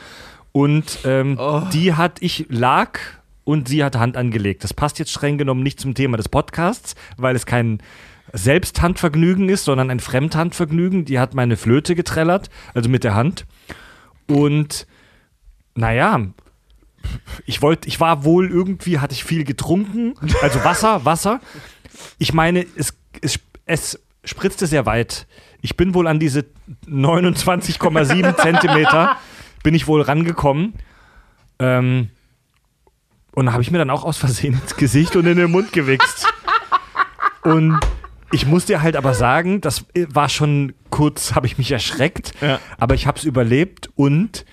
Und 0.53 1.01
ähm, 1.05 1.39
die 1.73 1.95
hat, 1.95 2.19
ich 2.21 2.47
lag 2.49 2.99
und 3.45 3.69
sie 3.69 3.85
hat 3.85 3.97
Hand 3.97 4.17
angelegt. 4.17 4.65
Das 4.65 4.75
passt 4.75 4.99
jetzt 4.99 5.11
streng 5.11 5.39
genommen 5.39 5.63
nicht 5.63 5.81
zum 5.81 5.95
Thema 5.95 6.17
des 6.17 6.29
Podcasts, 6.29 6.95
weil 7.17 7.37
es 7.37 7.47
kein 7.47 7.81
Selbsthandvergnügen 8.33 9.49
ist, 9.49 9.65
sondern 9.65 9.91
ein 9.91 10.01
Fremdhandvergnügen. 10.01 11.05
Die 11.05 11.19
hat 11.19 11.35
meine 11.35 11.57
Flöte 11.57 11.95
getrellert, 11.95 12.51
also 12.75 12.89
mit 12.89 13.05
der 13.05 13.15
Hand. 13.15 13.47
Und 14.27 14.87
naja, 15.75 16.21
ich 17.47 17.63
wollte, 17.63 17.89
ich 17.89 18.01
war 18.01 18.25
wohl 18.25 18.51
irgendwie, 18.51 18.99
hatte 18.99 19.15
ich 19.15 19.25
viel 19.25 19.45
getrunken, 19.45 20.15
also 20.43 20.63
Wasser, 20.65 21.05
Wasser. 21.05 21.41
Ich 22.19 22.33
meine, 22.33 22.67
es, 22.77 22.95
es, 23.21 23.39
es 23.67 23.99
spritzte 24.25 24.67
sehr 24.67 24.87
weit. 24.87 25.27
Ich 25.61 25.77
bin 25.77 25.95
wohl 25.95 26.07
an 26.07 26.19
diese 26.21 26.45
29,7 26.87 28.37
Zentimeter, 28.43 29.17
bin 29.63 29.75
ich 29.75 29.87
wohl 29.87 30.03
rangekommen. 30.03 30.75
Ähm, 31.59 32.11
und 33.33 33.47
da 33.47 33.53
habe 33.53 33.63
ich 33.63 33.71
mir 33.71 33.79
dann 33.79 33.91
auch 33.91 34.05
aus 34.05 34.17
Versehen 34.17 34.55
ins 34.55 34.77
Gesicht 34.77 35.17
und 35.17 35.27
in 35.27 35.37
den 35.37 35.51
Mund 35.51 35.73
gewichst. 35.73 36.27
Und 37.43 37.79
ich 38.33 38.47
muss 38.47 38.67
dir 38.67 38.83
halt 38.83 38.97
aber 38.97 39.15
sagen, 39.15 39.61
das 39.61 39.85
war 40.09 40.29
schon 40.29 40.75
kurz, 40.91 41.35
habe 41.35 41.47
ich 41.47 41.57
mich 41.59 41.71
erschreckt, 41.73 42.35
Ja. 42.41 42.59
aber 42.79 42.95
ich 42.95 43.07
habe 43.07 43.19
es 43.19 43.25
überlebt 43.25 43.89
und 43.95 44.45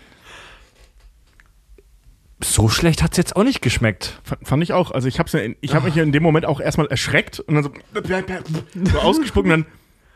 so 2.53 2.69
schlecht 2.69 3.01
hat 3.03 3.11
es 3.11 3.17
jetzt 3.17 3.35
auch 3.35 3.43
nicht 3.43 3.61
geschmeckt. 3.61 4.19
F- 4.25 4.37
Fand 4.43 4.61
ich 4.63 4.73
auch. 4.73 4.91
Also 4.91 5.07
ich 5.07 5.19
habe 5.19 5.29
ja 5.37 5.53
ich 5.61 5.73
hab 5.75 5.83
mich 5.83 5.95
ja 5.95 6.03
in 6.03 6.11
dem 6.11 6.23
Moment 6.23 6.45
auch 6.45 6.59
erstmal 6.59 6.87
erschreckt 6.87 7.39
und 7.39 7.55
dann 7.55 7.63
so, 7.63 7.71
so 8.91 8.99
ausgespuckt 8.99 9.45
und 9.45 9.49
dann, 9.51 9.65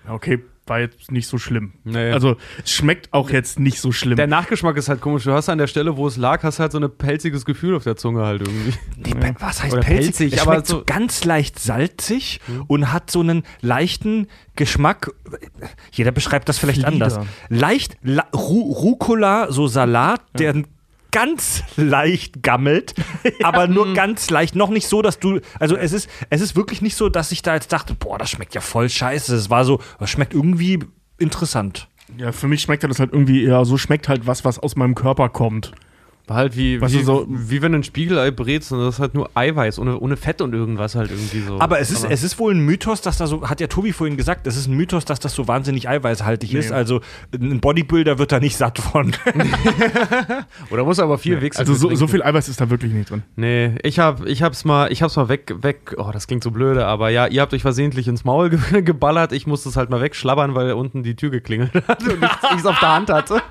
ja, 0.07 0.13
okay, 0.13 0.39
war 0.65 0.79
jetzt 0.79 1.11
nicht 1.11 1.25
so 1.27 1.39
schlimm. 1.39 1.73
Nee. 1.83 2.11
Also 2.11 2.35
es 2.63 2.71
schmeckt 2.71 3.11
auch 3.11 3.31
jetzt 3.31 3.59
nicht 3.59 3.79
so 3.81 3.91
schlimm. 3.91 4.17
Der 4.17 4.27
Nachgeschmack 4.27 4.77
ist 4.77 4.87
halt 4.87 5.01
komisch. 5.01 5.23
Du 5.23 5.31
hast 5.31 5.49
an 5.49 5.57
der 5.57 5.65
Stelle, 5.65 5.97
wo 5.97 6.05
es 6.05 6.15
lag, 6.15 6.43
hast 6.43 6.59
halt 6.59 6.71
so 6.71 6.79
ein 6.79 6.87
pelziges 6.95 7.43
Gefühl 7.43 7.75
auf 7.75 7.83
der 7.85 7.95
Zunge 7.95 8.23
halt 8.23 8.41
irgendwie. 8.41 8.73
Nee, 8.97 9.33
was 9.39 9.63
heißt 9.63 9.73
Oder 9.73 9.81
pelzig? 9.81 10.05
pelzig, 10.17 10.33
es 10.33 10.41
aber 10.41 10.53
schmeckt 10.53 10.67
so 10.67 10.77
so- 10.77 10.83
ganz 10.85 11.23
leicht 11.25 11.57
salzig 11.57 12.39
und 12.67 12.91
hat 12.93 13.09
so 13.09 13.21
einen 13.21 13.43
leichten 13.61 14.27
Geschmack. 14.55 15.11
Jeder 15.91 16.11
beschreibt 16.11 16.47
das 16.49 16.59
vielleicht 16.59 16.83
Flieder. 16.83 17.05
anders. 17.05 17.19
Leicht 17.49 17.97
La 18.03 18.27
Ru 18.31 18.71
Rucola, 18.71 19.51
so 19.51 19.67
Salat, 19.67 20.21
der 20.37 20.53
ganz 21.11 21.63
leicht 21.75 22.43
gammelt, 22.43 22.93
aber 23.43 23.67
nur 23.67 23.93
ganz 23.93 24.29
leicht, 24.29 24.55
noch 24.55 24.69
nicht 24.69 24.87
so, 24.87 25.01
dass 25.01 25.19
du, 25.19 25.39
also 25.59 25.75
es 25.75 25.91
ist, 25.93 26.09
es 26.29 26.41
ist 26.41 26.55
wirklich 26.55 26.81
nicht 26.81 26.95
so, 26.95 27.09
dass 27.09 27.31
ich 27.31 27.41
da 27.41 27.55
jetzt 27.55 27.71
dachte, 27.73 27.93
boah, 27.93 28.17
das 28.17 28.29
schmeckt 28.29 28.55
ja 28.55 28.61
voll 28.61 28.89
scheiße. 28.89 29.35
Es 29.35 29.49
war 29.49 29.65
so, 29.65 29.81
das 29.99 30.09
schmeckt 30.09 30.33
irgendwie 30.33 30.79
interessant. 31.17 31.87
ja, 32.17 32.31
für 32.31 32.47
mich 32.47 32.61
schmeckt 32.61 32.83
das 32.83 32.99
halt 32.99 33.13
irgendwie, 33.13 33.43
ja, 33.43 33.65
so 33.65 33.77
schmeckt 33.77 34.09
halt 34.09 34.27
was, 34.27 34.45
was 34.45 34.59
aus 34.59 34.75
meinem 34.75 34.95
Körper 34.95 35.29
kommt. 35.29 35.71
War 36.29 36.37
halt 36.37 36.55
wie, 36.55 36.79
Weißt 36.79 36.93
wie, 36.93 36.99
du, 36.99 37.03
so- 37.03 37.25
wie 37.27 37.61
wenn 37.63 37.71
du 37.71 37.79
ein 37.79 37.83
Spiegelei 37.83 38.29
brätst 38.29 38.71
und 38.71 38.79
das 38.79 38.95
ist 38.95 38.99
halt 38.99 39.15
nur 39.15 39.31
Eiweiß, 39.33 39.79
ohne, 39.79 39.99
ohne 39.99 40.15
Fett 40.15 40.41
und 40.41 40.53
irgendwas 40.53 40.93
halt 40.93 41.09
irgendwie 41.09 41.39
so. 41.41 41.59
Aber 41.59 41.79
es 41.79 41.89
ist, 41.89 42.05
es 42.07 42.21
ist 42.21 42.37
wohl 42.37 42.53
ein 42.53 42.59
Mythos, 42.59 43.01
dass 43.01 43.17
da 43.17 43.25
so, 43.25 43.49
hat 43.49 43.59
ja 43.61 43.65
Tobi 43.67 43.93
vorhin 43.93 44.15
gesagt, 44.15 44.45
es 44.45 44.55
ist 44.55 44.67
ein 44.67 44.77
Mythos, 44.77 45.05
dass 45.05 45.19
das 45.19 45.33
so 45.33 45.47
wahnsinnig 45.47 45.89
eiweißhaltig 45.89 46.53
ist. 46.53 46.71
Also 46.71 47.01
ein 47.33 47.59
Bodybuilder 47.59 48.19
wird 48.19 48.31
da 48.31 48.39
nicht 48.39 48.55
satt 48.57 48.77
von. 48.77 49.11
Oder 50.71 50.83
muss 50.83 50.99
aber 50.99 51.17
viel 51.17 51.41
wechseln. 51.41 51.67
Also 51.67 51.73
so, 51.73 51.95
so 51.95 52.07
viel 52.07 52.21
Eiweiß 52.21 52.47
ist 52.47 52.61
da 52.61 52.69
wirklich 52.69 52.93
nicht 52.93 53.09
drin. 53.09 53.23
Nee, 53.35 53.75
ich 53.83 53.99
hab, 53.99 54.25
ich 54.25 54.43
hab's 54.43 54.65
mal, 54.65 54.91
ich 54.91 55.01
hab's 55.01 55.15
mal 55.15 55.29
weg, 55.29 55.53
weg, 55.61 55.95
oh, 55.97 56.11
das 56.13 56.27
klingt 56.27 56.43
so 56.43 56.51
blöde, 56.51 56.85
aber 56.85 57.09
ja, 57.09 57.27
ihr 57.27 57.41
habt 57.41 57.53
euch 57.53 57.61
versehentlich 57.61 58.07
ins 58.07 58.23
Maul 58.23 58.49
ge 58.51 58.59
geballert, 58.83 59.31
ich 59.31 59.47
musste 59.47 59.69
es 59.69 59.77
halt 59.77 59.89
mal 59.89 60.01
wegschlabbern, 60.01 60.55
weil 60.55 60.73
unten 60.73 61.03
die 61.03 61.15
Tür 61.15 61.29
geklingelt 61.31 61.73
hat 61.87 62.03
und 62.03 62.23
ich 62.23 62.59
es 62.59 62.65
auf 62.65 62.79
der 62.79 62.93
Hand 62.93 63.09
hatte. 63.09 63.41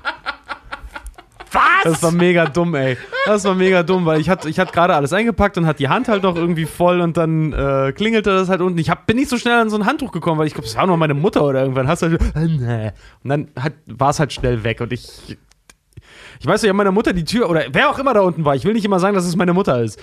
Was? 1.51 1.83
Das 1.83 2.03
war 2.03 2.11
mega 2.11 2.45
dumm, 2.45 2.75
ey. 2.75 2.97
Das 3.25 3.43
war 3.45 3.55
mega 3.55 3.83
dumm, 3.83 4.05
weil 4.05 4.19
ich 4.19 4.29
hatte, 4.29 4.49
ich 4.49 4.59
hatte 4.59 4.71
gerade 4.71 4.95
alles 4.95 5.13
eingepackt 5.13 5.57
und 5.57 5.65
hatte 5.65 5.77
die 5.77 5.89
Hand 5.89 6.07
halt 6.07 6.23
noch 6.23 6.35
irgendwie 6.35 6.65
voll 6.65 7.01
und 7.01 7.17
dann 7.17 7.53
äh, 7.53 7.91
klingelte 7.93 8.31
das 8.31 8.49
halt 8.49 8.61
unten. 8.61 8.77
Ich 8.79 8.89
hab, 8.89 9.07
bin 9.07 9.17
nicht 9.17 9.29
so 9.29 9.37
schnell 9.37 9.59
an 9.59 9.69
so 9.69 9.77
ein 9.77 9.85
Handtuch 9.85 10.11
gekommen, 10.11 10.39
weil 10.39 10.47
ich 10.47 10.53
glaube, 10.53 10.67
es 10.67 10.75
war 10.75 10.87
nur 10.87 10.97
meine 10.97 11.13
Mutter 11.13 11.43
oder 11.43 11.61
irgendwann. 11.61 11.87
Hast 11.87 12.01
du 12.01 12.07
halt, 12.07 12.21
äh, 12.35 12.47
nee. 12.47 12.91
Und 13.23 13.29
dann 13.29 13.47
hat, 13.59 13.73
war 13.87 14.11
es 14.11 14.19
halt 14.19 14.33
schnell 14.33 14.63
weg 14.63 14.81
und 14.81 14.93
ich 14.93 15.37
ich 16.39 16.45
weiß 16.47 16.61
nicht, 16.61 16.71
ob 16.71 16.77
meine 16.77 16.91
Mutter 16.91 17.11
die 17.13 17.25
Tür 17.25 17.49
oder 17.49 17.65
wer 17.71 17.89
auch 17.89 17.99
immer 17.99 18.13
da 18.13 18.21
unten 18.21 18.45
war. 18.45 18.55
Ich 18.55 18.63
will 18.63 18.73
nicht 18.73 18.85
immer 18.85 18.99
sagen, 18.99 19.13
dass 19.13 19.25
es 19.25 19.35
meine 19.35 19.53
Mutter 19.53 19.81
ist. 19.83 19.99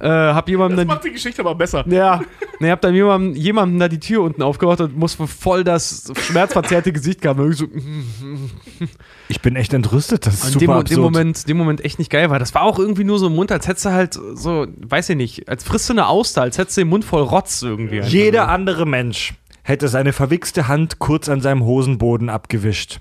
Äh, 0.00 0.06
hab 0.08 0.48
jemandem 0.48 0.76
Das 0.76 0.86
dann. 0.86 0.94
macht 0.96 1.04
die 1.04 1.12
Geschichte 1.12 1.40
aber 1.40 1.54
besser. 1.54 1.84
Ja, 1.88 2.20
ne, 2.60 2.70
hab 2.70 2.80
dann 2.82 2.94
jemandem, 2.94 3.34
jemandem 3.34 3.78
da 3.80 3.88
die 3.88 3.98
Tür 3.98 4.22
unten 4.22 4.42
aufgemacht 4.42 4.80
und 4.80 4.96
muss 4.96 5.14
voll 5.14 5.64
das 5.64 6.12
schmerzverzerrte 6.20 6.92
Gesicht 6.92 7.22
gehabt. 7.22 7.40
Und 7.40 7.50
ich 7.50 7.56
so, 7.56 7.66
Ich 9.28 9.40
bin 9.42 9.56
echt 9.56 9.74
entrüstet, 9.74 10.26
das 10.26 10.34
ist 10.34 10.44
in 10.44 10.52
super 10.52 10.60
dem, 10.60 10.66
dem, 10.66 10.76
absurd. 10.80 11.00
Moment, 11.00 11.48
dem 11.48 11.56
Moment 11.56 11.84
echt 11.84 11.98
nicht 11.98 12.10
geil 12.10 12.30
war. 12.30 12.38
Das 12.38 12.54
war 12.54 12.62
auch 12.62 12.78
irgendwie 12.78 13.04
nur 13.04 13.18
so 13.18 13.26
im 13.26 13.34
Mund, 13.34 13.52
als 13.52 13.66
hättest 13.68 13.84
du 13.86 13.90
halt 13.90 14.14
so, 14.34 14.66
weiß 14.76 15.10
ich 15.10 15.16
nicht, 15.16 15.48
als 15.48 15.64
frisst 15.64 15.88
du 15.88 15.92
eine 15.94 16.06
Auster, 16.08 16.42
als 16.42 16.58
hättest 16.58 16.76
du 16.76 16.82
den 16.82 16.88
Mund 16.88 17.04
voll 17.04 17.22
Rotz 17.22 17.62
irgendwie. 17.62 18.00
Jeder 18.00 18.44
nur. 18.44 18.48
andere 18.52 18.86
Mensch 18.86 19.34
hätte 19.62 19.88
seine 19.88 20.12
verwichste 20.14 20.66
Hand 20.68 20.98
kurz 20.98 21.28
an 21.28 21.40
seinem 21.42 21.62
Hosenboden 21.64 22.30
abgewischt. 22.30 23.00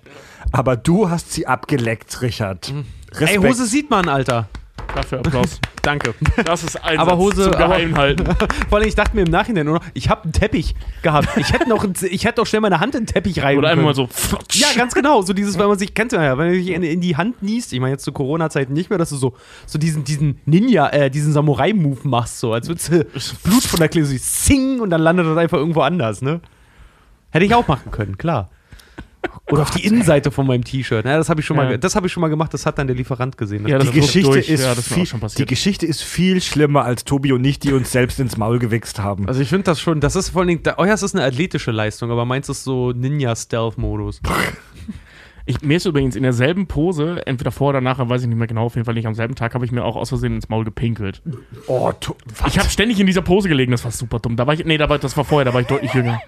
Aber 0.52 0.76
du 0.78 1.10
hast 1.10 1.32
sie 1.34 1.46
abgeleckt, 1.48 2.22
Richard. 2.22 2.74
Respekt. 3.12 3.44
Ey, 3.44 3.50
Hose 3.50 3.66
sieht 3.66 3.90
man, 3.90 4.08
Alter. 4.10 4.48
Dafür 4.96 5.20
Applaus. 5.20 5.60
Danke. 5.82 6.14
Das 6.46 6.64
ist 6.64 6.82
ein 6.84 6.98
Aber 6.98 7.18
Hose- 7.18 7.44
zum 7.44 7.54
aber- 7.54 7.68
geheim 7.76 7.96
halten. 7.98 8.24
Vor 8.70 8.78
allem, 8.80 8.88
ich 8.88 8.96
dachte 8.96 9.16
mir 9.16 9.24
im 9.24 9.32
Nachhinein 9.32 9.66
nur 9.66 9.76
noch, 9.76 9.84
ich 9.94 10.10
habe 10.10 10.24
einen 10.24 10.34
Teppich 10.34 10.76
gehabt. 11.02 11.28
Ich 11.38 11.52
hätte 11.54 11.68
noch, 11.70 11.86
ich 12.02 12.26
hätte 12.26 12.36
doch 12.36 12.46
schnell 12.48 12.62
meine 12.62 12.80
Hand 12.80 12.96
in 12.96 13.02
den 13.02 13.08
Teppich 13.08 13.44
rein 13.44 13.58
Oder 13.58 13.70
einfach 13.70 13.84
mal 13.84 13.94
so. 13.96 14.08
Ja, 14.54 14.68
ganz 14.76 14.94
genau. 14.94 15.22
So 15.22 15.34
dieses, 15.34 15.58
wenn 15.60 15.68
man 15.68 15.78
sich 15.78 15.94
kennt, 15.94 16.14
ja, 16.14 16.38
wenn 16.38 16.48
man 16.48 16.54
sich 16.56 16.70
in, 16.70 16.84
in 16.84 17.02
die 17.02 17.16
Hand 17.18 17.42
niest. 17.44 17.74
Ich 17.74 17.80
meine, 17.80 17.94
jetzt 17.94 18.04
zu 18.06 18.12
Corona-Zeiten 18.14 18.72
nicht 18.74 18.90
mehr, 18.90 18.98
dass 19.00 19.10
du 19.10 19.18
so, 19.18 19.36
so 19.66 19.78
diesen, 19.78 20.04
diesen 20.04 20.40
Ninja, 20.46 20.88
äh, 20.90 21.10
diesen 21.10 21.34
Samurai-Move 21.34 22.08
machst, 22.08 22.40
so, 22.40 22.54
als 22.54 22.68
würdest 22.70 22.90
du 22.92 23.04
Blut 23.44 23.64
von 23.64 23.80
der 23.80 23.90
Klinge 23.90 24.08
so 24.08 24.16
sing 24.20 24.80
und 24.80 24.90
dann 24.90 25.02
landet 25.02 25.26
das 25.28 25.38
einfach 25.38 25.58
irgendwo 25.58 25.82
anders, 25.82 26.22
ne? 26.22 26.40
Hätte 27.32 27.46
ich 27.46 27.54
auch 27.54 27.68
machen 27.68 27.92
können, 27.92 28.18
klar. 28.18 28.50
Oder 29.52 29.62
auf 29.64 29.72
die 29.72 29.86
Innenseite 29.86 30.32
von 30.32 30.46
meinem 30.48 30.64
T-Shirt. 30.64 31.06
Ja, 31.06 31.18
das 31.18 31.30
habe 31.30 31.40
ich 31.42 31.46
schon 31.46 31.58
mal, 31.58 31.78
das 31.78 31.96
habe 31.96 32.08
ich 32.08 32.14
schon 32.14 32.22
mal 32.22 32.28
gemacht. 32.28 32.54
Das 32.54 32.66
hat 32.66 32.78
dann 32.78 32.88
der 32.88 32.96
Lieferant 32.96 33.38
gesehen. 33.38 33.64
Das 33.64 33.72
Ja, 33.72 33.80
Die 33.80 33.86
das 33.88 33.96
wird 33.96 34.06
Geschichte, 34.06 34.40
ist 34.40 34.64
Ja, 34.64 34.76
das 34.76 34.88
viel, 34.88 35.04
auch 35.04 35.08
schon 35.08 35.20
passiert. 35.20 35.40
die 35.40 35.46
Geschichte 35.54 35.86
ist 35.86 36.04
viel 36.04 36.42
schlimmer 36.42 36.84
als 36.84 37.06
Tobi 37.06 37.32
und 37.34 37.44
ich, 37.44 37.60
die 37.60 37.74
uns 37.74 37.92
selbst 37.92 38.20
ins 38.20 38.38
Maul 38.38 38.60
gewichst 38.60 39.00
haben. 39.00 39.28
Also 39.28 39.42
ich 39.42 39.50
finde 39.50 39.64
das 39.64 39.80
schon, 39.80 40.00
das 40.00 40.16
ist 40.16 40.30
vor 40.30 40.42
allen 40.42 40.50
Dingen, 40.50 40.64
da, 40.64 40.76
euer 40.78 40.94
ist 40.94 41.16
eine 41.16 41.24
athletische 41.24 41.72
Leistung, 41.72 42.12
aber 42.12 42.26
meins 42.26 42.50
ist 42.50 42.64
so 42.64 42.92
Ninja-Stealth-Modus. 42.92 44.22
Ich, 45.48 45.62
mir 45.62 45.78
ist 45.78 45.86
übrigens 45.86 46.16
in 46.18 46.24
derselben 46.24 46.68
Pose, 46.68 47.26
entweder 47.26 47.52
vor 47.52 47.70
oder 47.70 47.80
nachher, 47.82 48.10
weiß 48.10 48.22
ich 48.22 48.28
nicht 48.28 48.38
mehr 48.38 48.48
genau, 48.48 48.66
auf 48.66 48.76
jeden 48.76 48.84
Fall 48.86 48.94
nicht 48.96 49.08
am 49.08 49.16
selben 49.16 49.34
Tag, 49.34 49.54
habe 49.54 49.64
ich 49.66 49.72
mir 49.72 49.84
auch 49.86 49.96
aus 49.96 50.10
Versehen 50.10 50.36
ins 50.36 50.50
Maul 50.50 50.66
gepinkelt. 50.66 51.22
Oh, 51.68 51.92
to 52.00 52.16
Ich 52.48 52.60
habe 52.60 52.70
ständig 52.70 53.00
in 53.00 53.08
dieser 53.08 53.22
Pose 53.22 53.48
gelegen, 53.48 53.72
das 53.72 53.84
war 53.86 53.92
super 53.92 54.20
dumm. 54.20 54.36
Da 54.36 54.46
war 54.46 54.54
ich, 54.54 54.66
nee, 54.66 54.78
da 54.78 54.90
war, 54.90 55.00
das 55.00 55.16
war 55.16 55.24
vorher, 55.24 55.46
da 55.46 55.54
war 55.54 55.62
ich 55.62 55.68
deutlich 55.68 55.94
jünger. 55.94 56.20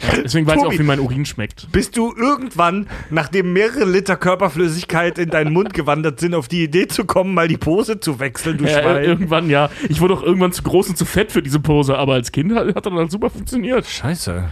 Ja, 0.00 0.08
deswegen 0.24 0.46
weiß 0.46 0.56
ich 0.56 0.60
auch, 0.62 0.64
Tobi. 0.64 0.78
wie 0.80 0.82
mein 0.84 1.00
Urin 1.00 1.24
schmeckt. 1.26 1.70
bist 1.70 1.96
du 1.96 2.12
irgendwann, 2.16 2.88
nachdem 3.10 3.52
mehrere 3.52 3.84
Liter 3.84 4.16
Körperflüssigkeit 4.16 5.18
in 5.18 5.28
deinen 5.30 5.52
Mund 5.52 5.74
gewandert 5.74 6.18
sind, 6.18 6.34
auf 6.34 6.48
die 6.48 6.64
Idee 6.64 6.88
zu 6.88 7.04
kommen, 7.04 7.34
mal 7.34 7.46
die 7.48 7.58
Pose 7.58 8.00
zu 8.00 8.18
wechseln, 8.18 8.56
du 8.58 8.64
Ja, 8.64 8.80
Schwein? 8.80 9.04
irgendwann, 9.04 9.50
ja. 9.50 9.70
Ich 9.88 10.00
wurde 10.00 10.14
auch 10.14 10.22
irgendwann 10.22 10.52
zu 10.52 10.62
groß 10.62 10.88
und 10.88 10.96
zu 10.96 11.04
fett 11.04 11.30
für 11.30 11.42
diese 11.42 11.60
Pose, 11.60 11.96
aber 11.98 12.14
als 12.14 12.32
Kind 12.32 12.52
hat, 12.54 12.74
hat 12.74 12.86
das 12.86 12.92
dann 12.94 13.10
super 13.10 13.30
funktioniert. 13.30 13.86
Scheiße. 13.86 14.48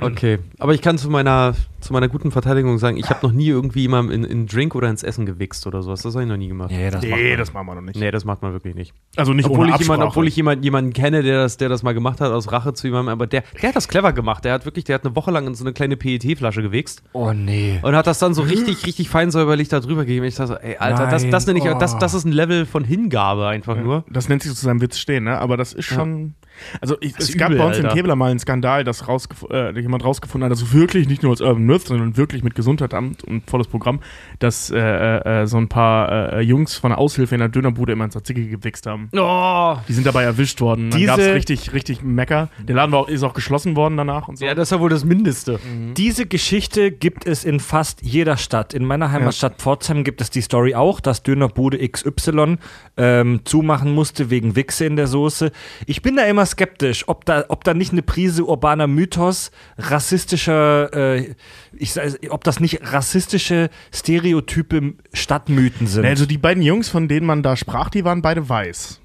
Okay, 0.00 0.38
aber 0.58 0.74
ich 0.74 0.82
kann 0.82 0.98
zu 0.98 1.08
meiner, 1.10 1.54
zu 1.80 1.92
meiner 1.92 2.08
guten 2.08 2.30
Verteidigung 2.32 2.78
sagen, 2.78 2.96
ich 2.96 3.08
habe 3.08 3.24
noch 3.26 3.32
nie 3.32 3.46
irgendwie 3.48 3.82
jemandem 3.82 4.14
in, 4.14 4.24
in 4.24 4.30
einen 4.38 4.46
Drink 4.46 4.74
oder 4.74 4.88
ins 4.90 5.02
Essen 5.02 5.26
gewichst 5.26 5.66
oder 5.66 5.82
sowas. 5.82 6.02
Das 6.02 6.14
habe 6.14 6.24
ich 6.24 6.28
noch 6.28 6.36
nie 6.36 6.48
gemacht. 6.48 6.70
Ja, 6.72 6.90
das 6.90 7.02
Nee, 7.02 7.36
das 7.36 7.52
machen 7.52 7.66
wir 7.68 7.74
noch 7.76 7.82
nicht. 7.82 7.96
Nee, 7.98 8.10
das 8.10 8.24
macht 8.24 8.42
man 8.42 8.52
wirklich 8.52 8.74
nicht. 8.74 8.92
Also 9.16 9.32
nicht 9.32 9.44
Obwohl 9.46 9.66
ohne 9.66 9.74
ich, 9.76 9.80
jemanden, 9.80 10.02
Absprache. 10.02 10.08
obwohl 10.08 10.28
ich 10.28 10.36
jemanden, 10.36 10.64
jemanden 10.64 10.92
kenne, 10.92 11.22
der 11.22 11.42
das, 11.42 11.56
der 11.56 11.68
das 11.68 11.82
mal 11.82 11.92
gemacht 11.94 12.20
hat, 12.20 12.32
aus 12.32 12.50
Rache 12.50 12.74
zu 12.74 12.86
jemandem, 12.88 13.12
aber 13.12 13.26
der, 13.26 13.44
der 13.62 13.68
hat 13.68 13.76
das 13.76 13.86
clever 13.88 14.12
gemacht. 14.12 14.44
Der 14.44 14.52
hat 14.54 14.64
wirklich, 14.64 14.84
der 14.84 14.96
hat 14.96 15.04
eine 15.04 15.14
Woche 15.14 15.30
lang 15.30 15.46
in 15.46 15.54
so 15.54 15.64
eine 15.64 15.72
kleine 15.72 15.96
PET-Flasche 15.96 16.62
gewichst 16.62 17.02
Oh 17.12 17.32
nee. 17.32 17.78
und 17.82 17.94
hat 17.94 18.06
das 18.06 18.18
dann 18.18 18.34
so 18.34 18.42
richtig, 18.42 18.84
richtig 18.86 19.08
fein 19.08 19.30
säuberlich 19.30 19.68
da 19.68 19.80
drüber 19.80 20.04
gegeben. 20.04 20.26
Ich 20.26 20.34
dachte 20.34 20.48
so, 20.48 20.54
ey, 20.56 20.76
Alter, 20.78 21.06
das, 21.06 21.22
Nein. 21.22 21.30
das, 21.32 21.46
nenne 21.46 21.58
ich, 21.60 21.64
das, 21.64 21.94
Oh. 21.94 21.98
das 21.98 22.14
ist 22.14 22.24
ein 22.24 22.32
Level 22.32 22.66
von 22.66 22.84
Hingabe 22.84 23.46
einfach 23.46 23.76
nur. 23.76 24.04
Das 24.10 24.28
nennt 24.28 24.42
sich 24.42 24.52
zu 24.54 24.64
seinem 24.64 24.80
Witz 24.80 24.98
stehen, 24.98 25.24
ne? 25.24 25.38
Aber 25.38 25.56
das 25.56 25.72
ist 25.72 25.84
schon. 25.86 26.34
Also 26.80 26.96
ich, 27.00 27.14
es 27.18 27.30
ist 27.30 27.38
gab 27.38 27.48
übel, 27.50 27.58
bei 27.58 27.66
uns 27.66 27.78
in 27.78 27.84
Alter. 27.84 27.96
Kevlar 27.96 28.16
mal 28.16 28.30
einen 28.30 28.38
Skandal, 28.38 28.84
dass 28.84 29.08
rausgef 29.08 29.44
äh, 29.50 29.78
jemand 29.80 30.04
rausgefunden 30.04 30.44
hat, 30.50 30.52
dass 30.52 30.72
wirklich 30.72 31.08
nicht 31.08 31.22
nur 31.22 31.32
als 31.32 31.40
Urban 31.40 31.62
Myth, 31.64 31.86
sondern 31.86 32.16
wirklich 32.16 32.42
mit 32.42 32.54
Gesundheitsamt 32.54 33.24
und 33.24 33.48
volles 33.48 33.66
Programm, 33.68 34.00
dass 34.38 34.70
äh, 34.70 34.78
äh, 34.78 35.46
so 35.46 35.56
ein 35.58 35.68
paar 35.68 36.32
äh, 36.34 36.40
Jungs 36.40 36.76
von 36.76 36.90
der 36.90 36.98
Aushilfe 36.98 37.34
in 37.34 37.40
der 37.40 37.48
Dönerbude 37.48 37.92
immer 37.92 38.04
ins 38.04 38.14
Tzatziki 38.14 38.48
gewichst 38.48 38.86
haben. 38.86 39.08
Oh, 39.16 39.76
Die 39.88 39.92
sind 39.92 40.06
dabei 40.06 40.24
erwischt 40.24 40.60
worden. 40.60 40.90
Dann 40.90 41.04
gab 41.06 41.18
es 41.18 41.34
richtig, 41.34 41.72
richtig 41.72 42.02
Mecker. 42.02 42.48
Der 42.62 42.74
Laden 42.76 42.92
war 42.92 43.00
auch, 43.00 43.08
ist 43.08 43.22
auch 43.22 43.34
geschlossen 43.34 43.76
worden 43.76 43.96
danach 43.96 44.28
und 44.28 44.38
so. 44.38 44.44
ja, 44.44 44.54
das 44.54 44.68
ist 44.68 44.72
ja 44.72 44.80
wohl 44.80 44.90
das 44.90 45.04
Mindeste. 45.04 45.58
Diese 45.96 46.26
Geschichte 46.26 46.90
gibt 46.90 47.26
es 47.26 47.44
in 47.44 47.60
fast 47.60 48.02
jeder 48.02 48.36
Stadt. 48.36 48.74
In 48.74 48.84
meiner 48.84 49.10
Heimatstadt 49.12 49.56
Pforzheim 49.58 50.04
gibt 50.04 50.20
es 50.20 50.30
die 50.30 50.40
Story 50.40 50.74
auch, 50.74 51.00
dass 51.00 51.22
Dönerbude 51.22 51.78
XY 51.88 52.56
ähm, 52.96 53.40
zumachen 53.44 53.92
musste 53.94 54.30
wegen 54.30 54.56
Wichse 54.56 54.84
in 54.84 54.96
der 54.96 55.06
Soße. 55.06 55.52
Ich 55.86 56.02
bin 56.02 56.16
da 56.16 56.24
immer 56.24 56.46
skeptisch, 56.50 57.08
ob 57.08 57.24
da, 57.24 57.44
ob 57.48 57.64
da 57.64 57.74
nicht 57.74 57.92
eine 57.92 58.02
Prise 58.02 58.44
urbaner 58.44 58.86
Mythos, 58.86 59.50
rassistischer, 59.78 60.92
äh, 60.94 61.34
ich 61.72 61.92
sag, 61.92 62.18
ob 62.30 62.44
das 62.44 62.60
nicht 62.60 62.80
rassistische 62.92 63.70
Stereotype 63.94 64.94
Stadtmythen 65.12 65.86
sind. 65.86 66.04
Also 66.04 66.26
die 66.26 66.38
beiden 66.38 66.62
Jungs, 66.62 66.88
von 66.88 67.08
denen 67.08 67.26
man 67.26 67.42
da 67.42 67.56
sprach, 67.56 67.90
die 67.90 68.04
waren 68.04 68.22
beide 68.22 68.48
weiß. 68.48 69.00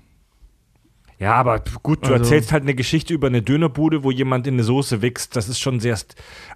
Ja, 1.18 1.36
aber 1.36 1.64
gut, 1.82 2.00
du 2.06 2.12
Also- 2.12 2.24
erzählst 2.26 2.52
halt 2.52 2.64
eine 2.64 2.76
Geschichte 2.76 3.14
über 3.14 3.28
eine 3.28 3.42
Dönerbude, 3.42 4.04
wo 4.04 4.12
jemand 4.12 4.48
in 4.48 4.56
eine 4.56 4.66
Soße 4.66 5.02
wächst. 5.02 5.38
Das 5.38 5.48
ist 5.48 5.60
schon 5.62 5.80
sehr. 5.80 5.98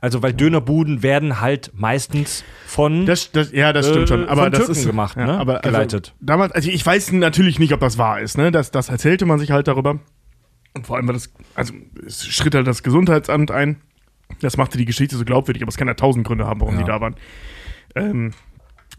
Also, 0.01 0.21
weil 0.21 0.33
Dönerbuden 0.33 1.01
werden 1.01 1.39
halt 1.39 1.71
meistens 1.75 2.43
von. 2.67 3.05
Das, 3.05 3.31
das, 3.31 3.53
ja, 3.53 3.71
das 3.71 3.87
stimmt 3.87 4.03
Äh, 4.03 4.07
schon. 4.07 4.27
Aber 4.27 4.43
von 4.43 4.51
das 4.51 4.59
Türken 4.65 4.71
ist 4.73 4.85
gemacht, 4.85 5.15
ja, 5.15 5.27
ne? 5.27 5.37
Aber 5.39 5.59
Geleitet. 5.59 6.07
Also, 6.09 6.17
damals, 6.19 6.51
also 6.51 6.69
ich 6.69 6.85
weiß 6.85 7.13
natürlich 7.13 7.57
nicht, 7.57 7.71
ob 7.73 7.79
das 7.79 7.97
wahr 7.97 8.19
ist. 8.19 8.37
Ne? 8.37 8.51
Das, 8.51 8.69
das 8.69 8.89
erzählte 8.89 9.25
man 9.25 9.39
sich 9.39 9.51
halt 9.51 9.69
darüber. 9.69 9.99
Und 10.73 10.85
vor 10.87 10.97
allem 10.97 11.07
war 11.07 11.13
das, 11.13 11.31
also 11.55 11.73
es 12.05 12.25
schritt 12.25 12.55
halt 12.55 12.67
das 12.67 12.83
Gesundheitsamt 12.83 13.51
ein. 13.51 13.81
Das 14.41 14.57
machte 14.57 14.77
die 14.77 14.85
Geschichte 14.85 15.17
so 15.17 15.25
glaubwürdig, 15.25 15.63
aber 15.63 15.69
es 15.69 15.77
kann 15.77 15.87
ja 15.87 15.95
tausend 15.95 16.25
Gründe 16.27 16.45
haben, 16.45 16.61
warum 16.61 16.75
Ja. 16.75 16.81
die 16.81 16.87
da 16.87 17.01
waren. 17.01 17.15
Ähm, 17.95 18.31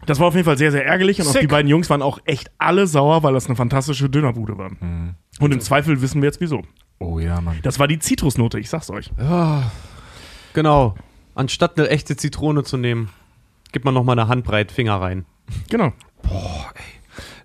das 0.05 0.19
war 0.19 0.27
auf 0.27 0.33
jeden 0.33 0.45
Fall 0.45 0.57
sehr, 0.57 0.71
sehr 0.71 0.85
ärgerlich 0.85 1.19
und 1.21 1.27
auch 1.27 1.31
Sick. 1.31 1.41
die 1.41 1.47
beiden 1.47 1.69
Jungs 1.69 1.89
waren 1.89 2.01
auch 2.01 2.19
echt 2.25 2.51
alle 2.57 2.87
sauer, 2.87 3.23
weil 3.23 3.33
das 3.33 3.45
eine 3.45 3.55
fantastische 3.55 4.09
Dönerbude 4.09 4.57
war. 4.57 4.71
Und 5.39 5.51
im 5.53 5.59
Zweifel 5.61 6.01
wissen 6.01 6.21
wir 6.21 6.27
jetzt 6.27 6.41
wieso. 6.41 6.63
oh 6.99 7.19
ja, 7.19 7.39
Mann. 7.39 7.59
Das 7.63 7.79
war 7.79 7.87
die 7.87 7.99
Zitrusnote, 7.99 8.59
ich 8.59 8.69
sag's 8.69 8.89
euch. 8.89 9.11
Genau. 10.53 10.95
Anstatt 11.35 11.79
eine 11.79 11.89
echte 11.89 12.17
Zitrone 12.17 12.63
zu 12.63 12.77
nehmen, 12.77 13.09
gibt 13.71 13.85
man 13.85 13.93
noch 13.93 14.03
mal 14.03 14.13
eine 14.13 14.27
Handbreit 14.27 14.71
Finger 14.71 14.95
rein. 14.99 15.25
Genau. 15.69 15.93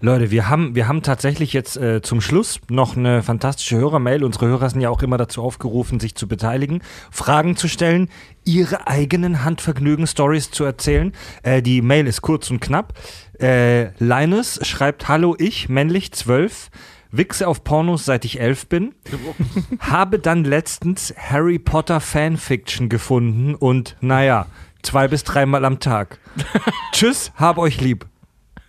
Leute, 0.01 0.31
wir 0.31 0.49
haben, 0.49 0.75
wir 0.75 0.89
haben 0.89 1.03
tatsächlich 1.03 1.53
jetzt 1.53 1.77
äh, 1.77 2.03
zum 2.03 2.21
Schluss 2.21 2.61
noch 2.69 2.97
eine 2.97 3.23
fantastische 3.23 3.77
Hörermail. 3.77 4.25
Unsere 4.25 4.47
Hörer 4.47 4.69
sind 4.69 4.81
ja 4.81 4.91
auch 4.91 5.03
immer 5.03 5.17
dazu 5.17 5.43
aufgerufen, 5.43 6.01
sich 6.01 6.15
zu 6.15 6.29
beteiligen, 6.29 6.83
Fragen 7.11 7.57
zu 7.57 7.67
stellen, 7.67 8.09
ihre 8.45 8.87
eigenen 8.87 9.45
Handvergnügen-Stories 9.45 10.51
zu 10.51 10.65
erzählen. 10.65 11.13
Äh, 11.43 11.63
die 11.63 11.81
Mail 11.81 12.07
ist 12.07 12.21
kurz 12.23 12.51
und 12.51 12.61
knapp. 12.61 12.93
Äh, 13.41 13.91
Linus 13.99 14.61
schreibt: 14.67 15.09
Hallo, 15.09 15.35
ich, 15.39 15.69
männlich 15.69 16.13
12. 16.13 16.71
Wichse 17.11 17.49
auf 17.49 17.65
Pornos, 17.65 18.05
seit 18.05 18.25
ich 18.25 18.41
elf 18.41 18.67
bin. 18.67 18.95
Habe 19.81 20.19
dann 20.19 20.45
letztens 20.45 21.15
Harry 21.17 21.59
Potter 21.59 22.01
Fanfiction 22.01 22.89
gefunden 22.89 23.55
und 23.55 23.97
naja, 24.01 24.47
zwei 24.83 25.09
bis 25.09 25.25
dreimal 25.25 25.65
am 25.65 25.81
Tag. 25.81 26.19
Tschüss, 26.93 27.33
hab 27.37 27.57
euch 27.59 27.81
lieb. 27.81 28.07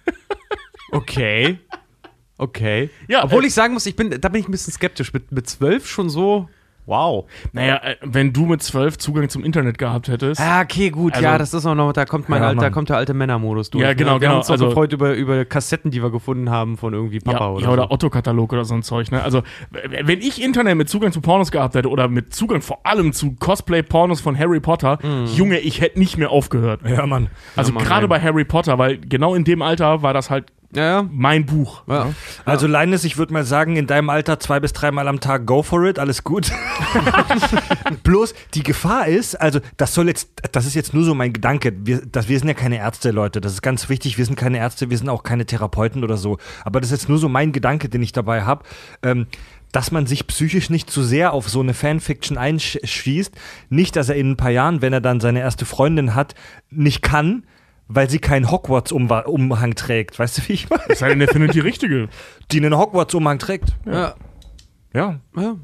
Okay. 0.91 1.59
Okay. 2.37 2.89
Ja, 3.07 3.23
Obwohl 3.23 3.43
äh, 3.43 3.47
ich 3.47 3.53
sagen 3.53 3.73
muss, 3.73 3.85
ich 3.85 3.95
bin, 3.95 4.09
da 4.21 4.29
bin 4.29 4.41
ich 4.41 4.47
ein 4.47 4.51
bisschen 4.51 4.73
skeptisch. 4.73 5.11
Mit, 5.13 5.31
mit 5.31 5.47
12 5.49 5.87
schon 5.87 6.09
so. 6.09 6.47
Wow. 6.85 7.25
Naja, 7.51 7.81
äh, 7.83 7.95
wenn 8.01 8.31
du 8.31 8.45
mit 8.45 8.63
zwölf 8.63 8.97
Zugang 8.97 9.27
zum 9.27 9.43
Internet 9.43 9.77
gehabt 9.77 10.07
hättest. 10.07 10.39
Ah, 10.39 10.61
okay, 10.61 10.89
gut. 10.89 11.15
Also- 11.15 11.25
ja, 11.25 11.37
das 11.37 11.53
ist 11.53 11.65
auch 11.65 11.75
noch, 11.75 11.91
da 11.91 12.05
kommt 12.05 12.29
mein 12.29 12.41
Ja, 12.41 12.47
alter, 12.47 12.71
kommt 12.71 12.87
der 12.87 12.95
alte 12.95 13.13
Männermodus 13.13 13.71
durch. 13.71 13.83
Ja, 13.83 13.93
genau, 13.93 14.13
Wir 14.13 14.19
genau. 14.19 14.31
haben 14.31 14.37
uns 14.37 14.49
Also- 14.49 14.67
gefreut 14.67 14.93
über, 14.93 15.13
über 15.15 15.43
Kassetten, 15.43 15.91
die 15.91 16.01
wir 16.01 16.11
gefunden 16.11 16.49
haben 16.49 16.77
von 16.77 16.93
irgendwie 16.93 17.19
Papa 17.19 17.39
ja, 17.39 17.49
oder 17.51 17.63
ja, 17.65 17.69
oder 17.73 17.83
so. 17.83 17.89
Otto-Katalog 17.91 18.53
oder 18.53 18.63
so 18.63 18.73
ein 18.75 18.83
Zeug, 18.83 19.11
ne? 19.11 19.21
Also, 19.21 19.43
wenn 19.71 20.21
ich 20.21 20.41
Internet 20.41 20.77
mit 20.77 20.87
Zugang 20.87 21.11
zu 21.11 21.19
Pornos 21.19 21.51
gehabt 21.51 21.75
hätte 21.75 21.89
oder 21.89 22.07
mit 22.07 22.33
Zugang 22.33 22.61
vor 22.61 22.79
allem 22.85 23.11
zu 23.11 23.35
Cosplay-Pornos 23.35 24.21
von 24.21 24.39
Harry 24.39 24.61
Potter, 24.61 24.97
Junge, 25.35 25.59
ich 25.59 25.81
hätte 25.81 25.99
nicht 25.99 26.17
mehr 26.17 26.29
aufgehört. 26.29 26.81
Ja, 26.87 27.05
Mann. 27.05 27.27
Also, 27.57 27.73
Mann, 27.73 27.83
gerade 27.83 28.07
bei 28.07 28.21
Harry 28.21 28.45
Potter, 28.45 28.77
weil 28.77 28.97
genau 28.97 29.35
in 29.35 29.43
dem 29.43 29.61
Alter 29.61 30.03
war 30.03 30.13
das 30.13 30.29
halt 30.29 30.45
Ja, 30.75 30.83
ja. 30.83 31.09
mein 31.09 31.45
Buch. 31.45 31.83
ja. 31.87 32.13
Also 32.43 32.67
Linus, 32.67 33.05
ich 33.05 33.17
würde 33.17 33.31
mal 33.31 33.45
sagen, 33.45 33.77
in 33.77 33.87
deinem 33.87 34.09
Alter 34.09 34.39
zwei 34.39 34.59
bis 34.59 34.73
dreimal 34.73 35.07
am 35.07 35.19
Tag 35.19 35.45
go 35.45 35.63
for 35.63 35.85
it, 35.85 35.97
alles 35.97 36.23
gut. 36.23 36.51
Bloß 38.03 38.33
die 38.53 38.63
Gefahr 38.63 39.07
ist, 39.07 39.35
also 39.35 39.59
das 39.77 39.93
soll 39.93 40.07
jetzt, 40.07 40.29
das 40.51 40.65
ist 40.65 40.75
jetzt 40.75 40.93
nur 40.93 41.05
so 41.05 41.13
mein 41.13 41.31
Gedanke. 41.31 41.73
Wir, 41.85 42.01
das, 42.05 42.27
wir 42.27 42.37
sind 42.37 42.49
ja 42.49 42.53
keine 42.53 42.77
Ärzte, 42.77 43.11
Leute. 43.11 43.39
Das 43.39 43.53
ist 43.53 43.61
ganz 43.61 43.87
wichtig. 43.87 44.17
Wir 44.17 44.25
sind 44.25 44.35
keine 44.35 44.57
Ärzte, 44.57 44.89
wir 44.89 44.97
sind 44.97 45.07
auch 45.09 45.23
keine 45.23 45.45
Therapeuten 45.45 46.03
oder 46.03 46.17
so. 46.17 46.37
Aber 46.65 46.81
das 46.81 46.91
ist 46.91 47.01
jetzt 47.01 47.09
nur 47.09 47.17
so 47.17 47.29
mein 47.29 47.53
Gedanke, 47.53 47.87
den 47.87 48.01
ich 48.01 48.11
dabei 48.11 48.43
habe. 48.43 48.63
Ähm, 49.03 49.27
dass 49.71 49.91
man 49.91 50.05
sich 50.05 50.27
psychisch 50.27 50.69
nicht 50.69 50.89
zu 50.89 51.03
sehr 51.03 51.33
auf 51.33 51.49
so 51.49 51.59
eine 51.59 51.73
Fanfiction 51.73 52.37
einschießt. 52.37 53.33
Nicht, 53.69 53.95
dass 53.95 54.09
er 54.09 54.15
in 54.15 54.31
ein 54.31 54.37
paar 54.37 54.51
Jahren, 54.51 54.81
wenn 54.81 54.93
er 54.93 55.01
dann 55.01 55.19
seine 55.19 55.39
erste 55.39 55.65
Freundin 55.65 56.15
hat, 56.15 56.35
nicht 56.69 57.01
kann, 57.01 57.43
weil 57.87 58.09
sie 58.09 58.19
keinen 58.19 58.51
Hogwarts-Umhang 58.51 59.75
trägt. 59.75 60.19
Weißt 60.19 60.37
du, 60.37 60.41
wie 60.47 60.53
ich 60.53 60.69
meine? 60.69 60.83
Es 60.89 60.99
sei 60.99 61.09
denn, 61.09 61.19
der 61.19 61.27
findet 61.27 61.53
die 61.53 61.59
richtige. 61.59 62.09
Die 62.51 62.57
einen 62.57 62.77
Hogwarts-Umhang 62.77 63.39
trägt. 63.39 63.75
Ja. 63.85 64.15
Ja. 64.93 65.19
ja. 65.35 65.55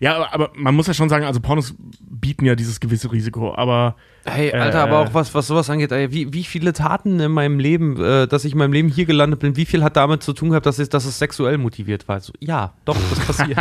Ja, 0.00 0.16
aber, 0.16 0.34
aber 0.34 0.50
man 0.54 0.74
muss 0.74 0.88
ja 0.88 0.94
schon 0.94 1.08
sagen, 1.08 1.24
also 1.24 1.40
Pornos 1.40 1.74
bieten 2.00 2.44
ja 2.44 2.56
dieses 2.56 2.80
gewisse 2.80 3.12
Risiko, 3.12 3.54
aber 3.54 3.94
Hey, 4.24 4.52
Alter, 4.52 4.78
Äh, 4.78 4.82
aber 4.82 4.98
auch 4.98 5.14
was, 5.14 5.34
was 5.34 5.46
sowas 5.46 5.70
angeht, 5.70 5.92
ey, 5.92 6.12
wie, 6.12 6.32
wie 6.32 6.44
viele 6.44 6.72
Taten 6.72 7.20
in 7.20 7.32
meinem 7.32 7.58
Leben, 7.58 8.02
äh, 8.02 8.26
dass 8.26 8.44
ich 8.44 8.52
in 8.52 8.58
meinem 8.58 8.72
Leben 8.72 8.88
hier 8.88 9.06
gelandet 9.06 9.40
bin, 9.40 9.56
wie 9.56 9.64
viel 9.64 9.82
hat 9.82 9.96
damit 9.96 10.22
zu 10.22 10.32
tun 10.32 10.50
gehabt, 10.50 10.66
dass 10.66 10.78
es, 10.78 10.88
dass 10.88 11.04
es 11.04 11.18
sexuell 11.18 11.56
motiviert 11.56 12.08
war? 12.08 12.20
So, 12.20 12.32
ja, 12.40 12.74
doch, 12.84 12.96
das 13.10 13.20
passiert. 13.20 13.58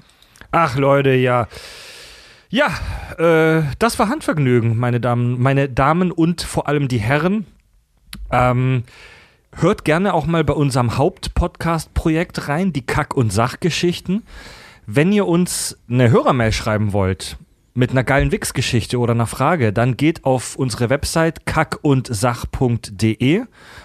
Ach 0.50 0.76
Leute, 0.76 1.10
ja. 1.14 1.48
Ja, 2.54 2.68
äh, 3.18 3.64
das 3.80 3.98
war 3.98 4.08
Handvergnügen, 4.08 4.78
meine 4.78 5.00
Damen, 5.00 5.42
meine 5.42 5.68
Damen 5.68 6.12
und 6.12 6.40
vor 6.40 6.68
allem 6.68 6.86
die 6.86 7.00
Herren. 7.00 7.46
Ähm, 8.30 8.84
hört 9.56 9.84
gerne 9.84 10.14
auch 10.14 10.26
mal 10.26 10.44
bei 10.44 10.52
unserem 10.52 10.96
Hauptpodcast-Projekt 10.96 12.46
rein, 12.46 12.72
die 12.72 12.86
Kack- 12.86 13.16
und 13.16 13.32
Sachgeschichten. 13.32 14.22
Wenn 14.86 15.10
ihr 15.10 15.26
uns 15.26 15.76
eine 15.90 16.12
Hörermail 16.12 16.52
schreiben 16.52 16.92
wollt, 16.92 17.38
mit 17.74 17.90
einer 17.90 18.04
geilen 18.04 18.30
Wix-Geschichte 18.30 18.98
oder 19.00 19.14
einer 19.14 19.26
Frage, 19.26 19.72
dann 19.72 19.96
geht 19.96 20.24
auf 20.24 20.54
unsere 20.54 20.90
Website 20.90 21.44
kackundsach.de. 21.44 23.42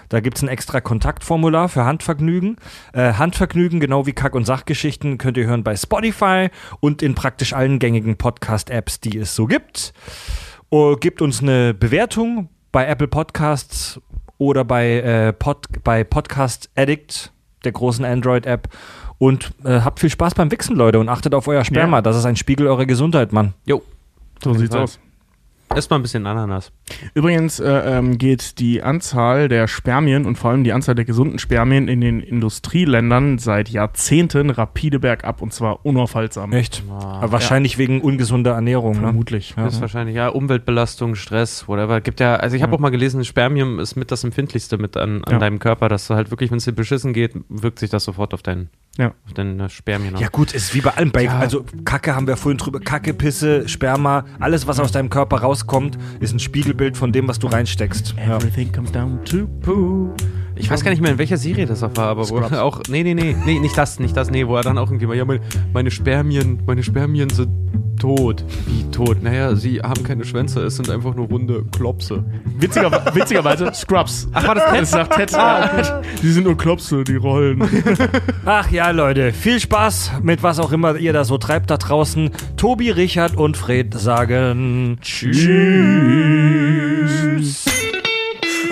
Da 0.08 0.20
gibt 0.20 0.36
es 0.36 0.42
ein 0.44 0.48
extra 0.48 0.80
Kontaktformular 0.80 1.68
für 1.68 1.84
Handvergnügen. 1.84 2.56
Äh, 2.92 3.14
Handvergnügen, 3.14 3.80
genau 3.80 4.06
wie 4.06 4.12
Kack- 4.12 4.36
und 4.36 4.44
Sachgeschichten, 4.44 5.18
könnt 5.18 5.36
ihr 5.36 5.46
hören 5.46 5.64
bei 5.64 5.74
Spotify 5.74 6.50
und 6.78 7.02
in 7.02 7.16
praktisch 7.16 7.52
allen 7.52 7.80
gängigen 7.80 8.16
Podcast-Apps, 8.16 9.00
die 9.00 9.18
es 9.18 9.34
so 9.34 9.46
gibt. 9.46 9.92
Oh, 10.70 10.94
gebt 10.94 11.20
uns 11.20 11.42
eine 11.42 11.74
Bewertung 11.74 12.48
bei 12.70 12.86
Apple 12.86 13.08
Podcasts 13.08 14.00
oder 14.38 14.64
bei, 14.64 15.00
äh, 15.00 15.32
Pod, 15.32 15.66
bei 15.82 16.04
Podcast 16.04 16.70
Addict, 16.76 17.32
der 17.64 17.72
großen 17.72 18.04
Android-App. 18.04 18.68
Und 19.20 19.52
äh, 19.64 19.82
habt 19.82 20.00
viel 20.00 20.08
Spaß 20.08 20.32
beim 20.34 20.50
Wichsen, 20.50 20.74
Leute, 20.76 20.98
und 20.98 21.10
achtet 21.10 21.34
auf 21.34 21.46
euer 21.46 21.62
Sperma. 21.62 21.98
Ja. 21.98 22.02
Das 22.02 22.16
ist 22.16 22.24
ein 22.24 22.36
Spiegel 22.36 22.66
eurer 22.66 22.86
Gesundheit, 22.86 23.34
Mann. 23.34 23.52
Jo, 23.66 23.82
so 24.42 24.54
sieht's 24.54 24.74
aus. 24.74 24.98
erstmal 25.68 25.98
ein 25.98 26.02
bisschen 26.02 26.26
Ananas. 26.26 26.72
Übrigens 27.14 27.60
äh, 27.60 27.68
ähm, 27.70 28.18
geht 28.18 28.58
die 28.58 28.82
Anzahl 28.82 29.48
der 29.48 29.68
Spermien 29.68 30.26
und 30.26 30.36
vor 30.36 30.50
allem 30.50 30.64
die 30.64 30.72
Anzahl 30.72 30.94
der 30.94 31.04
gesunden 31.04 31.38
Spermien 31.38 31.88
in 31.88 32.00
den 32.00 32.20
Industrieländern 32.20 33.38
seit 33.38 33.68
Jahrzehnten 33.68 34.50
rapide 34.50 34.98
bergab 35.00 35.42
und 35.42 35.52
zwar 35.52 35.84
unaufhaltsam. 35.84 36.52
Echt? 36.52 36.82
Aber 36.90 37.32
wahrscheinlich 37.32 37.78
wegen 37.78 38.00
ungesunder 38.00 38.52
Ernährung, 38.52 38.94
ne? 38.96 39.00
Vermutlich. 39.02 39.54
Ja. 39.56 39.66
Ist 39.66 39.80
wahrscheinlich, 39.80 40.16
ja, 40.16 40.28
Umweltbelastung, 40.28 41.14
Stress, 41.14 41.68
whatever. 41.68 42.00
Gibt 42.00 42.20
ja, 42.20 42.36
also 42.36 42.56
ich 42.56 42.62
habe 42.62 42.72
Ja. 42.72 42.76
auch 42.76 42.80
mal 42.80 42.90
gelesen, 42.90 43.24
Spermium 43.24 43.78
ist 43.78 43.96
mit 43.96 44.10
das 44.10 44.24
empfindlichste 44.24 44.78
mit 44.78 44.96
an, 44.96 45.22
an 45.24 45.32
Ja. 45.34 45.38
deinem 45.38 45.58
Körper, 45.58 45.88
dass 45.88 46.06
du 46.06 46.14
halt 46.14 46.30
wirklich, 46.30 46.50
wenn 46.50 46.58
es 46.58 46.64
dir 46.64 46.72
beschissen 46.72 47.12
geht, 47.12 47.32
wirkt 47.48 47.78
sich 47.78 47.90
das 47.90 48.04
sofort 48.04 48.34
auf 48.34 48.42
deinen, 48.42 48.68
Ja. 48.98 49.12
auf 49.26 49.32
deine 49.34 49.68
Spermien 49.70 50.14
aus. 50.14 50.20
Ja 50.20 50.28
gut, 50.28 50.52
ist 50.52 50.74
wie 50.74 50.80
bei 50.80 50.90
allem. 50.90 51.10
Bei, 51.12 51.24
Ja. 51.24 51.38
Also 51.38 51.64
Kacke 51.84 52.14
haben 52.14 52.26
wir 52.26 52.36
vorhin 52.36 52.58
drüber. 52.58 52.80
Kacke, 52.80 53.14
Pisse, 53.14 53.68
Sperma, 53.68 54.24
alles, 54.38 54.66
was 54.66 54.78
aus 54.80 54.92
deinem 54.92 55.10
Körper 55.10 55.38
rauskommt, 55.38 55.98
ist 56.20 56.32
ein 56.32 56.38
Spiegelbild 56.80 56.96
von 56.96 57.12
dem, 57.12 57.28
was 57.28 57.38
du 57.38 57.46
reinsteckst. 57.46 58.14
Ja. 58.16 58.36
Everything 58.36 58.72
comes 58.72 58.90
down 58.90 59.22
to 59.26 59.46
poo. 59.60 60.14
Ich 60.56 60.70
weiß 60.70 60.82
gar 60.82 60.90
nicht 60.90 61.02
mehr, 61.02 61.12
in 61.12 61.18
welcher 61.18 61.36
Serie 61.36 61.66
das 61.66 61.82
auch 61.82 61.94
war, 61.94 62.08
aber 62.08 62.22
wo 62.22 62.36
Scrubs. 62.36 62.52
er 62.52 62.64
auch, 62.64 62.80
nee, 62.88 63.02
nee, 63.02 63.14
nee, 63.14 63.36
nee, 63.44 63.58
nicht 63.58 63.76
das, 63.76 64.00
nicht 64.00 64.16
das, 64.16 64.30
nee, 64.30 64.46
wo 64.46 64.56
er 64.56 64.62
dann 64.62 64.78
auch 64.78 64.88
irgendwie 64.88 65.06
mal, 65.06 65.16
ja, 65.16 65.24
meine, 65.26 65.40
meine 65.74 65.90
Spermien, 65.90 66.60
meine 66.66 66.82
Spermien 66.82 67.28
sind 67.28 67.50
tot. 68.00 68.44
Wie 68.66 68.90
tot? 68.90 69.22
Naja, 69.22 69.54
sie 69.54 69.80
haben 69.80 70.02
keine 70.02 70.24
Schwänze, 70.24 70.62
es 70.62 70.76
sind 70.76 70.90
einfach 70.90 71.14
nur 71.14 71.28
runde 71.28 71.64
Klopse. 71.70 72.24
Witziger, 72.58 72.90
witzigerweise, 73.14 73.72
Scrubs. 73.74 74.26
Ach, 74.32 74.46
war 74.48 74.54
das 74.56 74.64
Ted? 74.64 74.80
Das 74.82 74.90
sagt 74.90 75.14
Ted. 75.16 75.30
Die 76.22 76.30
sind 76.30 76.44
nur 76.44 76.56
Klopse, 76.56 77.04
die 77.04 77.16
rollen. 77.16 77.62
Ach 78.44 78.70
ja, 78.70 78.90
Leute, 78.90 79.32
viel 79.32 79.60
Spaß 79.60 80.12
mit 80.22 80.42
was 80.42 80.58
auch 80.58 80.72
immer 80.72 80.96
ihr 80.96 81.12
da 81.12 81.24
so 81.24 81.38
treibt 81.38 81.70
da 81.70 81.76
draußen. 81.76 82.30
Tobi, 82.56 82.90
Richard 82.90 83.36
und 83.36 83.56
Fred 83.56 83.94
sagen 83.94 84.98
Tschüss. 85.02 85.46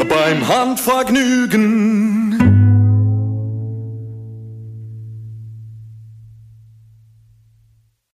Beim 0.08 0.48
Handvergnügen. 0.48 2.17